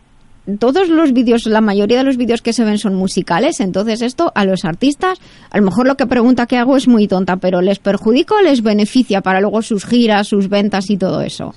[0.60, 4.30] todos los vídeos, la mayoría de los vídeos que se ven son musicales, entonces esto
[4.34, 5.18] a los artistas,
[5.50, 8.42] a lo mejor lo que pregunta que hago es muy tonta, pero ¿les perjudica o
[8.42, 11.54] les beneficia para luego sus giras, sus ventas y todo eso?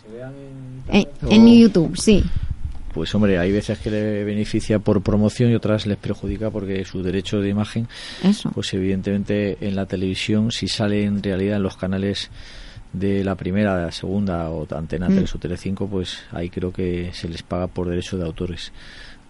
[0.89, 2.23] En, en YouTube, sí.
[2.93, 7.03] Pues hombre, hay veces que le beneficia por promoción y otras les perjudica porque su
[7.03, 7.87] derecho de imagen,
[8.23, 8.49] Eso.
[8.51, 12.31] pues evidentemente en la televisión, si sale en realidad en los canales
[12.93, 15.15] de la primera, de la segunda o Antena Mm.
[15.17, 18.71] 3 o Telecinco, pues ahí creo que se les paga por derecho de autores.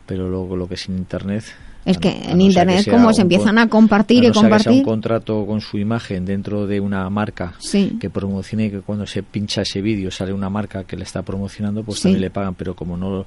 [0.05, 1.43] Pero luego lo que es en Internet,
[1.87, 4.21] Es que no- en que internet sea como se empiezan con- a compartir a y
[4.25, 4.71] ser que sea compartir.
[4.73, 7.97] un contrato con su imagen dentro de una marca Sí.
[7.99, 11.83] que promocione que cuando se pincha ese vídeo sale una marca que le está promocionando,
[11.83, 12.03] pues Sí.
[12.03, 12.55] también le pagan.
[12.55, 13.25] Pero como no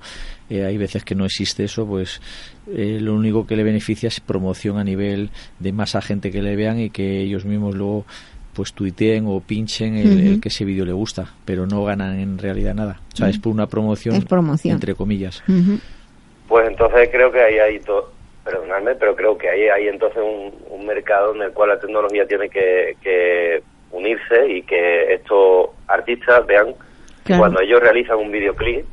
[0.50, 2.20] eh, hay veces que no existe eso, pues
[2.72, 6.42] eh, lo único que le beneficia es promoción a nivel de más a gente que
[6.42, 8.04] le vean y que ellos mismos luego
[8.52, 12.36] pues tuiteen o pinchen el, el que ese vídeo le gusta, pero no ganan en
[12.36, 13.00] realidad nada.
[13.14, 14.74] O sea, es por una promoción, Es promoción.
[14.74, 15.40] entre comillas.
[16.48, 18.12] Pues entonces creo que ahí hay todo,
[18.44, 22.26] perdonadme, pero creo que ahí hay entonces un, un mercado en el cual la tecnología
[22.26, 23.62] tiene que, que
[23.92, 26.68] unirse y que estos artistas vean
[27.24, 27.42] que Claro.
[27.42, 28.84] cuando ellos realizan un videoclip,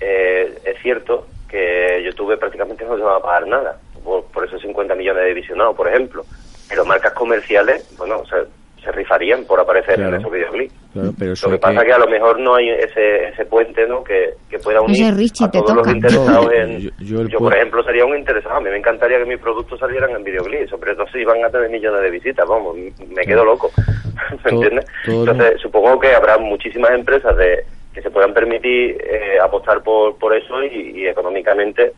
[0.00, 4.60] eh, es cierto que YouTube prácticamente no se va a pagar nada por, por esos
[4.62, 6.24] 50 millones de visionados, por ejemplo.
[6.68, 8.36] Pero marcas comerciales, bueno, se,
[8.82, 10.14] se rifarían por aparecer Claro.
[10.16, 10.74] en esos videoclips.
[10.92, 13.44] Claro, pero eso Lo que pasa es que a lo mejor no hay ese, ese
[13.46, 14.02] puente ¿no?
[14.04, 15.80] que, que pueda unir Ese Richie a te todos toca.
[15.86, 16.78] los interesados No, en...
[16.80, 18.56] yo- Yo, yo el por ejemplo, sería un interesado.
[18.56, 21.50] A mí me encantaría que mis productos salieran en videoclip, sobre todo si van a
[21.50, 22.46] tener millones de visitas.
[22.48, 23.70] Vamos, me quedo loco.
[24.44, 24.86] ¿Me entiendes?
[25.06, 27.64] Entonces, supongo que habrá muchísimas empresas de
[27.94, 31.92] que se puedan permitir eh, apostar por, por eso y, y económicamente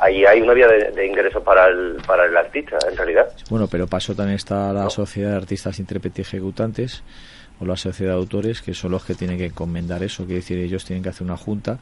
[0.00, 3.26] ahí hay una vía de, de ingresos para el, para el artista, en realidad.
[3.50, 7.02] Bueno, pero para eso también está la Sociedad de Artistas Intérpretes y Ejecutantes
[7.60, 10.24] o la Sociedad de Autores, que son los que tienen que encomendar eso.
[10.24, 11.78] Quiere decir, ellos tienen que hacer una junta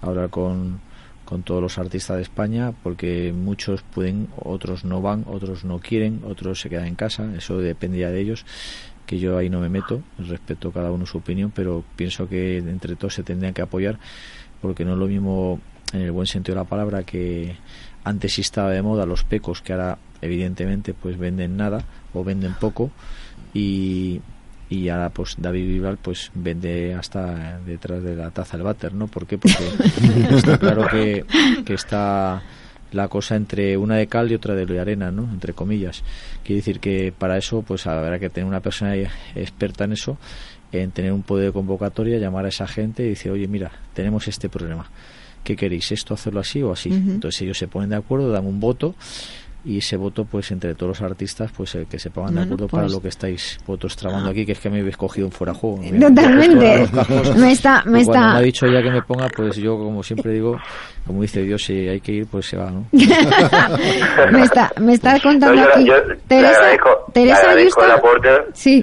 [0.00, 0.80] ahora con,
[1.24, 6.22] con todos los artistas de España, porque muchos pueden, otros no van, otros no quieren,
[6.24, 7.30] otros se quedan en casa.
[7.36, 8.46] Eso dependía de ellos
[9.06, 12.94] que yo ahí no me meto, respeto cada uno su opinión, pero pienso que entre
[12.94, 13.98] todos se tendrían que apoyar,
[14.60, 15.60] porque no es lo mismo
[15.92, 17.56] en el buen sentido de la palabra que
[18.04, 21.84] antes sí estaba de moda los pecos que ahora evidentemente pues venden nada
[22.14, 22.90] o venden poco
[23.54, 24.20] y,
[24.68, 29.06] y ahora pues David Bisbal pues vende hasta detrás de la taza el váter, ¿no?
[29.06, 29.38] ¿Por qué?
[29.38, 29.64] Porque
[30.34, 31.24] está claro que,
[31.64, 32.42] que está
[32.92, 35.24] la cosa entre una de cal y otra de arena, ¿no?
[35.24, 36.02] Entre comillas.
[36.42, 38.94] Quiere decir que para eso pues habrá que tener una persona
[39.34, 40.18] experta en eso,
[40.72, 44.28] en tener un poder de convocatoria, llamar a esa gente y decir, oye, mira, tenemos
[44.28, 44.86] este problema.
[45.44, 45.90] ¿Qué queréis?
[45.92, 46.90] ¿Esto hacerlo así o así?
[46.90, 48.94] Entonces ellos se ponen de acuerdo, dan un voto
[49.64, 52.68] y ese voto pues entre todos los artistas pues el que se pongan de acuerdo
[52.68, 55.32] para pues- lo que estáis vosotros tramando aquí que es que me habéis cogido un
[55.32, 56.88] fuera de juego Totalmente.
[57.36, 60.02] me está- me cuando está- me ha dicho ya que me ponga pues yo como
[60.04, 60.56] siempre digo
[61.06, 62.86] como dice Dios si hay que ir pues se va ¿no?
[64.32, 65.84] me está, me está contando No, yo- aquí.
[65.86, 65.94] yo
[66.28, 66.60] Teresa,
[67.12, 67.52] Teresa
[67.84, 68.28] el aporte.
[68.54, 68.82] Sí.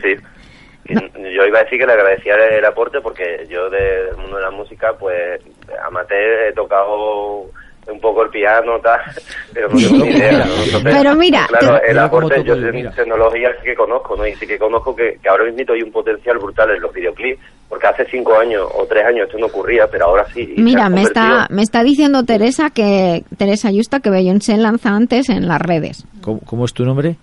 [0.88, 4.52] Yo iba a decir que le agradecía el aporte porque yo del mundo de la
[4.52, 5.41] música, pues,
[5.86, 7.45] amateur, he tocado
[7.88, 8.99] un poco el piano, tal,
[9.53, 10.32] pero no tengo ni idea.
[10.45, 10.53] ¿no?
[10.64, 12.91] Entonces, Pero mira, claro, te- el aporte, yo yo, en mira.
[12.91, 14.26] tecnología sí que conozco, ¿no?
[14.28, 17.40] Y sí que conozco que, que ahora mismo hay un potencial brutal en los videoclips,
[17.70, 20.56] porque hace cinco años o tres años esto no ocurría, pero ahora sí.
[20.57, 25.48] Mira, me está, me está diciendo Teresa que Teresa Ayusta que Beyoncé lanza antes en
[25.48, 26.06] las redes.
[26.22, 27.16] ¿Cómo, cómo es tu nombre?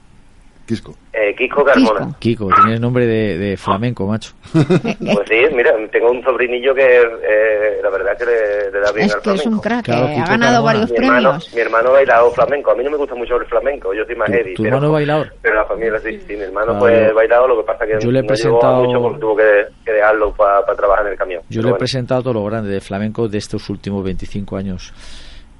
[0.66, 0.94] Quisco.
[1.12, 2.14] Eh, Kiko Carmona.
[2.18, 7.80] Kiko tienes nombre de, de flamenco macho Pues sí, mira, tengo un sobrinillo que eh,
[7.82, 9.48] la verdad que le, le da bien Es al que es flamenco.
[9.56, 10.72] un crack, Claro, que Kiko ha ganado Carmona.
[10.72, 11.54] varios mi hermano, premios.
[11.54, 12.70] mi hermano ha bailado flamenco.
[12.70, 14.54] A mí no me gusta mucho el flamenco, yo soy más heavy.
[14.54, 17.56] tu pero, hermano bailador Pero la familia sí, sí, mi hermano Claro, pues bailado, lo
[17.58, 20.64] que pasa que yo le he no presentado- mucho porque tuvo que, que dejarlo para
[20.76, 21.42] trabajar en el camión.
[21.42, 21.78] Yo Pero le he bueno.
[21.78, 24.94] presentado todo lo grande de flamenco de estos últimos 25 años.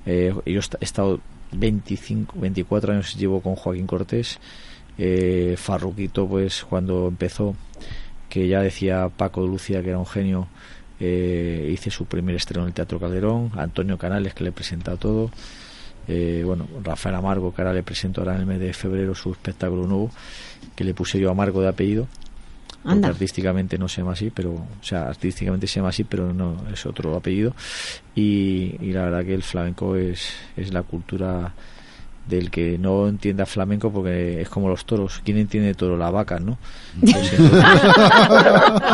[0.07, 1.19] Eh, yo he estado
[1.53, 4.41] 25, 24 años llevo con Joaquín Cortés.
[4.99, 7.55] Eh, Farruquito, pues cuando empezó,
[8.29, 10.49] que ya decía Paco de Lucía que era un genio,
[11.01, 13.51] eh, hice su primer estreno en el Teatro Calderón.
[13.57, 15.31] Antonio Canales, que le he presentado todo.
[16.09, 19.33] Eh, bueno, Rafael Amargo, que ahora le presento ahora en el mes de febrero su
[19.33, 20.11] espectáculo nuevo,
[20.75, 22.09] que le puse yo Amargo de apellido
[22.85, 23.09] Anda.
[23.09, 26.85] artísticamente no se llama así, pero, o sea, artísticamente se llama así, pero no es
[26.87, 27.55] otro apellido.
[28.15, 31.55] Y, y la verdad que el flamenco es, es la cultura
[32.29, 35.21] del que no entienda flamenco porque es como los toros.
[35.25, 35.97] ¿Quién entiende toro?
[35.97, 36.59] La vaca, ¿no?
[37.01, 37.41] Pues entonces,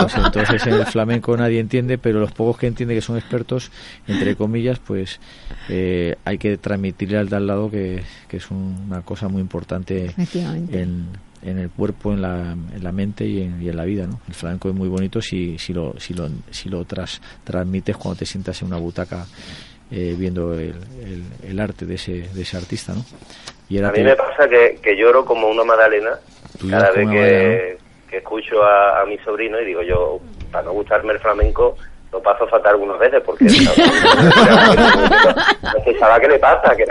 [0.00, 3.70] pues entonces en el flamenco nadie entiende, pero los pocos que entienden que son expertos,
[4.06, 5.20] entre comillas, pues
[5.68, 9.40] eh, hay que transmitirle al de al lado que, que es un- una cosa muy
[9.40, 10.12] importante
[10.72, 11.06] en,
[11.42, 14.20] en el cuerpo, en la, en la mente y en, y en la vida, ¿no?
[14.26, 18.18] El flamenco es muy bonito si, si lo, si lo, si lo tras, transmites cuando
[18.20, 19.26] te sientas en una butaca
[19.90, 23.04] eh, viendo el, el, el arte de ese, de ese artista, ¿no?
[23.68, 26.18] Y A mí me pasa que, que lloro como una magdalena
[26.70, 27.78] cada vez que,
[28.08, 30.20] que escucho a, a mi sobrino y digo yo,
[30.50, 31.76] para no gustarme el flamenco,
[32.10, 33.50] lo paso fatal algunas veces porque no
[35.98, 36.84] sabe qué le pasa, que,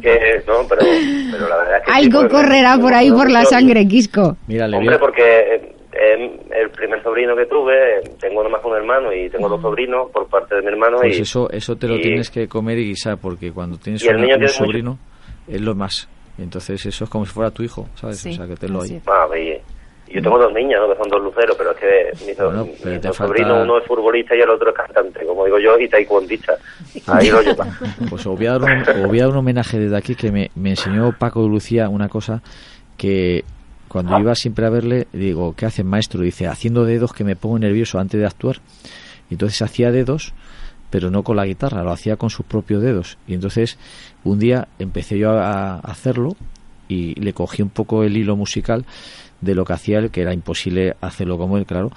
[0.00, 0.82] que no, pero,
[1.30, 1.92] pero la verdad es que...
[1.92, 4.36] Algo pues, correrá por ahí por la sangre, Quisco.
[4.48, 9.28] Mira, le Hombre, porque eh, el primer sobrino que tuve, tengo nomás un hermano y
[9.30, 12.02] tengo dos sobrinos por parte de mi hermano pues y, eso, eso te lo y-
[12.02, 14.98] tienes que comer y guisar, porque cuando tienes un mucho- sobrino,
[15.46, 16.08] es lo más.
[16.38, 18.18] Entonces eso es como si fuera tu hijo, ¿sabes?
[18.18, 19.00] Sí, o sea, que te lo hay.
[19.06, 19.60] Ah, y-
[20.10, 20.88] yo tengo dos niñas, ¿no?
[20.90, 23.76] Que son dos luceros, pero es que mis, dos- Bueno, te dos falta- sobrinos, uno
[23.78, 26.54] es futbolista y el otro es cantante, como digo yo, y taekwondista.
[27.08, 27.66] Ahí lo lleva.
[28.08, 30.32] Pues os voy a dar un, os voy a dar un homenaje desde aquí que
[30.32, 32.40] me, me enseñó Paco de Lucía una cosa
[32.96, 33.44] que
[33.88, 36.22] cuando iba siempre a verle, digo, ¿qué haces maestro?
[36.22, 38.60] Dice, haciendo dedos que me pongo nervioso antes de actuar.
[39.30, 40.32] Y entonces hacía dedos,
[40.90, 43.18] pero no con la guitarra, lo hacía con sus propios dedos.
[43.26, 43.78] Y entonces
[44.24, 46.36] un día empecé yo a, a hacerlo
[46.88, 48.84] y le cogí un poco el hilo musical
[49.40, 51.90] de lo que hacía él, que era imposible hacerlo como él, claro.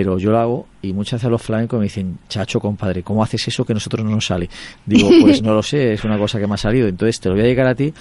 [0.00, 3.48] Pero yo lo hago y muchas veces los flamencos me dicen, chacho, compadre, ¿cómo haces
[3.48, 4.48] eso que a nosotros no nos sale?
[4.86, 6.86] Digo, pues no lo sé, es una cosa que me ha salido.
[6.86, 7.92] Entonces te lo voy a llegar a ti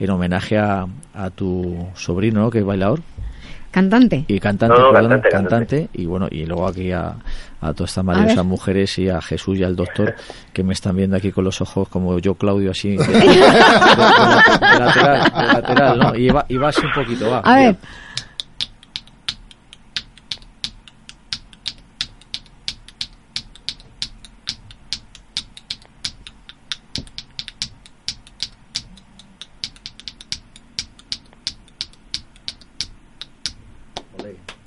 [0.00, 2.50] en homenaje a, a tu sobrino, ¿no?
[2.50, 3.00] que es bailador.
[3.70, 4.24] Cantante.
[4.26, 7.14] Y cantante, No, no, perdón, cantante, cantante, y bueno, y luego aquí a,
[7.60, 10.14] a todas estas maravillosas mujeres y a Jesús y al doctor
[10.52, 14.78] que me están viendo aquí con los ojos como yo, Claudio, así, de, de- de-
[14.78, 16.14] lateral, de lateral, ¿no?
[16.16, 17.38] Y va, y va así un poquito, va.
[17.40, 17.76] A ver.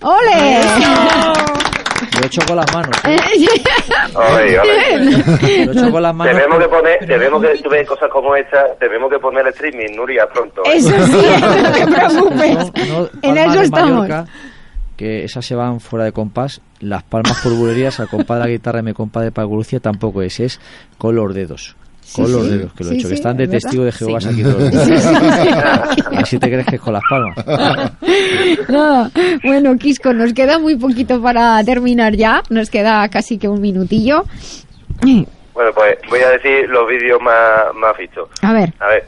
[0.08, 0.62] ¡Ole!
[2.14, 2.98] Lo he hecho con las manos.
[3.04, 3.18] ¿eh?
[4.16, 5.66] Ay, ay.
[5.66, 6.34] Lo he hecho con las manos.
[6.34, 9.96] Debemos que poner, debemos que tú ves cosas como esta, debemos que poner el streaming,
[9.96, 10.62] Nuria, pronto.
[10.66, 10.76] ¿eh?
[10.76, 11.28] Eso sí,
[11.64, 12.88] no te preocupes.
[12.90, 13.92] No, En palmas eso estamos.
[13.92, 14.26] Mallorca,
[14.96, 16.62] que esas se van fuera de compás.
[16.80, 19.80] Las palmas por bulerías, al compás de la guitarra y mi compás de Paco Lucía
[19.80, 20.62] tampoco es, es
[20.98, 21.76] con los dedos.
[22.16, 22.50] Con Sí, los sí.
[22.58, 23.60] dedos, que lo he Sí, hecho, que sí, están de verdad.
[23.60, 24.28] testigo de Jehová Sí.
[24.30, 24.64] aquí todos.
[24.72, 26.16] Sí, sí, sí.
[26.18, 27.36] Así te crees que es con las palmas.
[28.70, 29.12] Nada.
[29.44, 32.42] Bueno, Quisco, nos queda muy poquito para terminar ya.
[32.50, 34.24] Nos queda casi que un minutillo.
[35.02, 38.30] Bueno, pues voy a decir los vídeos más, más vistos.
[38.42, 38.74] A ver.
[38.80, 39.06] A ver,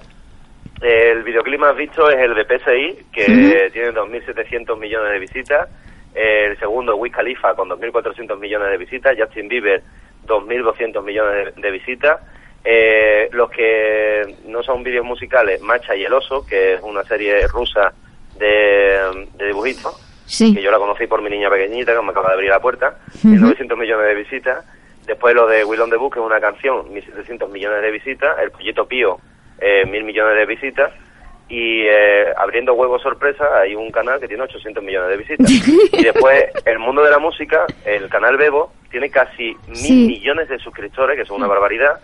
[0.81, 3.71] el videoclip más visto es el de PSI, que Ujú.
[3.73, 5.69] tiene 2.700 millones de visitas.
[6.15, 9.15] El segundo, Wiz Khalifa, con 2.400 millones de visitas.
[9.17, 9.81] Justin Bieber,
[10.27, 12.17] 2.200 millones de, de visitas.
[12.63, 17.47] Eh, los que no son vídeos musicales, Macha y el Oso, que es una serie
[17.47, 17.93] rusa
[18.37, 20.53] de, de dibujitos, Sí.
[20.53, 22.99] que yo la conocí por mi niña pequeñita, que me acaba de abrir la puerta,
[23.23, 23.29] Ujú.
[23.33, 24.65] y 900 millones de visitas.
[25.07, 28.37] Después lo de Will on the Book, que es una canción, 1.700 millones de visitas.
[28.39, 29.17] El Pollito Pío,
[29.59, 30.91] eh, 1.000 millones de visitas.
[31.47, 35.49] Y eh, abriendo huevos sorpresa, hay un canal que tiene 800 millones de visitas.
[35.93, 40.05] y después, el mundo de la música, el canal Bebo, tiene casi mil Sí.
[40.07, 41.99] millones de suscriptores, que son una barbaridad.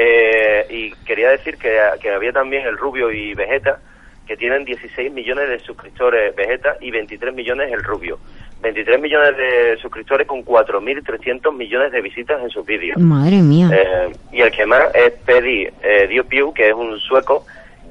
[0.00, 3.80] Eh, y quería decir que, que había también el Rubio y Vegeta,
[4.28, 8.20] que tienen 16 millones de suscriptores Vegeta y 23 millones el Rubio.
[8.62, 12.96] 23 millones de suscriptores con 4.300 millones de visitas en sus vídeos.
[13.00, 13.70] Madre mía.
[13.72, 17.44] Eh, y el que más es Pedi eh, Dio Piu, que es un sueco,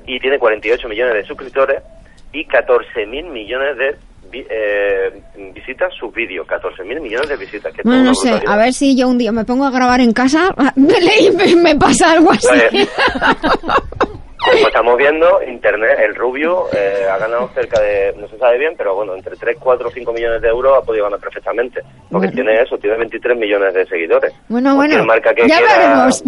[0.05, 1.83] y tiene 48 millones de suscriptores
[2.31, 3.97] y 14.000 millones de
[4.31, 5.21] vi- eh,
[5.53, 6.45] visitas sus vídeos.
[6.47, 7.73] 14.000 millones de visitas.
[7.73, 8.53] Que Bueno, no sé, brutalidad.
[8.53, 12.31] a ver si yo un día me pongo a grabar en casa me pasa algo
[12.31, 12.47] así.
[12.71, 12.89] Pues,
[14.51, 18.73] Como estamos viendo, Internet, el Rubio eh, ha ganado cerca de, no se sabe bien,
[18.77, 21.81] pero bueno, entre 3, 4, 5 millones de euros ha podido ganar perfectamente.
[22.09, 22.31] Porque Bueno.
[22.33, 24.33] tiene eso, tiene 23 millones de seguidores.
[24.47, 26.23] Bueno, Cualquier bueno, marca que ya hablaremos.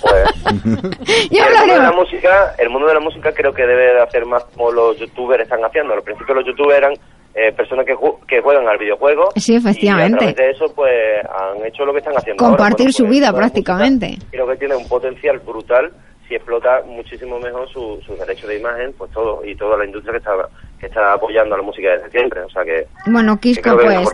[0.00, 0.24] pues...
[1.30, 4.00] Ya el mundo de la música, el mundo de la música creo que debe de
[4.02, 5.94] hacer más como los youtubers están haciendo.
[5.94, 6.92] Al principio los youtubers eran
[7.34, 9.30] eh, personas que, ju- que juegan al videojuego.
[9.36, 10.24] Sí, efectivamente.
[10.24, 10.92] Y a través de eso, pues,
[11.24, 12.56] han hecho lo que están haciendo ahora.
[12.56, 14.18] Compartir Bueno, su pues, vida música prácticamente.
[14.30, 15.90] Creo que tiene un potencial brutal
[16.36, 20.18] explota muchísimo mejor su- sus derechos de imagen, pues todo, y toda la industria que
[20.18, 20.48] está,
[20.84, 22.42] que está apoyando a la música desde siempre.
[22.42, 24.08] O sea que, Bueno, Quisco, que pues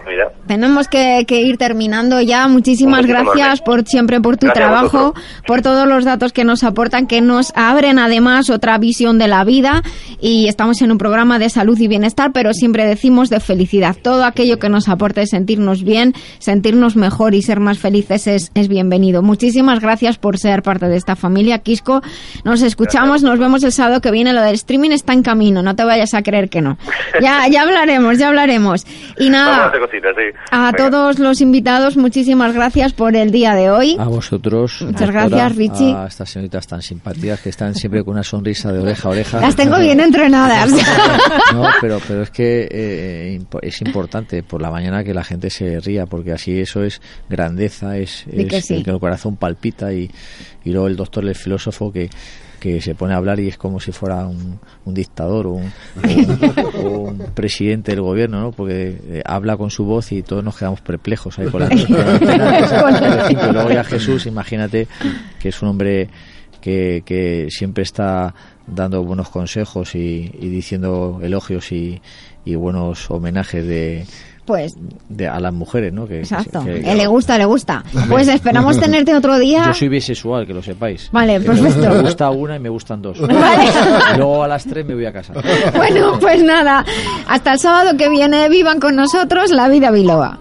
[0.47, 2.47] tenemos que, que ir terminando ya.
[2.48, 5.14] Muchísimas Muchísimas gracias por siempre por tu Gracias trabajo,
[5.47, 9.44] por todos los datos que nos aportan, que nos abren además otra visión de la
[9.44, 9.82] vida.
[10.20, 13.97] Y estamos en un programa de salud y bienestar, pero siempre decimos de felicidad.
[14.01, 18.68] Todo aquello que nos aporte sentirnos bien, sentirnos mejor y ser más felices es, es
[18.68, 19.22] bienvenido.
[19.22, 22.02] Muchísimas gracias por ser parte de esta familia, Quisco.
[22.44, 24.32] Nos escuchamos, nos vemos el sábado que viene.
[24.32, 26.78] Lo del streaming está en camino, no te vayas a creer que no.
[27.20, 28.85] Ya, ya hablaremos, ya hablaremos.
[29.19, 30.39] Y Vamos a nada, hacer cositas, sí.
[30.51, 33.97] a todos los invitados, muchísimas gracias por el día de hoy.
[33.99, 34.82] A vosotros.
[34.82, 35.95] Muchas doctora, gracias, Richie.
[35.95, 39.41] A estas señoritas tan simpáticas que están siempre con una sonrisa de oreja a oreja.
[39.41, 40.70] Las tengo bien entrenadas.
[41.53, 45.51] No, pero, pero es que eh, impo- es importante por la mañana que la gente
[45.51, 48.82] se ría, porque así eso es grandeza, es, Di que es sí.
[48.82, 50.11] que el corazón palpita y,
[50.65, 52.09] y luego el doctor, el filósofo, que,
[52.61, 55.73] que se pone a hablar y es como si fuera un, un dictador o un,
[55.97, 58.53] o un- o un presidente del gobierno, ¿no?
[58.53, 61.69] Porque eh, habla con su voz y todos nos quedamos perplejos ahí con la.
[63.31, 64.87] Y luego ya Jesús, imagínate
[65.39, 66.09] que es un hombre
[66.61, 68.35] que, que siempre está
[68.66, 72.01] dando buenos consejos y, y diciendo elogios y,
[72.45, 74.07] y buenos homenajes de,
[74.51, 74.74] Pues,
[75.09, 76.09] de a las mujeres, ¿no?
[76.09, 76.64] Que, exacto.
[76.64, 77.85] que- Eh, le gusta, le gusta.
[78.09, 79.66] Pues esperamos tenerte otro día.
[79.66, 81.09] Yo soy bisexual, que lo sepáis.
[81.12, 81.89] Vale, perfecto.
[81.89, 83.20] Me gusta una y me gustan dos.
[83.27, 83.70] Vale.
[84.16, 85.35] Luego a las tres me voy a casa.
[85.77, 86.85] Bueno, pues nada.
[87.28, 90.39] Hasta el sábado que viene, vivan con nosotros la vida biloba.